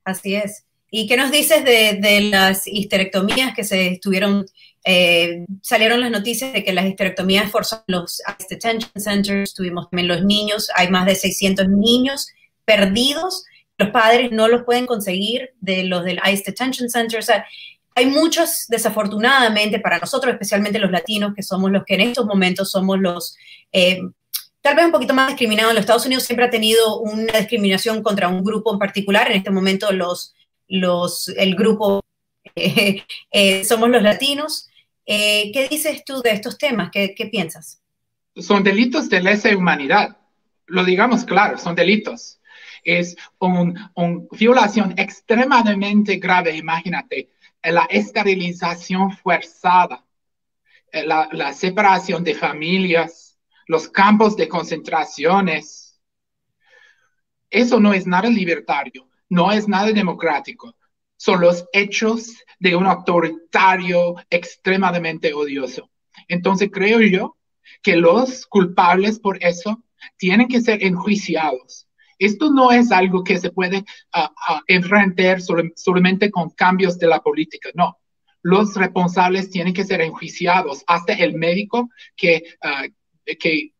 Así 0.05 0.35
es. 0.35 0.65
¿Y 0.95 1.07
qué 1.07 1.17
nos 1.17 1.31
dices 1.31 1.65
de, 1.65 2.21
las 2.31 2.67
histerectomías 2.67 3.55
que 3.55 3.65
se 3.65 3.93
estuvieron, 3.93 4.45
eh, 4.85 5.47
salieron 5.63 6.03
las 6.03 6.11
noticias 6.11 6.53
de 6.53 6.63
que 6.63 6.75
las 6.75 6.85
histerectomías 6.85 7.51
forzaron 7.51 7.85
los 7.87 8.21
ICE 8.39 8.47
detention 8.51 9.03
centers, 9.03 9.55
tuvimos 9.55 9.89
también 9.89 10.07
los 10.07 10.23
niños, 10.23 10.69
hay 10.77 10.91
más 10.91 11.07
de 11.07 11.15
600 11.15 11.67
niños 11.71 12.29
perdidos, 12.67 13.43
los 13.79 13.89
padres 13.89 14.33
no 14.33 14.49
los 14.49 14.65
pueden 14.65 14.85
conseguir 14.85 15.55
de 15.63 15.85
los 15.85 16.05
del 16.05 16.21
ICE 16.31 16.43
detention 16.45 16.91
center, 16.91 17.21
o 17.21 17.23
sea, 17.23 17.47
hay 17.95 18.05
muchos, 18.05 18.67
desafortunadamente, 18.69 19.81
para 19.81 19.99
nosotros, 19.99 20.35
especialmente 20.35 20.79
los 20.79 20.91
latinos, 20.91 21.33
que 21.35 21.43
somos 21.43 21.71
los 21.71 21.85
que 21.87 21.95
en 21.95 22.03
estos 22.03 22.27
momentos 22.27 22.71
somos 22.71 22.99
los, 22.99 23.35
eh, 23.73 24.03
tal 24.61 24.77
vez 24.77 24.85
un 24.85 24.93
poquito 24.93 25.15
más 25.15 25.29
discriminados. 25.29 25.73
Los 25.73 25.81
Estados 25.81 26.05
Unidos 26.05 26.25
siempre 26.25 26.45
ha 26.47 26.51
tenido 26.51 27.01
una 27.01 27.39
discriminación 27.39 28.03
contra 28.03 28.29
un 28.29 28.45
grupo 28.45 28.73
en 28.73 28.79
particular. 28.79 29.31
En 29.31 29.39
este 29.39 29.51
momento, 29.51 29.93
los, 29.93 30.35
los, 30.73 31.29
el 31.29 31.55
grupo 31.55 32.03
eh, 32.55 33.05
eh, 33.31 33.65
somos 33.65 33.91
los 33.91 34.03
latinos. 34.03 34.69
¿Qué 35.05 35.69
dices 35.71 36.05
tú 36.05 36.23
de 36.23 36.31
estos 36.31 36.57
temas? 36.57 36.91
¿Qué, 36.91 37.15
¿Qué, 37.15 37.27
piensas? 37.27 37.83
Son 38.37 38.63
delitos 38.63 39.11
de 39.11 39.21
lesa 39.21 39.55
humanidad. 39.55 40.17
Lo 40.67 40.85
digamos 40.85 41.25
claro, 41.25 41.59
son 41.59 41.75
delitos. 41.75 42.41
Es 42.83 43.17
una 43.39 43.93
un 43.95 44.29
violación 44.31 44.95
extremadamente 44.97 46.17
grave, 46.17 46.57
imagínate 46.57 47.31
la 47.63 47.87
esterilización 47.91 49.13
forzada, 49.13 50.05
la, 50.93 51.29
la 51.31 51.53
separación 51.53 52.25
de 52.25 52.35
familias, 52.35 53.39
los 53.67 53.89
campos 53.89 54.37
de 54.37 54.49
concentraciones. 54.49 56.01
Eso 57.51 57.79
no 57.79 57.93
es 57.93 58.07
nada 58.07 58.29
libertario, 58.29 59.07
no 59.33 59.51
es 59.53 59.69
nada 59.69 59.93
democrático. 59.93 60.75
Son 61.17 61.41
los 61.41 61.67
hechos 61.73 62.35
de 62.59 62.77
un 62.77 62.87
autoritario 62.87 64.17
extremadamente 64.29 65.33
odioso. 65.33 65.91
Entonces 66.29 66.71
creo 66.73 67.01
yo 67.01 67.37
que 67.83 67.97
los 67.97 68.47
culpables 68.47 69.19
por 69.19 69.43
eso 69.43 69.83
tienen 70.19 70.49
que 70.49 70.61
ser 70.61 70.83
enjuiciados 70.85 71.89
esto 72.25 72.53
no 72.53 72.71
es 72.71 72.93
algo 72.93 73.25
que 73.25 73.39
se 73.39 73.51
puede 73.51 73.79
uh, 73.79 74.61
enfrentar 74.69 75.41
solamente 75.41 76.31
con 76.31 76.51
cambios 76.51 76.97
de 76.99 77.09
la 77.09 77.21
política, 77.21 77.71
no. 77.75 77.99
Los 78.43 78.77
responsables 78.77 79.51
tienen 79.51 79.75
que 79.75 79.85
ser 79.85 80.01
enjuiciados, 80.01 80.85
hasta 80.87 81.15
el 81.15 81.35
médico 81.35 81.89
que, 82.15 82.45
ah, 82.63 82.85
que 83.41 83.73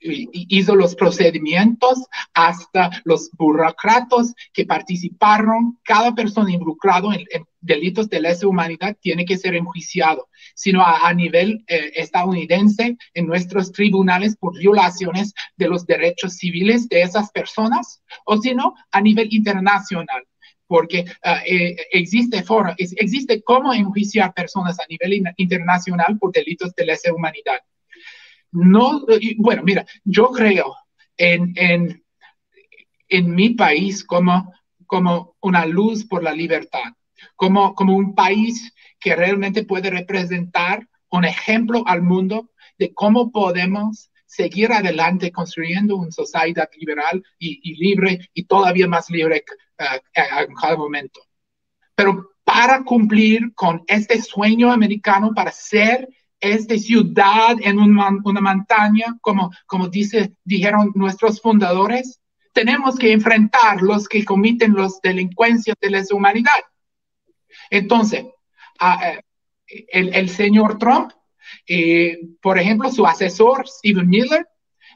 hizo 0.00 0.74
los 0.76 0.94
procedimientos 0.94 2.04
hasta 2.34 2.90
los 3.04 3.30
burócratas 3.32 4.34
que 4.52 4.64
participaron, 4.64 5.78
cada 5.84 6.14
persona 6.14 6.52
involucrada 6.52 7.14
en, 7.14 7.44
delitos 7.60 8.08
de 8.08 8.20
lesa 8.20 8.46
humanidad 8.46 8.96
tiene 9.00 9.24
que 9.24 9.36
ser 9.36 9.54
enjuiciado, 9.54 10.28
sino 10.54 10.84
a, 10.84 11.12
nivel 11.12 11.64
eh, 11.66 11.92
estadounidense 11.96 12.96
en 13.14 13.26
nuestros 13.26 13.72
tribunales 13.72 14.36
por 14.36 14.56
violaciones 14.56 15.34
de 15.56 15.68
los 15.68 15.84
derechos 15.84 16.34
civiles 16.34 16.88
de 16.88 17.02
esas 17.02 17.30
personas, 17.32 18.00
o 18.24 18.40
sino 18.40 18.74
a 18.92 19.00
nivel 19.00 19.28
internacional 19.32 20.22
porque 20.68 21.06
ah, 21.24 21.40
eh, 21.46 21.76
existe 21.92 22.42
foro, 22.42 22.74
existe 22.76 23.42
cómo 23.42 23.72
enjuiciar 23.72 24.34
personas 24.34 24.78
a 24.78 24.86
nivel 24.86 25.24
internacional 25.38 26.18
por 26.18 26.30
delitos 26.30 26.74
de 26.74 26.84
lesa 26.84 27.12
humanidad. 27.12 27.58
No, 28.52 29.04
bueno, 29.36 29.62
mira, 29.62 29.86
yo 30.04 30.30
creo 30.30 30.74
en, 31.16 31.52
en, 31.56 32.04
en 33.08 33.34
mi 33.34 33.50
país 33.50 34.04
como, 34.04 34.52
como 34.86 35.36
una 35.40 35.66
luz 35.66 36.04
por 36.04 36.22
la 36.22 36.32
libertad, 36.32 36.94
como, 37.36 37.74
como 37.74 37.94
un 37.96 38.14
país 38.14 38.72
que 38.98 39.14
realmente 39.14 39.64
puede 39.64 39.90
representar 39.90 40.86
un 41.10 41.24
ejemplo 41.24 41.82
al 41.86 42.02
mundo 42.02 42.50
de 42.78 42.92
cómo 42.92 43.30
podemos 43.30 44.10
seguir 44.26 44.72
adelante 44.72 45.32
construyendo 45.32 45.96
una 45.96 46.10
sociedad 46.10 46.68
liberal 46.78 47.22
y, 47.38 47.74
libre 47.76 48.30
y 48.34 48.44
todavía 48.44 48.86
más 48.86 49.08
libre 49.10 49.42
uh, 49.80 49.98
en 50.14 50.54
cada 50.54 50.76
momento. 50.76 51.20
Pero 51.94 52.30
para 52.44 52.84
cumplir 52.84 53.52
con 53.54 53.82
este 53.86 54.20
sueño 54.22 54.70
americano, 54.70 55.32
para 55.34 55.50
ser 55.50 56.08
esta 56.40 56.76
ciudad 56.78 57.56
en 57.60 57.78
una, 57.78 58.10
montaña, 58.10 59.16
como, 59.20 59.50
como 59.66 59.88
dice, 59.88 60.34
dijeron 60.44 60.92
nuestros 60.94 61.40
fundadores, 61.40 62.20
tenemos 62.52 62.96
que 62.96 63.12
enfrentar 63.12 63.82
los 63.82 64.08
que 64.08 64.24
comiten 64.24 64.74
las 64.74 65.00
delincuencias 65.02 65.76
de 65.80 65.90
la 65.90 66.02
humanidad. 66.10 66.60
Entonces, 67.70 68.24
eh, 68.80 69.20
el, 69.88 70.14
el, 70.14 70.28
señor 70.28 70.78
Trump, 70.78 71.12
eh, 71.66 72.18
por 72.40 72.58
ejemplo, 72.58 72.90
su 72.90 73.06
asesor 73.06 73.66
Stephen 73.66 74.08
Miller, 74.08 74.46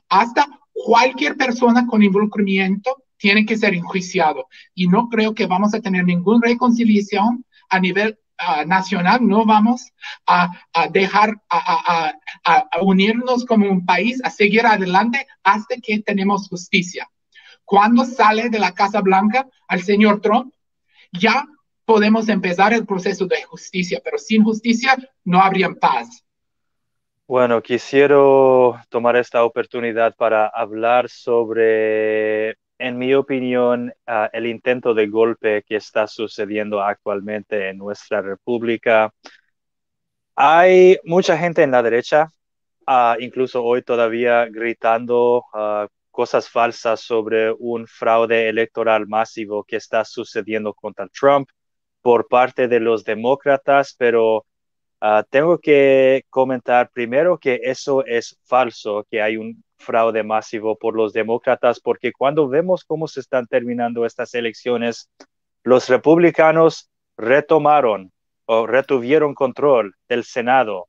hasta 0.08 0.46
cualquier 0.72 1.36
persona 1.36 1.86
con 1.86 2.02
involucramiento 2.02 3.04
tiene 3.16 3.46
que 3.46 3.56
ser 3.56 3.74
enjuiciado. 3.74 4.48
Y 4.74 4.88
no 4.88 5.08
creo 5.08 5.34
que 5.34 5.46
vamos 5.46 5.74
a 5.74 5.80
tener 5.80 6.04
ninguna 6.04 6.46
reconciliación 6.48 7.44
a 7.68 7.78
nivel 7.78 8.18
nacional, 8.66 9.20
no 9.22 9.44
vamos 9.44 9.92
a, 10.26 10.50
a 10.72 10.88
dejar 10.88 11.34
a, 11.48 12.12
a, 12.44 12.80
unirnos 12.82 13.44
como 13.44 13.68
un 13.68 13.84
país, 13.84 14.20
a 14.24 14.30
seguir 14.30 14.66
adelante 14.66 15.26
hasta 15.42 15.76
que 15.76 16.00
tenemos 16.00 16.48
justicia. 16.48 17.08
Cuando 17.64 18.04
sale 18.04 18.48
de 18.50 18.58
la 18.58 18.72
Casa 18.72 19.00
Blanca 19.00 19.46
al 19.68 19.82
señor 19.82 20.20
Trump, 20.20 20.52
ya 21.12 21.46
podemos 21.84 22.28
empezar 22.28 22.72
el 22.72 22.86
proceso 22.86 23.26
de 23.26 23.42
justicia, 23.42 24.00
pero 24.02 24.18
sin 24.18 24.44
justicia 24.44 24.96
no 25.24 25.40
habría 25.40 25.70
paz. 25.70 26.24
Bueno, 27.26 27.62
quisiera 27.62 28.16
tomar 28.88 29.16
esta 29.16 29.44
oportunidad 29.44 30.14
para 30.16 30.48
hablar 30.48 31.08
sobre, 31.08 32.56
en 32.82 32.98
mi 32.98 33.14
opinión, 33.14 33.92
ah, 34.06 34.28
el 34.32 34.46
intento 34.46 34.92
de 34.94 35.06
golpe 35.06 35.62
que 35.62 35.76
está 35.76 36.06
sucediendo 36.08 36.82
actualmente 36.82 37.68
en 37.70 37.78
nuestra 37.78 38.20
república. 38.22 39.12
Hay 40.34 40.98
mucha 41.04 41.38
gente 41.38 41.62
en 41.62 41.70
la 41.70 41.82
derecha, 41.82 42.28
uh, 42.88 43.14
incluso 43.20 43.62
hoy 43.62 43.82
todavía 43.82 44.46
gritando 44.46 45.44
uh, 45.54 45.86
cosas 46.10 46.48
falsas 46.48 47.00
sobre 47.00 47.52
un 47.52 47.86
fraude 47.86 48.48
electoral 48.48 49.06
masivo 49.06 49.64
que 49.64 49.76
está 49.76 50.04
sucediendo 50.04 50.74
contra 50.74 51.08
Trump 51.08 51.48
por 52.02 52.28
parte 52.28 52.68
de 52.68 52.80
los 52.80 53.04
demócratas, 53.04 53.94
pero 53.96 54.44
uh, 55.02 55.22
tengo 55.28 55.58
que 55.58 56.24
comentar 56.30 56.90
primero 56.90 57.38
que 57.38 57.60
eso 57.62 58.04
es 58.06 58.38
falso, 58.44 59.04
que 59.10 59.20
hay 59.20 59.36
un 59.36 59.62
fraude 59.76 60.22
masivo 60.22 60.76
por 60.78 60.94
los 60.94 61.12
demócratas, 61.12 61.80
porque 61.80 62.12
cuando 62.12 62.48
vemos 62.48 62.84
cómo 62.84 63.08
se 63.08 63.20
están 63.20 63.46
terminando 63.46 64.06
estas 64.06 64.32
elecciones, 64.34 65.10
los 65.64 65.88
republicanos 65.88 66.88
retomaron 67.16 68.12
o 68.46 68.66
retuvieron 68.66 69.34
control 69.34 69.94
del 70.08 70.24
Senado, 70.24 70.88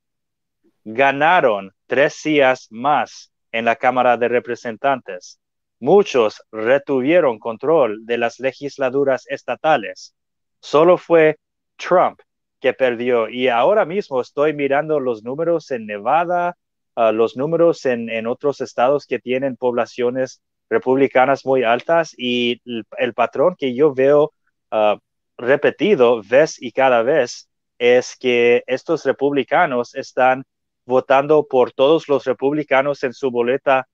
ganaron 0.84 1.72
tres 1.86 2.20
días 2.22 2.68
más 2.70 3.32
en 3.50 3.64
la 3.64 3.76
Cámara 3.76 4.16
de 4.16 4.28
Representantes. 4.28 5.40
Muchos 5.80 6.42
retuvieron 6.52 7.38
control 7.38 8.06
de 8.06 8.18
las 8.18 8.38
legislaturas 8.38 9.26
estatales. 9.28 10.14
Solo 10.60 10.98
fue 10.98 11.38
Trump 11.76 12.20
que 12.64 12.72
perdió. 12.72 13.28
Y 13.28 13.48
ahora 13.48 13.84
mismo 13.84 14.22
estoy 14.22 14.54
mirando 14.54 14.98
los 14.98 15.22
números 15.22 15.70
en 15.70 15.84
Nevada, 15.84 16.56
uh, 16.96 17.12
los 17.12 17.36
números 17.36 17.84
en, 17.84 18.08
en, 18.08 18.26
otros 18.26 18.62
estados 18.62 19.04
que 19.06 19.18
tienen 19.18 19.56
poblaciones 19.56 20.40
republicanas 20.70 21.44
muy 21.44 21.62
altas 21.62 22.14
y 22.16 22.62
el, 22.96 23.12
patrón 23.12 23.54
que 23.58 23.74
yo 23.74 23.92
veo 23.92 24.32
uh, 24.72 24.96
repetido 25.36 26.22
vez 26.22 26.56
y 26.58 26.72
cada 26.72 27.02
vez 27.02 27.50
es 27.78 28.16
que 28.18 28.64
estos 28.66 29.04
republicanos 29.04 29.94
están 29.94 30.44
votando 30.86 31.46
por 31.46 31.70
todos 31.72 32.08
los 32.08 32.24
republicanos 32.24 33.04
en 33.04 33.12
su 33.12 33.30
boleta, 33.30 33.86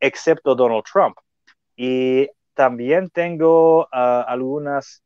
excepto 0.00 0.56
Donald 0.56 0.82
Trump. 0.92 1.16
Y 1.76 2.28
también 2.54 3.08
tengo 3.08 3.82
uh, 3.82 4.24
algunas 4.26 5.04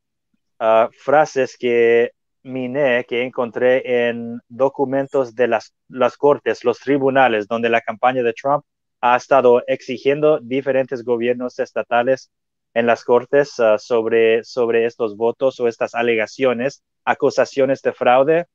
uh, 0.59 0.89
frases 0.91 1.59
que 1.59 2.13
miné, 2.43 3.05
que 3.05 3.23
encontré 3.23 4.09
en 4.09 4.41
documentos 4.49 5.35
de 5.35 5.49
las, 5.49 5.75
las 5.89 6.17
cortes, 6.17 6.65
los 6.65 6.79
tribunales, 6.79 7.47
donde 7.49 7.69
la 7.69 7.81
campaña 7.81 8.23
de 8.23 8.33
Trump 8.33 8.65
ha 9.01 9.17
estado 9.17 9.63
exigiendo 9.67 10.39
diferentes 10.41 11.05
gobiernos 11.05 11.59
estatales 11.59 12.31
en 12.75 12.87
las 12.87 13.05
cortes 13.05 13.59
uh, 13.59 13.79
sobre, 13.79 14.45
sobre 14.45 14.87
estos 14.87 15.17
votos 15.17 15.59
o 15.61 15.69
estas 15.69 15.95
alegaciones, 15.95 16.83
acusaciones 17.05 17.83
de 17.83 17.93
fraude. 17.93 18.47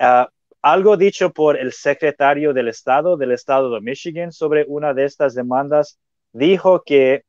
Uh, 0.00 0.26
algo 0.62 0.96
dicho 0.96 1.30
por 1.32 1.56
el 1.56 1.72
secretario 1.72 2.52
del 2.52 2.68
Estado 2.68 3.16
del 3.16 3.32
Estado 3.32 3.72
de 3.72 3.80
Michigan 3.80 4.32
sobre 4.32 4.64
una 4.66 4.92
de 4.92 5.04
estas 5.04 5.34
demandas 5.34 5.98
dijo 6.32 6.82
que 6.84 7.22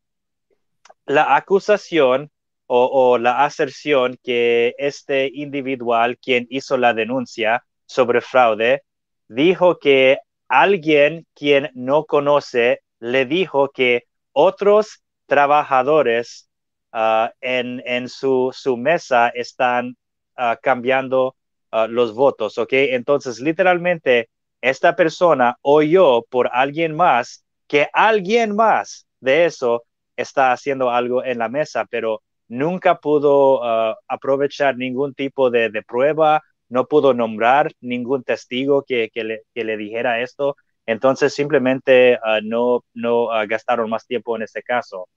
la 1.05 1.35
acusación 1.35 2.31
o, 2.71 3.17
la 3.17 3.45
aserción 3.45 4.17
que 4.23 4.75
este 4.77 5.29
individual 5.33 6.17
quien 6.19 6.45
hizo 6.49 6.77
la 6.77 6.93
denuncia 6.93 7.63
sobre 7.87 8.21
fraude 8.21 8.83
dijo 9.27 9.79
que 9.79 10.19
alguien 10.47 11.25
quien 11.33 11.71
no 11.73 12.05
conoce 12.05 12.81
le 12.99 13.25
dijo 13.25 13.69
que 13.69 14.03
otros 14.33 15.01
trabajadores 15.25 16.47
uh, 16.93 17.29
en, 17.41 17.81
en 17.85 18.07
su, 18.07 18.51
su, 18.53 18.77
mesa 18.77 19.29
están 19.29 19.97
uh, 20.37 20.55
cambiando 20.61 21.35
Uh, 21.71 21.87
los 21.87 22.15
votos, 22.15 22.57
¿ok? 22.57 22.73
Entonces, 22.73 23.39
literalmente, 23.39 24.29
esta 24.59 24.95
persona 24.95 25.55
oyó 25.61 26.23
por 26.23 26.49
alguien 26.51 26.95
más 26.95 27.45
que 27.67 27.87
alguien 27.93 28.55
más 28.55 29.05
de 29.19 29.45
eso 29.45 29.83
está 30.15 30.51
haciendo 30.51 30.89
algo 30.89 31.23
en 31.23 31.37
la 31.37 31.47
mesa, 31.47 31.85
pero 31.85 32.23
nunca 32.49 32.99
pudo 32.99 33.61
uh, 33.61 33.95
aprovechar 34.07 34.75
ningún 34.75 35.13
tipo 35.13 35.49
de, 35.49 35.71
prueba, 35.87 36.41
no 36.67 36.85
pudo 36.85 37.13
nombrar 37.13 37.71
ningún 37.79 38.23
testigo 38.23 38.83
que, 38.85 39.09
le, 39.13 39.77
dijera 39.77 40.21
esto. 40.21 40.57
Entonces, 40.85 41.33
simplemente 41.33 42.19
uh, 42.23 42.41
no, 42.43 42.83
no 42.93 43.27
gastaron 43.47 43.89
más 43.89 44.05
tiempo 44.05 44.35
en 44.35 44.43
este 44.43 44.63
caso. 44.63 45.07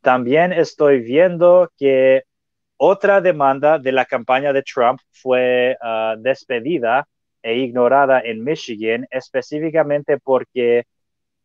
También 0.00 0.52
estoy 0.52 1.00
viendo 1.00 1.70
que 1.78 2.22
otra 2.76 3.20
demanda 3.20 3.78
de 3.78 3.92
la 3.92 4.04
campaña 4.04 4.52
de 4.52 4.62
Trump 4.62 5.00
fue 5.12 5.76
despedida 6.18 7.06
e 7.42 7.56
ignorada 7.58 8.20
en 8.20 8.42
Michigan, 8.44 9.06
específicamente 9.10 10.18
porque 10.18 10.84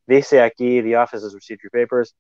dice 0.06 0.42
aquí 0.42 0.82
The 0.82 0.98
Office 0.98 1.26
received 1.34 1.62
your 1.64 1.72
papers. 1.72 2.16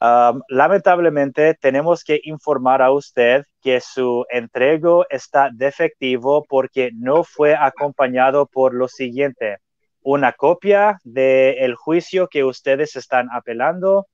Lamentablemente 0.00 1.54
tenemos 1.54 2.04
que 2.04 2.20
informar 2.24 2.82
a 2.82 2.90
usted 2.90 3.44
que 3.62 3.80
su 3.80 4.26
entrego 4.30 5.06
está 5.08 5.50
defectivo 5.52 6.44
porque 6.48 6.90
no 6.94 7.24
fue 7.24 7.54
acompañado 7.54 8.46
por 8.46 8.74
lo 8.74 8.88
siguiente, 8.88 9.58
una 10.02 10.32
copia 10.32 10.98
del 11.04 11.74
juicio 11.74 12.28
que 12.28 12.44
ustedes 12.44 12.96
están 12.96 13.28
apelando, 13.32 14.06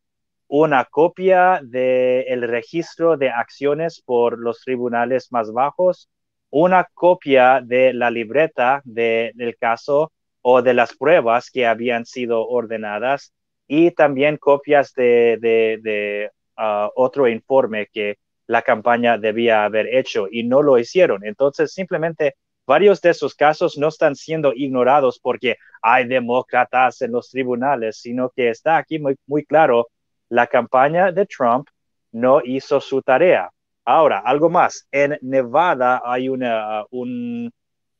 una 0.47 0.85
copia 0.85 1.61
del 1.62 2.43
registro 2.43 3.16
de 3.16 3.31
acciones 3.31 4.01
por 4.01 4.39
los 4.39 4.61
tribunales 4.61 5.33
más 5.33 5.53
bajos, 5.53 6.09
una 6.51 6.89
copia 6.95 7.61
de 7.62 7.93
la 7.93 8.11
libreta 8.11 8.83
del 8.85 9.57
caso 9.59 10.12
o 10.43 10.62
de 10.62 10.74
las 10.74 10.95
pruebas 10.97 11.51
que 11.51 11.66
habían 11.66 12.07
sido 12.07 12.47
ordenadas 12.47 13.33
y 13.72 13.92
también 13.92 14.36
copias 14.36 14.92
de, 14.94 16.28
ah, 16.56 16.90
otro 16.96 17.28
informe 17.28 17.86
que 17.86 18.18
la 18.48 18.62
campaña 18.62 19.16
debía 19.16 19.64
haber 19.64 19.94
hecho 19.94 20.26
y 20.28 20.42
no 20.42 20.60
lo 20.60 20.76
hicieron. 20.76 21.24
Entonces, 21.24 21.72
simplemente 21.72 22.34
varios 22.66 23.00
de 23.00 23.10
esos 23.10 23.36
casos 23.36 23.78
no 23.78 23.86
están 23.86 24.16
siendo 24.16 24.52
ignorados 24.52 25.20
porque 25.20 25.56
hay 25.82 26.08
demócratas 26.08 27.00
en 27.02 27.12
los 27.12 27.30
tribunales, 27.30 27.98
sino 28.00 28.30
que 28.30 28.50
está 28.50 28.76
aquí 28.76 28.98
muy, 28.98 29.14
muy 29.28 29.44
claro 29.44 29.86
la 30.28 30.48
campaña 30.48 31.12
de 31.12 31.26
Trump 31.26 31.68
no 32.10 32.40
hizo 32.44 32.80
su 32.80 33.02
tarea. 33.02 33.50
Ahora, 33.84 34.18
algo 34.18 34.50
más. 34.50 34.88
En 34.90 35.16
Nevada 35.22 36.02
hay 36.04 36.28
una, 36.28 36.86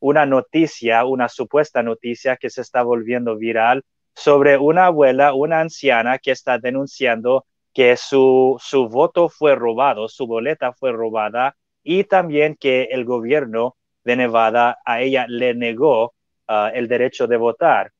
una 0.01 0.27
noticia, 0.27 1.05
una 1.05 1.29
supuesta 1.29 1.81
noticia 1.85 2.37
que 2.37 2.51
se 2.51 2.63
está 2.63 2.83
volviendo 2.83 3.37
viral 3.37 3.85
sobre 4.21 4.59
una 4.59 4.87
abuela, 4.87 5.33
una 5.33 5.61
anciana 5.61 6.19
que 6.19 6.33
está 6.33 6.59
denunciando 6.59 7.47
que 7.73 7.97
su, 7.97 8.59
su 8.61 8.87
voto 8.89 9.31
fue 9.31 9.55
robado, 9.55 10.09
su 10.09 10.27
boleta 10.27 10.75
fue 10.75 10.93
robada 10.93 11.57
y 11.83 12.05
también 12.05 12.55
que 12.57 12.89
el 12.91 13.07
gobierno 13.07 13.77
de 14.05 14.17
Nevada 14.17 14.79
a 14.85 15.01
ella 15.01 15.25
le 15.27 15.55
negó 15.55 16.13
ah, 16.49 16.71
el 16.75 16.87
derecho 16.87 17.27
de 17.27 17.39
votar. 17.39 17.93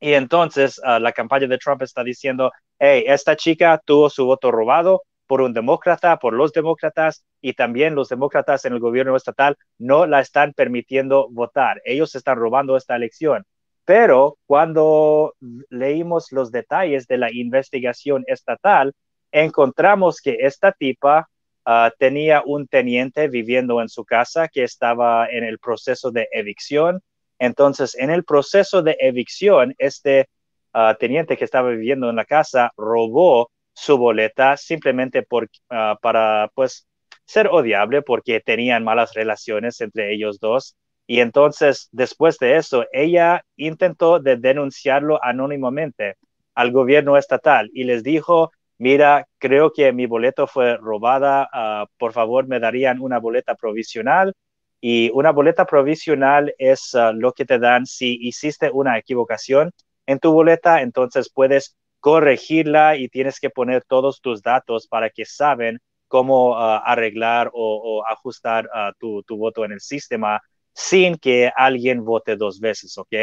Y 0.00 0.14
entonces 0.14 0.80
ah, 0.82 0.98
la 0.98 1.12
campaña 1.12 1.46
de 1.46 1.58
Trump 1.58 1.82
está 1.82 2.02
diciendo, 2.02 2.50
hey, 2.80 3.04
esta 3.06 3.36
chica 3.36 3.80
tuvo 3.84 4.10
su 4.10 4.26
voto 4.26 4.50
robado 4.50 5.02
por 5.28 5.42
un 5.42 5.52
demócrata, 5.52 6.18
por 6.18 6.32
los 6.34 6.52
demócratas, 6.52 7.24
y 7.40 7.52
también 7.52 7.94
los 7.94 8.08
demócratas 8.08 8.64
en 8.64 8.72
el 8.72 8.80
gobierno 8.80 9.14
estatal 9.16 9.56
no 9.78 10.06
la 10.06 10.20
están 10.20 10.52
permitiendo 10.54 11.28
votar. 11.30 11.80
Ellos 11.84 12.16
están 12.16 12.36
robando 12.36 12.76
esta 12.76 12.96
elección. 12.96 13.44
Pero 13.86 14.36
cuando 14.46 15.34
leímos 15.70 16.32
los 16.32 16.50
detalles 16.50 17.06
de 17.06 17.18
la 17.18 17.32
investigación 17.32 18.24
estatal, 18.26 18.92
encontramos 19.30 20.20
que 20.20 20.38
esta 20.40 20.72
tipa 20.72 21.28
ah, 21.64 21.92
tenía 21.98 22.42
un 22.44 22.66
teniente 22.66 23.28
viviendo 23.28 23.80
en 23.80 23.88
su 23.88 24.04
casa 24.04 24.48
que 24.48 24.64
estaba 24.64 25.28
en 25.28 25.44
el 25.44 25.58
proceso 25.60 26.10
de 26.10 26.28
evicción. 26.32 27.00
Entonces, 27.38 27.94
en 27.96 28.10
el 28.10 28.24
proceso 28.24 28.82
de 28.82 28.96
evicción, 28.98 29.72
este 29.78 30.28
ah, 30.72 30.96
teniente 30.98 31.36
que 31.36 31.44
estaba 31.44 31.70
viviendo 31.70 32.10
en 32.10 32.16
la 32.16 32.24
casa 32.24 32.72
robó 32.76 33.50
su 33.72 33.98
boleta 33.98 34.56
simplemente 34.56 35.24
ah, 35.70 35.96
para 36.02 36.50
pues 36.54 36.88
ser 37.24 37.48
odiable 37.48 38.02
porque 38.02 38.40
tenían 38.40 38.82
malas 38.82 39.14
relaciones 39.14 39.80
entre 39.80 40.12
ellos 40.12 40.40
dos. 40.40 40.74
Y 41.06 41.20
entonces, 41.20 41.88
después 41.92 42.38
de 42.38 42.56
eso, 42.56 42.84
ella 42.92 43.44
intentó 43.56 44.18
de 44.18 44.36
denunciarlo 44.36 45.22
anónimamente 45.22 46.16
al 46.54 46.72
gobierno 46.72 47.16
estatal 47.16 47.70
y 47.72 47.84
les 47.84 48.02
dijo, 48.02 48.50
mira, 48.78 49.26
creo 49.38 49.72
que 49.72 49.92
mi 49.92 50.06
boleto 50.06 50.46
fue 50.46 50.76
robada, 50.78 51.48
ah, 51.52 51.86
por 51.98 52.12
favor 52.12 52.46
me 52.48 52.60
darían 52.60 53.00
una 53.00 53.18
boleta 53.18 53.54
provisional. 53.54 54.34
Y 54.80 55.10
una 55.14 55.32
boleta 55.32 55.64
provisional 55.64 56.54
es 56.58 56.94
ah, 56.94 57.12
lo 57.12 57.32
que 57.32 57.44
te 57.44 57.58
dan 57.58 57.86
si 57.86 58.18
hiciste 58.20 58.70
una 58.70 58.98
equivocación 58.98 59.70
en 60.06 60.18
tu 60.18 60.32
boleta, 60.32 60.82
entonces 60.82 61.30
puedes 61.32 61.76
corregirla 62.00 62.96
y 62.96 63.08
tienes 63.08 63.40
que 63.40 63.50
poner 63.50 63.84
todos 63.84 64.20
tus 64.20 64.42
datos 64.42 64.86
para 64.86 65.10
que 65.10 65.24
saben 65.24 65.78
cómo 66.08 66.56
ah, 66.56 66.78
arreglar 66.78 67.50
o, 67.52 68.04
ajustar 68.08 68.68
tu, 68.98 69.24
voto 69.28 69.64
en 69.64 69.72
el 69.72 69.80
sistema 69.80 70.40
sin 70.76 71.16
que 71.16 71.50
alguien 71.56 72.04
vote 72.04 72.36
dos 72.36 72.60
veces, 72.60 72.96
¿ok? 72.98 73.14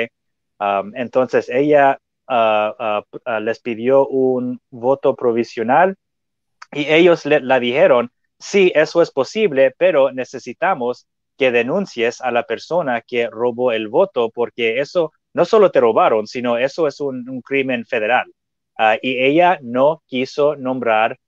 entonces 0.96 1.50
ella 1.50 2.00
les 3.42 3.60
pidió 3.60 4.08
un 4.08 4.60
voto 4.70 5.16
provisional 5.16 5.96
y 6.72 6.86
ellos 6.86 7.26
le, 7.26 7.42
la 7.42 7.60
dijeron, 7.60 8.12
sí, 8.40 8.72
eso 8.74 9.02
es 9.02 9.12
posible, 9.12 9.74
pero 9.78 10.12
necesitamos 10.12 11.06
que 11.38 11.52
denuncies 11.52 12.22
a 12.22 12.32
la 12.32 12.44
persona 12.44 13.02
que 13.02 13.28
robó 13.30 13.72
el 13.72 13.88
voto 13.88 14.32
porque 14.32 14.80
eso 14.80 15.12
no 15.34 15.46
solo 15.46 15.70
te 15.70 15.80
robaron, 15.80 16.26
sino 16.26 16.58
eso 16.58 16.88
es 16.88 17.00
un, 17.00 17.42
crimen 17.44 17.86
federal. 17.86 18.32
Ah, 18.78 18.98
y 19.00 19.24
ella 19.24 19.60
no 19.62 20.02
quiso 20.08 20.56
nombrar 20.56 21.20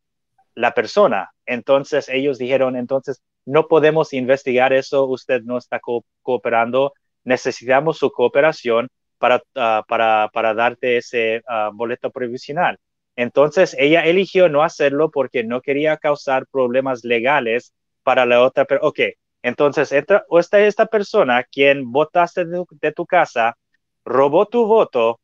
la 0.55 0.73
persona. 0.73 1.31
Entonces 1.45 2.09
ellos 2.09 2.39
dijeron, 2.39 2.75
entonces 2.75 3.21
no 3.45 3.67
podemos 3.67 4.13
investigar 4.13 4.73
eso, 4.73 5.05
usted 5.05 5.41
no 5.43 5.57
está 5.57 5.79
cooperando, 6.21 6.93
necesitamos 7.23 7.97
su 7.97 8.11
cooperación 8.11 8.89
para, 9.17 9.41
ah, 9.55 9.83
para, 9.87 10.29
para, 10.33 10.53
darte 10.53 10.97
ese 10.97 11.43
uh, 11.47 11.73
boleto 11.73 12.11
provisional. 12.11 12.79
Entonces 13.15 13.75
ella 13.79 14.05
eligió 14.05 14.49
no 14.49 14.63
hacerlo 14.63 15.09
porque 15.11 15.43
no 15.43 15.61
quería 15.61 15.97
causar 15.97 16.47
problemas 16.47 17.03
legales 17.03 17.73
para 18.03 18.25
la 18.25 18.41
otra. 18.41 18.65
Pero, 18.65 18.81
ok, 18.83 18.99
entonces 19.45 19.91
esta, 19.91 20.25
esta 20.53 20.85
persona 20.87 21.43
quien 21.43 21.91
votaste 21.91 22.45
de 22.45 22.91
tu, 22.91 23.05
casa 23.05 23.55
robó 24.03 24.47
tu 24.47 24.65
voto 24.65 25.19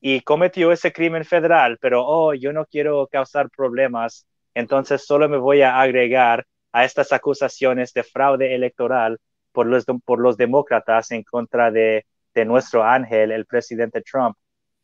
y 0.00 0.20
cometió 0.20 0.72
ese 0.72 0.92
crimen 0.92 1.24
federal, 1.24 1.78
pero 1.80 2.04
oh, 2.06 2.34
yo 2.34 2.52
no 2.52 2.66
quiero 2.66 3.06
causar 3.08 3.50
problemas, 3.50 4.26
entonces 4.54 5.04
solo 5.04 5.28
me 5.28 5.38
voy 5.38 5.62
a 5.62 5.80
agregar 5.80 6.46
a 6.74 6.84
estas 6.84 7.12
acusaciones 7.12 7.92
de 7.92 8.02
fraude 8.02 8.52
electoral 8.52 9.20
por 9.52 9.66
los, 9.66 9.84
por 10.04 10.18
los 10.18 10.36
demócratas 10.36 11.12
en 11.12 11.22
contra 11.22 11.70
de, 11.70 12.04
nuestro 12.44 12.82
ángel, 12.82 13.30
el 13.30 13.46
presidente 13.46 14.02
Trump. 14.02 14.36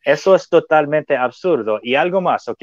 Eso 0.04 0.36
es 0.36 0.48
totalmente 0.48 1.16
absurdo. 1.16 1.80
Y 1.82 1.96
algo 1.96 2.20
más, 2.20 2.46
¿ok? 2.46 2.62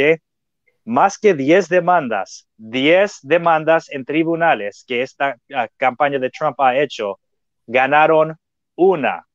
Más 0.85 1.17
que 1.17 1.33
10 1.33 1.67
demandas, 1.67 2.47
10 2.55 3.19
demandas 3.23 3.91
en 3.91 4.05
tribunales 4.05 4.85
que 4.87 5.01
esta 5.01 5.35
ah, 5.53 5.67
campaña 5.75 6.19
de 6.19 6.29
Trump 6.29 6.57
ha 6.61 6.77
hecho, 6.77 7.19
ganaron 7.65 8.37
una. 8.75 9.27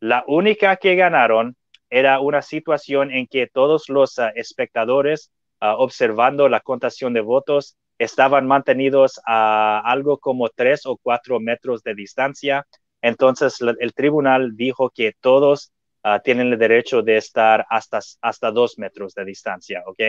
La 0.00 0.22
única 0.26 0.76
que 0.76 0.96
ganaron 0.96 1.56
era 1.88 2.20
una 2.20 2.42
situación 2.42 3.10
en 3.10 3.26
que 3.26 3.46
todos 3.46 3.88
los 3.88 4.18
ah, 4.18 4.32
espectadores 4.34 5.32
ah, 5.60 5.76
observando 5.76 6.46
la 6.50 6.60
contación 6.60 7.14
de 7.14 7.22
votos 7.22 7.78
estaban 8.00 8.46
mantenidos 8.46 9.20
a 9.26 9.82
algo 9.84 10.16
como 10.18 10.48
tres 10.48 10.86
o 10.86 10.96
cuatro 10.96 11.38
metros 11.38 11.82
de 11.82 11.94
distancia. 11.94 12.66
Entonces 13.02 13.58
el 13.60 13.92
tribunal 13.92 14.56
dijo 14.56 14.88
que 14.88 15.12
todos 15.20 15.70
ah, 16.02 16.18
tienen 16.20 16.50
el 16.50 16.58
derecho 16.58 17.02
de 17.02 17.18
estar 17.18 17.66
hasta, 17.68 18.00
hasta 18.22 18.50
dos 18.52 18.78
metros 18.78 19.12
de 19.14 19.26
distancia, 19.26 19.82
¿ok? 19.86 20.00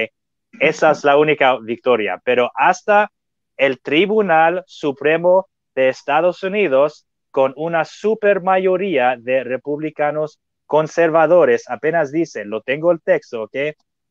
Esa 0.61 0.91
es 0.91 1.03
la 1.03 1.17
única 1.17 1.57
victoria, 1.57 2.21
pero 2.23 2.49
hasta 2.55 3.11
el 3.57 3.81
Tribunal 3.81 4.63
Supremo 4.67 5.47
de 5.75 5.89
Estados 5.89 6.43
Unidos, 6.43 7.07
con 7.29 7.53
una 7.57 7.83
super 7.83 8.41
mayoría 8.41 9.17
de 9.19 9.43
republicanos 9.43 10.39
conservadores, 10.65 11.69
apenas 11.69 12.13
dice, 12.13 12.45
lo 12.45 12.61
tengo 12.61 12.91
el 12.91 13.01
texto, 13.01 13.43
¿ok? 13.43 13.55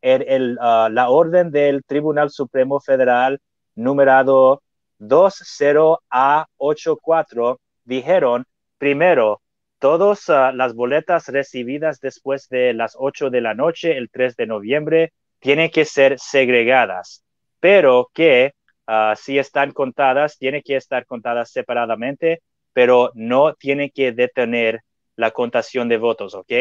El, 0.03 0.59
ah, 0.61 0.91
la 0.93 1.09
orden 1.09 1.51
del 1.51 1.83
Tribunal 1.85 2.29
Supremo 2.29 2.79
Federal 2.79 3.41
numerado 3.83 4.63
20A84 5.01 7.59
dijeron, 7.85 8.47
primero, 8.79 9.43
todas 9.79 10.29
ah, 10.29 10.53
las 10.53 10.75
boletas 10.75 11.29
recibidas 11.29 12.01
después 12.01 12.49
de 12.49 12.75
las 12.75 12.97
8 12.99 13.31
de 13.31 13.41
la 13.41 13.55
noche, 13.55 13.97
el 13.97 14.11
3 14.11 14.37
de 14.37 14.47
noviembre, 14.47 15.13
tienen 15.39 15.71
que 15.71 15.87
ser 15.87 16.19
segregadas, 16.19 17.25
pero 17.61 18.11
que 18.13 18.53
ah, 18.87 19.15
si 19.17 19.39
están 19.39 19.73
contadas, 19.73 20.37
tienen 20.39 20.63
que 20.63 20.77
estar 20.77 21.07
contadas 21.07 21.51
separadamente, 21.51 22.43
pero 22.73 23.11
no 23.15 23.55
tienen 23.55 23.91
que 23.91 24.13
detener 24.13 24.83
la 25.17 25.33
contación 25.33 25.89
de 25.89 25.99
votos, 25.99 26.35
¿ok? 26.35 26.53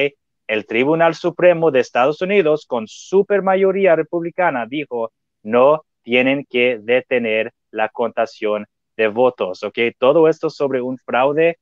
El 0.48 0.66
Tribunal 0.66 1.16
Supremo 1.16 1.72
de 1.72 1.80
Estados 1.82 2.22
Unidos, 2.22 2.66
con 2.66 2.88
super 2.88 3.42
mayoría 3.44 3.96
republicana, 3.96 4.66
dijo, 4.66 5.12
no 5.44 5.84
tienen 6.10 6.44
que 6.50 6.80
detener 6.82 7.54
la 7.70 7.88
contación 7.90 8.66
de 8.98 9.10
votos, 9.10 9.62
¿ok? 9.62 9.78
Todo 10.00 10.28
esto 10.28 10.50
sobre 10.50 10.82
un 10.82 10.98
fraude 10.98 11.60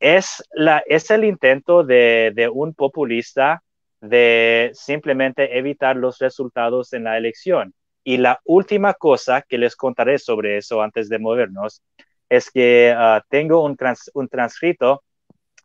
es, 0.00 0.42
la, 0.52 0.82
es 0.86 1.08
el 1.12 1.24
intento 1.24 1.84
de, 1.84 2.32
de 2.34 2.48
un 2.48 2.74
populista 2.74 3.62
de 4.00 4.72
simplemente 4.74 5.56
evitar 5.56 5.94
los 5.94 6.18
resultados 6.18 6.92
en 6.94 7.04
la 7.04 7.16
elección. 7.16 7.72
Y 8.02 8.16
la 8.16 8.40
última 8.44 8.92
cosa 8.94 9.42
que 9.42 9.56
les 9.56 9.76
contaré 9.76 10.18
sobre 10.18 10.56
eso 10.56 10.82
antes 10.82 11.08
de 11.08 11.20
movernos 11.20 11.80
es 12.28 12.50
que 12.50 12.92
ah, 12.96 13.22
tengo 13.28 13.62
un, 13.62 13.76
un 14.14 14.28
transcrito 14.28 15.04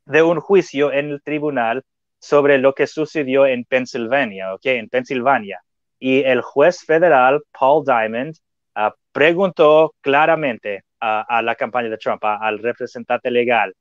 de 0.05 0.21
un 0.21 0.39
juicio 0.39 0.91
en 0.91 1.09
el 1.09 1.23
tribunal 1.23 1.81
sobre 2.19 2.59
lo 2.59 2.75
que 2.75 2.85
sucedió 2.85 3.47
en 3.47 3.65
Pensilvania, 3.65 4.53
¿ok? 4.53 4.65
En 4.67 4.89
Pensilvania 4.89 5.59
y 6.05 6.23
el 6.23 6.41
juez 6.41 6.83
federal 6.85 7.41
Paul 7.51 7.83
Diamond 7.83 8.35
ah, 8.75 8.93
preguntó 9.11 9.95
claramente 10.01 10.83
a 10.99 11.41
la 11.41 11.55
campaña 11.55 11.89
de 11.89 11.97
Trump, 11.97 12.23
al 12.23 12.59
representante 12.59 13.31
legal, 13.31 13.75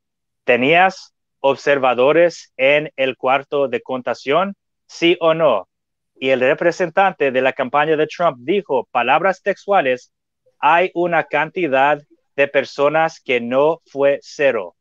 ¿tenías 0.44 1.14
observadores 1.40 2.52
en 2.56 2.90
el 2.96 3.18
cuarto 3.18 3.68
de 3.68 3.82
contación? 3.82 4.54
¿Sí 4.86 5.18
o 5.20 5.34
no? 5.34 5.68
Y 6.16 6.30
el 6.30 6.40
representante 6.40 7.30
de 7.30 7.42
la 7.42 7.52
campaña 7.52 7.94
de 7.94 8.06
Trump 8.06 8.38
dijo, 8.40 8.88
palabras 8.90 9.42
textuales, 9.42 10.10
hay 10.58 10.90
una 10.94 11.24
cantidad 11.24 12.00
de 12.36 12.48
personas 12.48 13.20
que 13.20 13.38
no 13.38 13.82
fue 13.84 14.18
cero. 14.22 14.74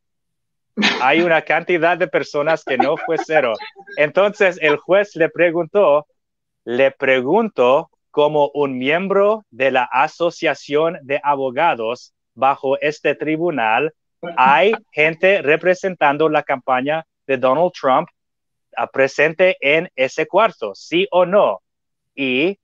Hay 1.02 1.22
una 1.22 1.42
cantidad 1.42 1.98
de 1.98 2.08
personas 2.08 2.64
que 2.64 2.78
no 2.78 2.96
fue 2.96 3.18
cero. 3.18 3.54
Entonces 3.98 4.58
el 4.62 4.78
juez 4.78 5.16
le 5.18 5.30
preguntó, 5.30 6.08
le 6.66 6.92
pregunto 6.92 7.90
como 8.12 8.52
un 8.54 8.78
miembro 8.78 9.46
de 9.50 9.72
la 9.72 9.84
Asociación 9.84 10.98
de 11.04 11.20
Abogados 11.24 12.14
bajo 12.36 12.80
este 12.80 13.16
tribunal, 13.16 13.94
¿hay 14.38 14.74
gente 14.92 15.42
representando 15.42 16.30
la 16.30 16.44
campaña 16.44 17.06
de 17.28 17.38
Donald 17.38 17.72
Trump 17.80 18.08
ah, 18.78 18.88
presente 18.88 19.58
en 19.62 19.90
ese 19.96 20.28
cuarto? 20.28 20.76
¿Sí 20.76 21.08
o 21.12 21.26
no? 21.26 21.62
Y 22.16 22.60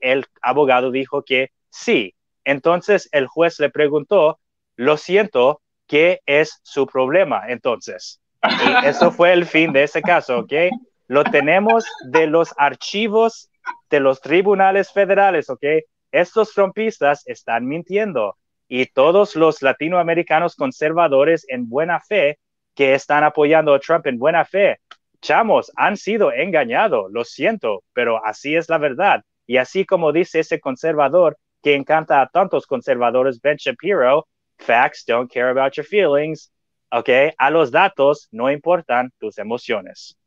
el 0.00 0.24
abogado 0.42 0.90
dijo 0.90 1.22
que 1.22 1.50
sí. 1.70 2.14
Entonces 2.44 3.08
el 3.12 3.26
juez 3.26 3.58
le 3.60 3.70
preguntó, 3.70 4.38
lo 4.76 4.96
siento, 4.96 5.60
¿Qué 5.86 6.20
es 6.26 6.60
su 6.62 6.86
problema 6.86 7.44
entonces? 7.48 8.20
Eso 8.84 9.10
fue 9.10 9.32
el 9.32 9.46
fin 9.46 9.72
de 9.72 9.84
ese 9.84 10.02
caso, 10.02 10.40
¿ok? 10.40 10.52
Lo 11.06 11.24
tenemos 11.24 11.84
de 12.06 12.26
los 12.26 12.54
archivos 12.56 13.50
de 13.90 14.00
los 14.00 14.20
tribunales 14.20 14.92
federales, 14.92 15.50
¿ok? 15.50 15.64
Estos 16.12 16.52
trompistas 16.52 17.26
están 17.26 17.66
mintiendo 17.66 18.36
y 18.68 18.86
todos 18.86 19.36
los 19.36 19.62
latinoamericanos 19.62 20.56
conservadores 20.56 21.44
en 21.48 21.68
buena 21.68 22.00
fe 22.00 22.38
que 22.74 22.94
están 22.94 23.24
apoyando 23.24 23.74
a 23.74 23.80
Trump 23.80 24.06
en 24.06 24.18
buena 24.18 24.44
fe, 24.44 24.80
chamos, 25.20 25.72
han 25.76 25.96
sido 25.96 26.32
engañados, 26.32 27.10
lo 27.12 27.24
siento, 27.24 27.82
pero 27.92 28.24
así 28.24 28.56
es 28.56 28.68
la 28.68 28.78
verdad. 28.78 29.22
Y 29.46 29.58
así 29.58 29.84
como 29.84 30.12
dice 30.12 30.40
ese 30.40 30.60
conservador 30.60 31.38
que 31.62 31.74
encanta 31.74 32.20
a 32.20 32.28
tantos 32.28 32.66
conservadores, 32.66 33.40
Ben 33.40 33.56
Shapiro, 33.56 34.26
facts 34.58 35.04
don't 35.06 35.32
care 35.32 35.48
about 35.50 35.74
your 35.74 35.86
feelings, 35.86 36.52
¿ok? 36.90 37.08
A 37.38 37.50
los 37.50 37.70
datos 37.70 38.28
no 38.32 38.50
importan 38.50 39.10
tus 39.18 39.38
emociones. 39.38 40.18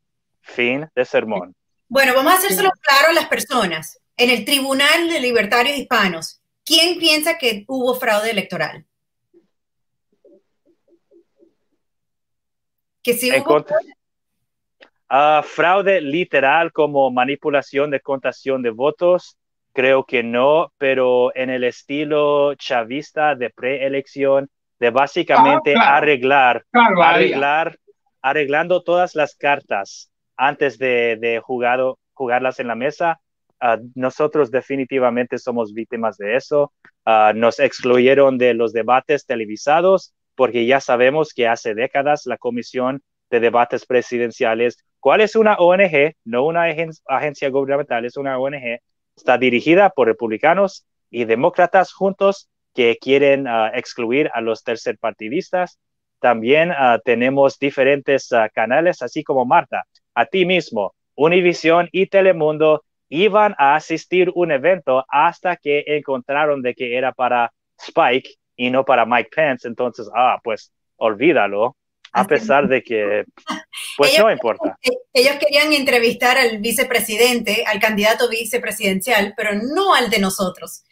Fin 0.47 0.89
de 0.95 1.05
sermón. 1.05 1.53
Bueno, 1.89 2.13
vamos 2.15 2.33
a 2.33 2.35
hacérselo 2.37 2.71
claro 2.81 3.09
a 3.09 3.13
las 3.13 3.27
personas. 3.27 3.99
En 4.15 4.29
el 4.29 4.45
Tribunal 4.45 5.09
de 5.09 5.19
Libertarios 5.19 5.77
Hispanos, 5.77 6.41
¿quién 6.65 6.97
piensa 6.97 7.37
que 7.37 7.65
hubo 7.67 7.95
fraude 7.95 8.31
electoral? 8.31 8.85
Que 13.03 13.13
sí 13.13 13.31
hubo... 13.31 13.65
Uh, 15.09 15.41
fraude 15.43 16.01
literal 16.01 16.73
como 16.73 17.09
manipulación 17.11 17.91
de 17.91 18.01
contación 18.01 18.61
de 18.61 18.71
votos, 18.71 19.37
creo 19.71 20.03
que 20.03 20.21
no, 20.21 20.73
pero 20.77 21.33
en 21.33 21.49
el 21.49 21.63
estilo 21.63 22.55
chavista 22.55 23.35
de 23.35 23.49
preelección, 23.49 24.49
de 24.79 24.89
básicamente 24.89 25.75
ah, 25.77 25.95
arreglar, 25.95 26.65
arreglar, 26.73 27.77
arreglando 28.21 28.83
todas 28.83 29.15
las 29.15 29.33
cartas 29.35 30.11
antes 30.37 30.77
de, 30.77 31.17
de 31.19 31.39
jugado, 31.39 31.99
jugarlas 32.13 32.59
en 32.59 32.67
la 32.67 32.75
mesa. 32.75 33.19
Uh, 33.59 33.81
nosotros 33.95 34.51
definitivamente 34.51 35.37
somos 35.39 35.73
víctimas 35.73 36.17
de 36.17 36.35
eso. 36.35 36.71
Uh, 37.05 37.33
nos 37.35 37.59
excluyeron 37.59 38.37
de 38.37 38.53
los 38.53 38.71
debates 38.71 39.25
televisados 39.25 40.13
porque 40.35 40.65
ya 40.67 40.79
sabemos 40.79 41.33
que 41.33 41.47
hace 41.47 41.73
décadas 41.73 42.25
la 42.25 42.37
Comisión 42.37 43.01
de 43.31 43.39
Debates 43.39 43.85
Presidenciales 43.85 44.85
¿Cuál 44.99 45.21
es 45.21 45.35
una 45.35 45.55
ONG? 45.55 46.15
No 46.25 46.45
una 46.45 46.65
agencia 47.07 47.49
gubernamental, 47.49 48.05
es 48.05 48.17
una 48.17 48.37
ONG. 48.39 48.79
Está 49.15 49.37
dirigida 49.37 49.89
por 49.89 50.07
republicanos 50.07 50.85
y 51.09 51.25
demócratas 51.25 51.93
juntos 51.93 52.49
que 52.73 52.97
quieren 52.99 53.47
ah, 53.47 53.71
excluir 53.73 54.29
a 54.33 54.41
los 54.41 54.63
tercerpartidistas. 54.63 55.79
También 56.19 56.71
ah, 56.71 56.99
tenemos 57.03 57.57
diferentes 57.59 58.31
ah, 58.33 58.49
canales, 58.49 59.01
así 59.01 59.23
como 59.23 59.45
Marta, 59.45 59.85
ti 60.25 60.45
mismo, 60.45 60.93
Univision 61.15 61.89
y 61.91 62.07
Telemundo 62.07 62.83
iban 63.09 63.55
a 63.57 63.75
asistir 63.75 64.31
un 64.35 64.51
evento 64.51 65.05
hasta 65.09 65.55
que 65.55 65.83
encontraron 65.87 66.61
de 66.61 66.73
que 66.73 66.97
era 66.97 67.11
para 67.11 67.51
Spike 67.79 68.35
y 68.55 68.69
no 68.69 68.83
para 68.83 69.05
Mike 69.05 69.29
Pence. 69.33 69.67
Entonces, 69.67 70.09
ah, 70.13 70.39
pues 70.43 70.71
olvídalo 70.97 71.75
a 72.13 72.25
pesar 72.25 72.67
de 72.67 72.81
que, 72.81 73.25
pues 73.97 74.17
no 74.17 74.31
importa. 74.31 74.77
Ellos 75.13 75.35
querían 75.35 75.73
entrevistar 75.73 76.37
al 76.37 76.59
vicepresidente, 76.59 77.63
al 77.65 77.79
candidato 77.79 78.29
vicepresidencial, 78.29 79.33
pero 79.35 79.51
no 79.53 79.93
al 79.93 80.09
de 80.09 80.19
nosotros. 80.19 80.83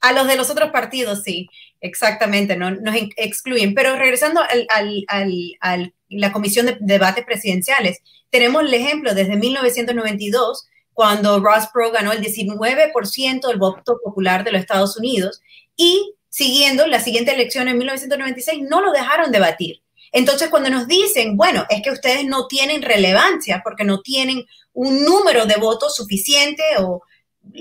A 0.00 0.12
los 0.12 0.26
de 0.26 0.36
los 0.36 0.50
otros 0.50 0.70
partidos 0.70 1.22
sí, 1.22 1.48
exactamente, 1.80 2.56
no, 2.56 2.70
nos 2.70 2.94
excluyen. 3.16 3.74
Pero 3.74 3.96
regresando 3.96 4.40
a 4.40 5.76
la 6.08 6.32
Comisión 6.32 6.66
de 6.66 6.76
Debates 6.80 7.24
Presidenciales, 7.24 7.98
tenemos 8.30 8.62
el 8.62 8.74
ejemplo 8.74 9.14
desde 9.14 9.36
1992, 9.36 10.66
cuando 10.92 11.40
Ross 11.40 11.68
Perot 11.72 11.92
ganó 11.92 12.12
el 12.12 12.22
19% 12.22 13.48
del 13.48 13.58
voto 13.58 13.98
popular 14.02 14.44
de 14.44 14.52
los 14.52 14.60
Estados 14.60 14.96
Unidos 14.96 15.40
y 15.76 16.14
siguiendo 16.28 16.86
la 16.86 17.00
siguiente 17.00 17.32
elección 17.32 17.68
en 17.68 17.78
1996 17.78 18.64
no 18.68 18.80
lo 18.80 18.92
dejaron 18.92 19.30
debatir 19.30 19.82
entonces, 20.12 20.48
cuando 20.48 20.70
nos 20.70 20.86
dicen, 20.86 21.36
bueno, 21.36 21.66
es 21.68 21.82
que 21.82 21.90
ustedes 21.90 22.24
no 22.24 22.46
tienen 22.46 22.80
relevancia 22.80 23.60
porque 23.62 23.84
no 23.84 24.00
tienen 24.00 24.46
un 24.72 25.04
número 25.04 25.44
de 25.44 25.56
votos 25.56 25.94
suficiente 25.94 26.62
o 26.78 27.02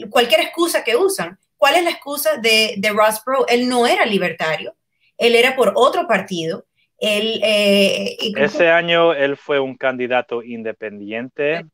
cualquier 0.10 0.40
excusa 0.40 0.82
que 0.82 0.96
usan, 0.96 1.38
¿cuál 1.66 1.78
es 1.78 1.84
la 1.84 1.90
excusa 1.90 2.38
de, 2.38 2.80
Ross 2.94 3.22
Perot? 3.26 3.50
Él 3.50 3.68
no 3.68 3.88
era 3.88 4.06
libertario, 4.06 4.76
él 5.18 5.34
era 5.34 5.56
por 5.56 5.72
otro 5.74 6.06
partido. 6.06 6.64
Él, 7.00 7.42
eh, 7.44 8.16
Ese 8.38 8.70
año 8.70 9.14
él 9.14 9.36
fue 9.36 9.60
un 9.60 9.76
candidato 9.76 10.44
independiente 10.44 11.66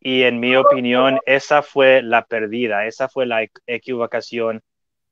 y 0.00 0.22
en 0.22 0.40
mi 0.40 0.56
opinión 0.56 1.18
esa 1.26 1.60
fue 1.60 2.00
la 2.00 2.24
perdida, 2.24 2.86
esa 2.86 3.10
fue 3.10 3.26
la 3.26 3.46
equivocación 3.66 4.62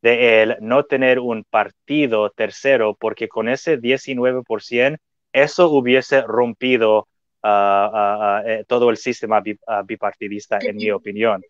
de 0.01 0.43
él 0.43 0.57
no 0.63 0.85
tener 0.85 1.19
un 1.19 1.45
partido 1.45 2.31
tercero, 2.31 2.97
porque 2.99 3.29
con 3.29 3.51
ese 3.51 3.79
19% 3.79 4.97
eso 5.35 5.69
hubiese 5.69 6.23
rompido 6.23 7.07
ah, 7.43 7.91
ah, 7.93 8.19
ah, 8.23 8.43
eh, 8.47 8.65
todo 8.67 8.89
el 8.89 8.97
sistema 8.97 9.43
bipartidista, 9.85 10.59
en 10.63 10.77
mi 10.77 10.91
opinión. 10.91 11.43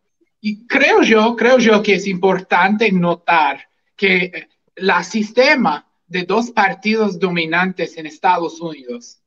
Y 0.48 0.64
creo 0.68 1.02
yo, 1.02 1.34
creo 1.34 1.58
yo 1.58 1.82
que 1.82 1.96
es 1.96 2.06
importante 2.06 2.92
notar 2.92 3.68
que 3.96 4.48
la 4.76 5.02
sistema 5.02 5.90
de 6.06 6.22
dos 6.22 6.52
partidos 6.52 7.18
dominantes 7.18 7.96
en 7.96 8.06
Estados 8.06 8.60
Unidos 8.60 9.20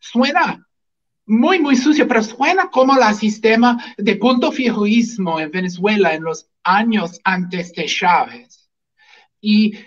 suena 0.00 0.66
muy, 1.24 1.60
muy 1.60 1.76
sucio, 1.76 2.08
pero 2.08 2.20
suena 2.24 2.68
como 2.68 2.96
la 2.96 3.14
sistema 3.14 3.80
de 3.96 4.16
punto 4.16 4.50
fijoísmo 4.50 5.38
en 5.38 5.52
Venezuela 5.52 6.14
en 6.14 6.24
los 6.24 6.50
años 6.64 7.20
antes 7.22 7.72
de 7.72 7.86
Chávez. 7.86 8.68
¿Y 9.40 9.78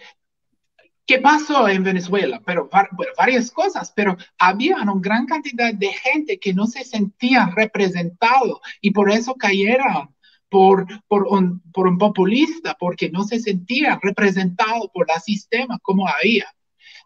qué 1.05 1.19
pasó 1.19 1.67
en 1.67 1.83
Venezuela? 1.83 2.41
Pero 2.45 2.69
varias 3.17 3.51
cosas, 3.51 3.91
pero 3.93 4.15
había 4.37 4.77
una 4.77 4.93
gran 4.95 5.25
cantidad 5.25 5.73
de 5.73 5.91
gente 5.91 6.39
que 6.39 6.53
no 6.53 6.67
se 6.67 6.85
sentía 6.85 7.51
representado 7.53 8.61
y 8.79 8.91
por 8.91 9.11
eso 9.11 9.35
cayeron 9.35 10.15
por, 10.49 10.85
por, 11.07 11.27
un, 11.27 11.61
por 11.71 11.87
un 11.87 11.97
populista, 11.97 12.75
porque 12.79 13.09
no 13.09 13.23
se 13.23 13.39
sentía 13.39 13.99
representado 14.01 14.89
por 14.93 15.07
el 15.13 15.21
sistema 15.21 15.79
como 15.81 16.07
había. 16.07 16.47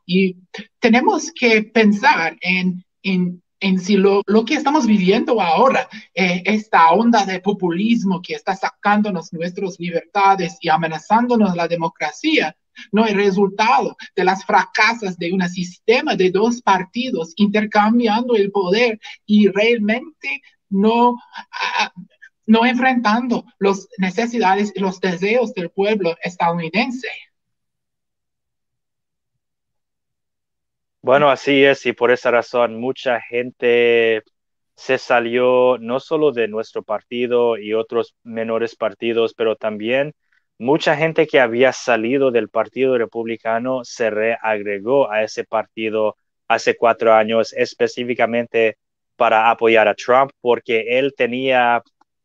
Y 0.06 0.38
tenemos 0.80 1.32
que 1.32 1.64
pensar 1.64 2.38
en, 2.42 2.84
en, 3.04 3.42
en 3.60 3.80
si 3.80 3.96
lo, 3.96 4.22
lo, 4.26 4.44
que 4.44 4.56
estamos 4.56 4.86
viviendo 4.86 5.40
ahora, 5.40 5.88
eh, 6.14 6.42
esta 6.46 6.92
onda 6.92 7.26
de 7.26 7.40
populismo 7.40 8.22
que 8.22 8.34
está 8.34 8.56
sacándonos 8.56 9.32
nuestras 9.32 9.80
libertades 9.80 10.58
y 10.60 10.70
amenazándonos 10.70 11.56
la 11.56 11.68
democracia, 11.68 12.56
no 12.92 13.06
es 13.06 13.16
resultado 13.16 13.96
de 14.16 14.24
las 14.24 14.46
fracasas 14.46 15.18
de 15.18 15.32
un 15.32 15.48
sistema 15.48 16.16
de 16.16 16.32
dos 16.32 16.62
partidos 16.62 17.34
intercambiando 17.36 18.36
el 18.36 18.52
poder 18.52 19.00
y 19.26 19.48
realmente 19.48 20.42
no, 20.70 21.16
ah, 21.52 21.92
no 22.46 22.66
enfrentando 22.66 23.46
las 23.60 23.88
necesidades 23.98 24.72
y 24.76 24.80
los 24.80 25.00
deseos 25.00 25.54
del 25.54 25.70
pueblo 25.70 26.16
estadounidense. 26.24 27.08
Bueno, 31.02 31.30
así 31.30 31.64
es, 31.66 31.86
y 31.86 31.94
por 31.94 32.12
esa 32.12 32.32
razón 32.32 32.80
mucha 32.80 33.20
gente 33.20 34.24
se 34.76 34.98
salió 34.98 35.78
no 35.78 36.00
solo 36.00 36.32
de 36.32 36.48
nuestro 36.48 36.84
partido 36.84 37.58
y 37.58 37.74
otros 37.74 38.16
menores 38.24 38.76
partidos, 38.76 39.34
pero 39.34 39.56
también 39.56 40.14
mucha 40.58 40.96
gente 40.96 41.28
que 41.28 41.40
había 41.40 41.74
salido 41.74 42.32
del 42.32 42.50
Partido 42.50 42.98
Republicano 42.98 43.84
se 43.84 44.10
reagregó 44.10 45.12
a 45.12 45.24
ese 45.24 45.44
partido 45.44 46.18
hace 46.48 46.76
cuatro 46.78 47.14
años 47.14 47.54
específicamente 47.54 48.78
para 49.16 49.50
apoyar 49.50 49.88
a 49.88 49.96
Trump 49.96 50.32
porque 50.42 51.00
él 51.00 51.14
tenía 51.16 51.82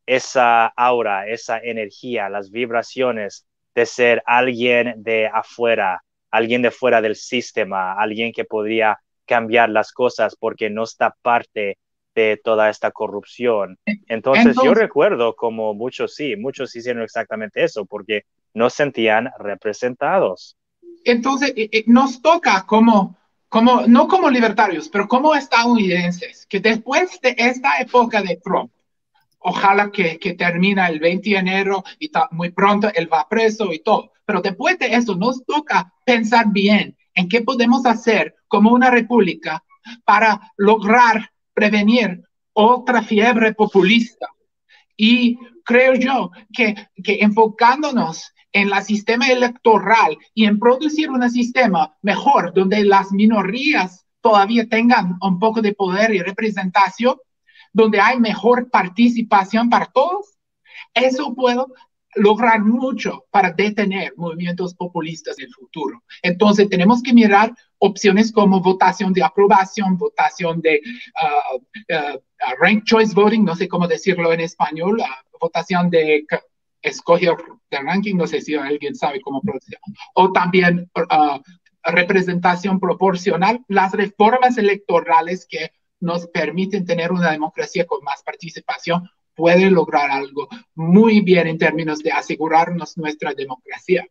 esa 0.08 0.68
aura, 0.68 1.28
esa 1.28 1.58
energía, 1.58 2.30
las 2.30 2.50
vibraciones 2.50 3.46
de 3.74 3.84
ser 3.84 4.22
alguien 4.24 4.94
de 5.02 5.26
afuera, 5.26 6.02
alguien 6.30 6.62
de 6.62 6.70
fuera 6.70 7.02
del 7.02 7.14
sistema, 7.14 7.92
alguien 7.92 8.32
que 8.32 8.44
podría 8.44 8.98
cambiar 9.26 9.68
las 9.68 9.92
cosas 9.92 10.34
porque 10.34 10.70
no 10.70 10.84
está 10.84 11.14
parte 11.20 11.76
de 12.14 12.40
toda 12.42 12.70
esta 12.70 12.90
corrupción. 12.90 13.78
Entonces, 14.06 14.56
yo 14.64 14.72
recuerdo 14.72 15.36
como 15.36 15.74
muchos 15.74 16.14
sí, 16.14 16.36
muchos 16.36 16.74
hicieron 16.74 17.02
exactamente 17.02 17.62
eso 17.62 17.84
porque 17.84 18.22
no 18.54 18.70
sentían 18.70 19.28
representados. 19.38 20.56
Entonces, 21.04 21.52
eh, 21.54 21.68
eh, 21.70 21.84
nos 21.86 22.22
toca 22.22 22.64
como, 22.64 23.14
como, 23.50 23.82
no 23.86 24.08
como 24.08 24.30
libertarios, 24.30 24.88
pero 24.88 25.06
como 25.06 25.34
estadounidenses, 25.34 26.46
que 26.46 26.60
después 26.60 27.20
de 27.20 27.34
esta 27.36 27.78
época 27.78 28.22
de 28.22 28.40
Trump, 28.42 28.72
ojalá 29.40 29.90
que, 29.90 30.18
que 30.18 30.34
termina 30.34 30.88
el 30.88 31.00
20 31.00 31.30
de 31.30 31.36
enero 31.36 31.84
y 31.98 32.10
muy 32.32 32.50
pronto 32.50 32.90
él 32.94 33.12
va 33.12 33.28
preso 33.28 33.72
y 33.72 33.80
todo. 33.80 34.12
Pero 34.24 34.40
después 34.40 34.78
de 34.78 34.94
eso 34.94 35.14
nos 35.14 35.44
toca 35.44 35.92
pensar 36.04 36.46
bien 36.50 36.96
en 37.14 37.28
qué 37.28 37.42
podemos 37.42 37.86
hacer 37.86 38.34
como 38.46 38.72
una 38.72 38.90
república 38.90 39.62
para 40.04 40.52
lograr 40.56 41.30
prevenir 41.54 42.22
otra 42.52 43.02
fiebre 43.02 43.54
populista. 43.54 44.26
Y 44.96 45.38
creo 45.64 45.94
yo 45.94 46.30
que, 46.52 46.74
que 47.02 47.18
enfocándonos 47.20 48.32
en 48.52 48.72
el 48.72 48.82
sistema 48.82 49.28
electoral 49.28 50.16
y 50.34 50.46
en 50.46 50.58
producir 50.58 51.10
un 51.10 51.28
sistema 51.30 51.94
mejor 52.02 52.52
donde 52.54 52.84
las 52.84 53.12
minorías 53.12 54.06
todavía 54.20 54.68
tengan 54.68 55.18
un 55.20 55.38
poco 55.38 55.62
de 55.62 55.74
poder 55.74 56.14
y 56.14 56.20
representación, 56.20 57.16
donde 57.72 58.00
hay 58.00 58.18
mejor 58.18 58.70
participación 58.70 59.68
para 59.70 59.86
todos, 59.86 60.38
eso 60.94 61.34
puedo 61.34 61.68
lograr 62.14 62.60
mucho 62.60 63.26
para 63.30 63.52
detener 63.52 64.12
movimientos 64.16 64.74
populistas 64.74 65.38
en 65.38 65.46
el 65.46 65.54
futuro. 65.54 66.02
Entonces, 66.22 66.68
tenemos 66.68 67.02
que 67.02 67.12
mirar 67.12 67.52
opciones 67.78 68.32
como 68.32 68.60
votación 68.60 69.12
de 69.12 69.22
aprobación, 69.22 69.96
votación 69.96 70.60
de 70.60 70.80
uh, 71.22 71.56
uh, 71.94 72.18
rank 72.60 72.84
choice 72.84 73.14
voting, 73.14 73.44
no 73.44 73.54
sé 73.54 73.68
cómo 73.68 73.86
decirlo 73.86 74.32
en 74.32 74.40
español, 74.40 75.00
uh, 75.00 75.38
votación 75.38 75.90
de 75.90 76.24
escoger 76.82 77.36
de 77.70 77.78
ranking, 77.78 78.16
no 78.16 78.26
sé 78.26 78.40
si 78.40 78.54
alguien 78.54 78.94
sabe 78.94 79.20
cómo 79.20 79.40
pronunciar, 79.40 79.80
o 80.14 80.32
también 80.32 80.90
representación 81.84 82.78
proporcional, 82.80 83.64
las 83.68 83.92
reformas 83.92 84.58
electorales 84.58 85.46
que 85.48 85.72
nos 86.00 86.26
permiten 86.28 86.84
tener 86.84 87.12
una 87.12 87.30
democracia 87.30 87.86
con 87.86 88.02
más 88.04 88.22
participación 88.22 89.08
pueden 89.34 89.72
lograr 89.72 90.10
algo 90.10 90.48
muy 90.74 91.20
bien 91.20 91.46
en 91.46 91.58
términos 91.58 92.00
de 92.00 92.10
asegurarnos 92.10 92.98
nuestra 92.98 93.32
democracia. 93.34 94.06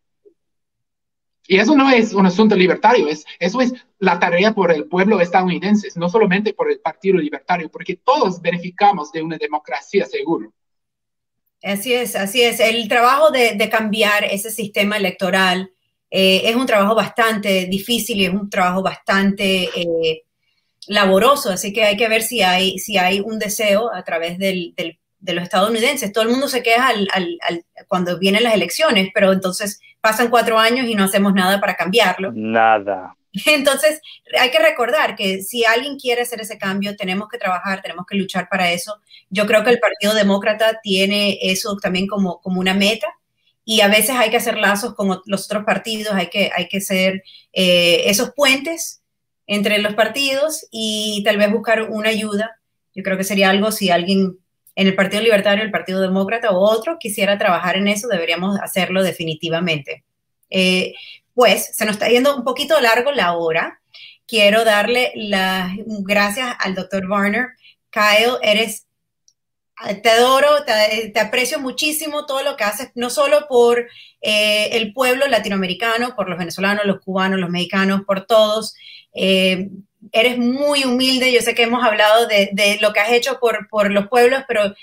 Y 1.46 1.60
eso 1.60 1.76
no 1.76 1.90
es 1.90 2.14
un 2.14 2.26
asunto 2.26 2.56
libertario, 2.56 3.08
es, 3.08 3.26
eso 3.40 3.60
es 3.62 3.74
la 4.00 4.20
tarea 4.20 4.54
por 4.54 4.72
el 4.72 4.86
pueblo 4.86 5.20
estadounidense, 5.20 5.90
no 5.96 6.10
solamente 6.10 6.54
por 6.54 6.72
el 6.72 6.80
Partido 6.80 7.18
Libertario, 7.18 7.70
porque 7.70 7.98
todos 7.98 8.42
beneficiamos 8.42 9.12
de 9.12 9.22
una 9.22 9.38
democracia 9.38 10.06
segura. 10.06 10.50
Así 11.64 11.94
es, 11.94 12.16
así 12.16 12.42
es. 12.42 12.60
El 12.60 12.88
trabajo 12.88 13.32
de, 13.32 13.56
de 13.56 13.70
cambiar 13.70 14.26
ese 14.26 14.52
sistema 14.52 14.98
electoral 14.98 15.72
eh, 16.10 16.44
es 16.46 16.56
un 16.56 16.66
trabajo 16.66 16.96
bastante 16.96 17.66
difícil 17.66 18.18
y 18.20 18.26
es 18.26 18.34
un 18.34 18.50
trabajo 18.50 18.82
bastante 18.82 19.70
eh, 19.76 20.24
laboroso, 20.88 21.52
así 21.52 21.74
que 21.74 21.84
hay 21.84 21.98
que 21.98 22.08
ver 22.08 22.22
si 22.22 22.42
hay, 22.42 22.80
si 22.80 22.98
hay 22.98 23.20
un 23.20 23.40
deseo 23.40 23.94
a 23.94 24.04
través 24.04 24.38
del, 24.38 24.74
de 24.76 25.34
los 25.34 25.44
estadounidenses. 25.44 26.12
Todo 26.12 26.24
el 26.24 26.30
mundo 26.30 26.48
se 26.48 26.64
queja 26.64 26.88
al, 26.88 27.08
al, 27.14 27.66
cuando 27.88 28.18
vienen 28.18 28.44
las 28.44 28.54
elecciones, 28.54 29.10
pero 29.14 29.32
entonces 29.32 29.80
pasan 30.02 30.30
cuatro 30.30 30.58
años 30.58 30.88
y 30.88 30.96
no 30.96 31.04
hacemos 31.04 31.34
nada 31.34 31.60
para 31.60 31.76
cambiarlo. 31.76 32.32
Nada. 32.34 33.16
Entonces, 33.46 34.02
hay 34.40 34.50
que 34.50 34.60
recordar 34.60 35.16
que 35.16 35.42
si 35.42 35.66
alguien 35.66 35.98
quiere 36.00 36.22
hacer 36.22 36.42
ese 36.42 36.58
cambio, 36.58 36.96
tenemos 36.96 37.28
que 37.30 37.38
trabajar, 37.38 37.82
tenemos 37.82 38.06
que 38.06 38.16
luchar 38.16 38.48
para 38.50 38.72
eso. 38.72 39.00
Yo 39.30 39.46
creo 39.46 39.64
que 39.64 39.70
el 39.70 39.80
Partido 39.80 40.14
Demócrata 40.14 40.80
tiene 40.82 41.38
eso 41.42 41.78
también 41.78 42.08
como, 42.08 42.42
como 42.42 42.60
una 42.60 42.74
meta 42.74 43.08
y 43.66 43.82
a 43.82 43.90
veces 43.90 44.12
hay 44.12 44.30
que 44.30 44.38
hacer 44.38 44.58
lazos 44.58 44.96
con 44.96 45.20
los 45.26 45.46
otros 45.46 45.66
partidos, 45.66 46.16
hay 46.16 46.28
que, 46.28 46.50
hay 46.56 46.70
que 46.70 46.78
hacer 46.78 47.22
eh, 47.52 48.04
esos 48.06 48.32
puentes 48.34 49.02
entre 49.48 49.80
los 49.80 49.96
partidos 49.96 50.68
y 50.72 51.24
tal 51.26 51.38
vez 51.38 51.52
buscar 51.52 51.84
una 51.84 52.10
ayuda. 52.10 52.60
Yo 52.94 53.04
creo 53.04 53.18
que 53.18 53.24
sería 53.24 53.50
algo 53.50 53.72
si 53.72 53.90
alguien 53.90 54.38
en 54.76 54.88
el 54.88 54.96
Partido 54.96 55.24
Libertario, 55.24 55.64
el 55.64 55.72
Partido 55.72 56.02
Demócrata 56.02 56.52
o 56.52 56.60
otro 56.60 56.98
quisiera 57.00 57.38
trabajar 57.38 57.78
en 57.78 57.88
eso, 57.88 58.08
deberíamos 58.08 58.60
hacerlo 58.60 59.02
definitivamente. 59.02 60.04
Eh, 60.50 60.94
pues 61.34 61.76
se 61.76 61.86
nos 61.86 61.94
está 61.94 62.10
yendo 62.10 62.36
un 62.36 62.44
poquito 62.44 62.80
largo 62.80 63.12
la 63.12 63.36
hora. 63.36 63.80
Quiero 64.28 64.66
darle 64.66 65.14
las 65.16 65.72
gracias 65.86 66.56
al 66.60 66.76
doctor 66.76 67.10
Warner. 67.10 67.48
Kyle, 67.90 68.38
eres 68.44 68.88
te 70.02 70.10
adoro, 70.10 70.48
te, 70.66 71.20
aprecio 71.20 71.60
muchísimo 71.60 72.26
todo 72.26 72.44
lo 72.44 72.56
que 72.58 72.64
haces, 72.64 72.90
no 72.96 73.10
solo 73.10 73.48
por 73.48 73.88
eh, 74.22 74.70
el 74.72 74.92
pueblo 74.92 75.28
latinoamericano, 75.28 76.16
por 76.16 76.30
los 76.30 76.40
venezolanos, 76.40 76.86
los 76.86 77.00
cubanos, 77.02 77.40
los 77.40 77.50
mexicanos, 77.50 78.02
por 78.06 78.26
todos. 78.26 78.74
Eh, 79.18 79.70
eres 80.12 80.38
muy 80.38 80.86
humilde, 80.86 81.34
yo 81.34 81.42
sé 81.42 81.56
que 81.56 81.64
hemos 81.64 81.84
hablado 81.84 82.28
de, 82.28 82.78
lo 82.80 82.94
que 82.94 83.00
has 83.00 83.12
hecho 83.12 83.40
por, 83.40 83.92
los 83.92 84.08
pueblos, 84.08 84.44
pero 84.48 84.74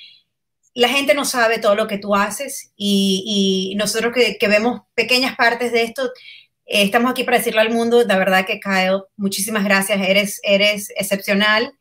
la 0.75 0.89
gente 0.89 1.15
no 1.15 1.25
sabe 1.25 1.59
todo 1.59 1.77
lo 1.77 1.87
que 1.87 1.99
tú 1.99 2.15
haces 2.15 2.73
y, 2.77 3.75
nosotros 3.79 4.13
que, 4.13 4.49
vemos 4.49 4.83
pequeñas 4.95 5.37
partes 5.37 5.73
de 5.73 5.85
esto, 5.85 6.11
eh, 6.67 6.83
estamos 6.83 7.11
aquí 7.11 7.25
para 7.25 7.39
decirle 7.39 7.61
al 7.61 7.71
mundo, 7.71 8.05
de 8.05 8.17
verdad 8.17 8.45
que 8.45 8.61
Kyle, 8.61 9.05
muchísimas 9.17 9.65
gracias, 9.65 10.01
eres, 10.01 10.41
eres 10.43 10.91
excepcional 10.97 11.73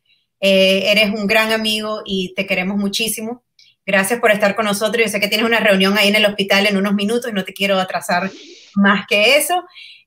eh, 0.45 0.91
eres 0.91 1.10
un 1.10 1.26
gran 1.26 1.54
amigo 1.54 2.01
y 2.06 2.34
te 2.36 2.45
queremos 2.45 2.76
muchísimo. 2.76 3.45
Gracias 3.86 4.20
por 4.20 4.30
estar 4.30 4.56
con 4.58 4.66
nosotros. 4.66 5.06
Yo 5.06 5.10
sé 5.10 5.22
que 5.22 5.30
tienes 5.30 5.47
una 5.47 5.62
reunión 5.62 5.97
ahí 5.97 6.10
en 6.10 6.18
el 6.18 6.26
hospital 6.26 6.68
en 6.68 6.76
unos 6.76 6.93
minutos 6.95 7.32
y 7.32 7.34
no 7.34 7.45
te 7.45 7.54
quiero 7.54 7.80
atrasar 7.80 8.30
más 8.76 9.06
que 9.08 9.38
eso. 9.38 9.64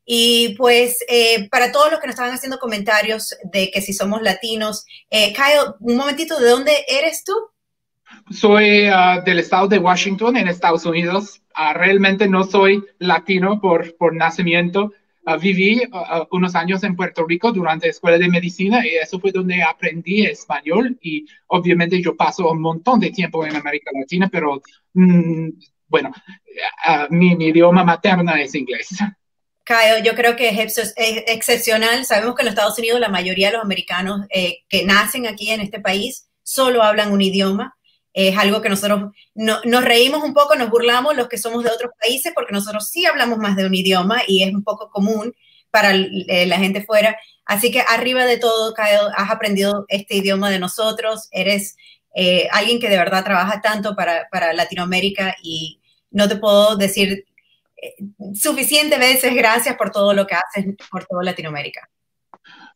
Y 0.08 0.54
pues 0.56 1.04
eh, 1.08 1.48
para 1.50 1.72
todos 1.72 1.90
los 1.90 1.98
que 1.98 2.06
nos 2.06 2.14
estaban 2.14 2.32
haciendo 2.32 2.58
comentarios 2.58 3.34
de 3.52 3.72
que 3.72 3.82
si 3.82 3.92
somos 3.92 4.22
latinos, 4.22 4.86
eh, 5.10 5.32
Kyle, 5.32 5.74
un 5.80 5.96
momentito, 5.96 6.38
¿de 6.38 6.48
dónde 6.48 6.72
eres 6.86 7.24
tú? 7.24 7.32
Soy 8.30 8.86
ah, 8.86 9.20
del 9.24 9.40
estado 9.40 9.66
de 9.66 9.78
Washington, 9.78 10.36
en 10.36 10.46
Estados 10.46 10.86
Unidos. 10.86 11.42
Ah, 11.54 11.72
realmente 11.72 12.28
no 12.28 12.44
soy 12.44 12.84
latino 12.98 13.60
por, 13.60 13.96
por 13.96 14.14
nacimiento. 14.14 14.92
Ah, 15.24 15.36
viví 15.36 15.82
unos 16.30 16.54
años 16.54 16.84
en 16.84 16.94
Puerto 16.94 17.24
Rico 17.26 17.50
durante 17.50 17.88
la 17.88 17.90
escuela 17.90 18.16
de 18.16 18.28
medicina 18.28 18.86
y 18.86 18.90
eso 18.90 19.18
fue 19.18 19.32
donde 19.32 19.60
aprendí 19.60 20.24
español 20.24 20.96
y 21.02 21.26
obviamente 21.48 22.00
yo 22.00 22.16
paso 22.16 22.48
un 22.48 22.60
montón 22.60 23.00
de 23.00 23.10
tiempo 23.10 23.44
en 23.44 23.56
América 23.56 23.90
Latina, 23.92 24.28
pero 24.30 24.62
mm, 24.94 25.48
bueno, 25.88 26.12
mi, 27.10 27.32
idioma 27.32 27.82
materna 27.82 28.40
es 28.40 28.54
inglés. 28.54 28.88
Kyle, 29.66 30.02
yo 30.02 30.14
creo 30.14 30.36
que 30.36 30.48
es 30.48 30.94
excepcional. 30.96 32.06
Sabemos 32.06 32.34
que 32.34 32.42
en 32.42 32.46
los 32.46 32.54
Estados 32.54 32.78
Unidos 32.78 33.00
la 33.00 33.08
mayoría 33.08 33.48
de 33.48 33.54
los 33.54 33.64
americanos 33.64 34.26
eh, 34.30 34.60
que 34.68 34.84
nacen 34.84 35.26
aquí 35.26 35.50
en 35.50 35.60
este 35.60 35.80
país 35.80 36.28
solo 36.42 36.82
hablan 36.82 37.12
un 37.12 37.20
idioma 37.20 37.76
es 38.16 38.36
algo 38.38 38.62
que 38.62 38.70
nosotros 38.70 39.12
nos 39.34 39.84
reímos 39.84 40.22
un 40.22 40.32
poco, 40.32 40.56
nos 40.56 40.70
burlamos 40.70 41.14
los 41.14 41.28
que 41.28 41.36
somos 41.36 41.62
de 41.62 41.70
otros 41.70 41.92
países, 42.00 42.32
porque 42.34 42.54
nosotros 42.54 42.88
sí 42.88 43.04
hablamos 43.04 43.36
más 43.36 43.56
de 43.56 43.66
un 43.66 43.74
idioma 43.74 44.22
y 44.26 44.42
es 44.42 44.54
un 44.54 44.64
poco 44.64 44.88
común 44.88 45.34
para 45.70 45.94
eh, 45.94 46.46
la 46.46 46.56
gente 46.56 46.82
fuera. 46.82 47.18
Así 47.44 47.70
que 47.70 47.82
arriba 47.86 48.24
de 48.24 48.38
todo, 48.38 48.72
Kyle, 48.72 49.12
has 49.14 49.30
aprendido 49.30 49.84
este 49.88 50.16
idioma 50.16 50.48
de 50.48 50.58
nosotros, 50.58 51.28
eres 51.30 51.76
eh, 52.14 52.48
alguien 52.52 52.80
que 52.80 52.88
de 52.88 52.96
verdad 52.96 53.22
trabaja 53.22 53.60
tanto 53.60 53.94
para, 53.94 54.28
para 54.32 54.54
Latinoamérica 54.54 55.36
y 55.42 55.82
no 56.10 56.26
te 56.26 56.36
puedo 56.36 56.76
decir 56.76 57.25
suficiente 58.34 58.98
veces 58.98 59.34
gracias 59.34 59.76
por 59.76 59.90
todo 59.90 60.14
lo 60.14 60.26
que 60.26 60.34
haces 60.34 60.74
por 60.90 61.04
toda 61.04 61.22
Latinoamérica. 61.22 61.88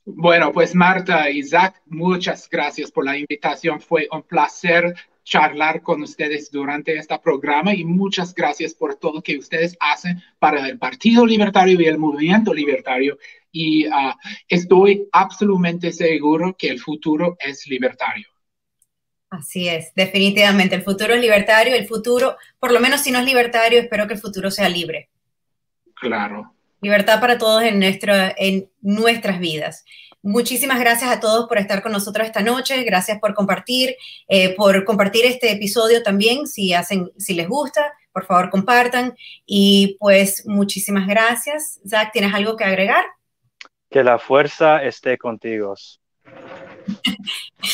Bueno, 0.04 0.50
pues 0.52 0.74
Marta 0.74 1.26
Zach, 1.44 1.76
muchas 1.86 2.48
gracias 2.48 2.90
por 2.90 3.04
la 3.04 3.16
invitación. 3.16 3.80
Fue 3.80 4.08
un 4.10 4.22
placer 4.22 4.94
charlar 5.24 5.82
con 5.82 6.02
ustedes 6.02 6.50
durante 6.50 6.96
este 6.96 7.18
programa 7.18 7.74
y 7.74 7.84
muchas 7.84 8.34
gracias 8.34 8.74
por 8.74 8.96
todo 8.96 9.22
que 9.22 9.38
ustedes 9.38 9.76
hacen 9.78 10.20
para 10.38 10.66
el 10.68 10.78
Partido 10.78 11.24
Libertario 11.26 11.80
y 11.80 11.84
el 11.84 11.98
Movimiento 11.98 12.52
Libertario. 12.52 13.18
Y 13.52 13.86
ah, 13.86 14.16
estoy 14.48 15.08
absolutamente 15.12 15.92
seguro 15.92 16.56
que 16.58 16.68
el 16.68 16.80
futuro 16.80 17.36
es 17.38 17.66
libertario. 17.66 18.26
Así 19.30 19.68
es, 19.68 19.94
definitivamente. 19.94 20.74
El 20.74 20.82
futuro 20.82 21.14
es 21.14 21.20
libertario. 21.20 21.74
El 21.74 21.86
futuro, 21.86 22.36
por 22.58 22.72
lo 22.72 22.80
menos 22.80 23.00
si 23.00 23.12
no 23.12 23.20
es 23.20 23.24
libertario, 23.24 23.78
espero 23.78 24.08
que 24.08 24.14
el 24.14 24.20
futuro 24.20 24.50
sea 24.50 24.68
libre. 24.68 25.08
Claro. 25.94 26.52
Libertad 26.80 27.20
para 27.20 27.38
todos 27.38 27.62
en, 27.62 27.78
nuestra, 27.78 28.34
en 28.36 28.68
nuestras 28.80 29.38
vidas. 29.38 29.84
Muchísimas 30.22 30.80
gracias 30.80 31.10
a 31.10 31.20
todos 31.20 31.48
por 31.48 31.58
estar 31.58 31.80
con 31.80 31.92
nosotros 31.92 32.26
esta 32.26 32.42
noche. 32.42 32.82
Gracias 32.82 33.20
por 33.20 33.32
compartir, 33.34 33.96
eh, 34.28 34.54
por 34.56 34.84
compartir 34.84 35.24
este 35.24 35.52
episodio 35.52 36.02
también. 36.02 36.46
Si 36.48 36.74
hacen, 36.74 37.10
si 37.16 37.34
les 37.34 37.48
gusta, 37.48 37.94
por 38.12 38.26
favor 38.26 38.50
compartan. 38.50 39.14
Y 39.46 39.96
pues 40.00 40.44
muchísimas 40.46 41.06
gracias. 41.06 41.80
Zach, 41.88 42.10
¿tienes 42.12 42.34
algo 42.34 42.56
que 42.56 42.64
agregar? 42.64 43.04
Que 43.88 44.02
la 44.02 44.18
fuerza 44.18 44.82
esté 44.82 45.16
contigo. 45.16 45.74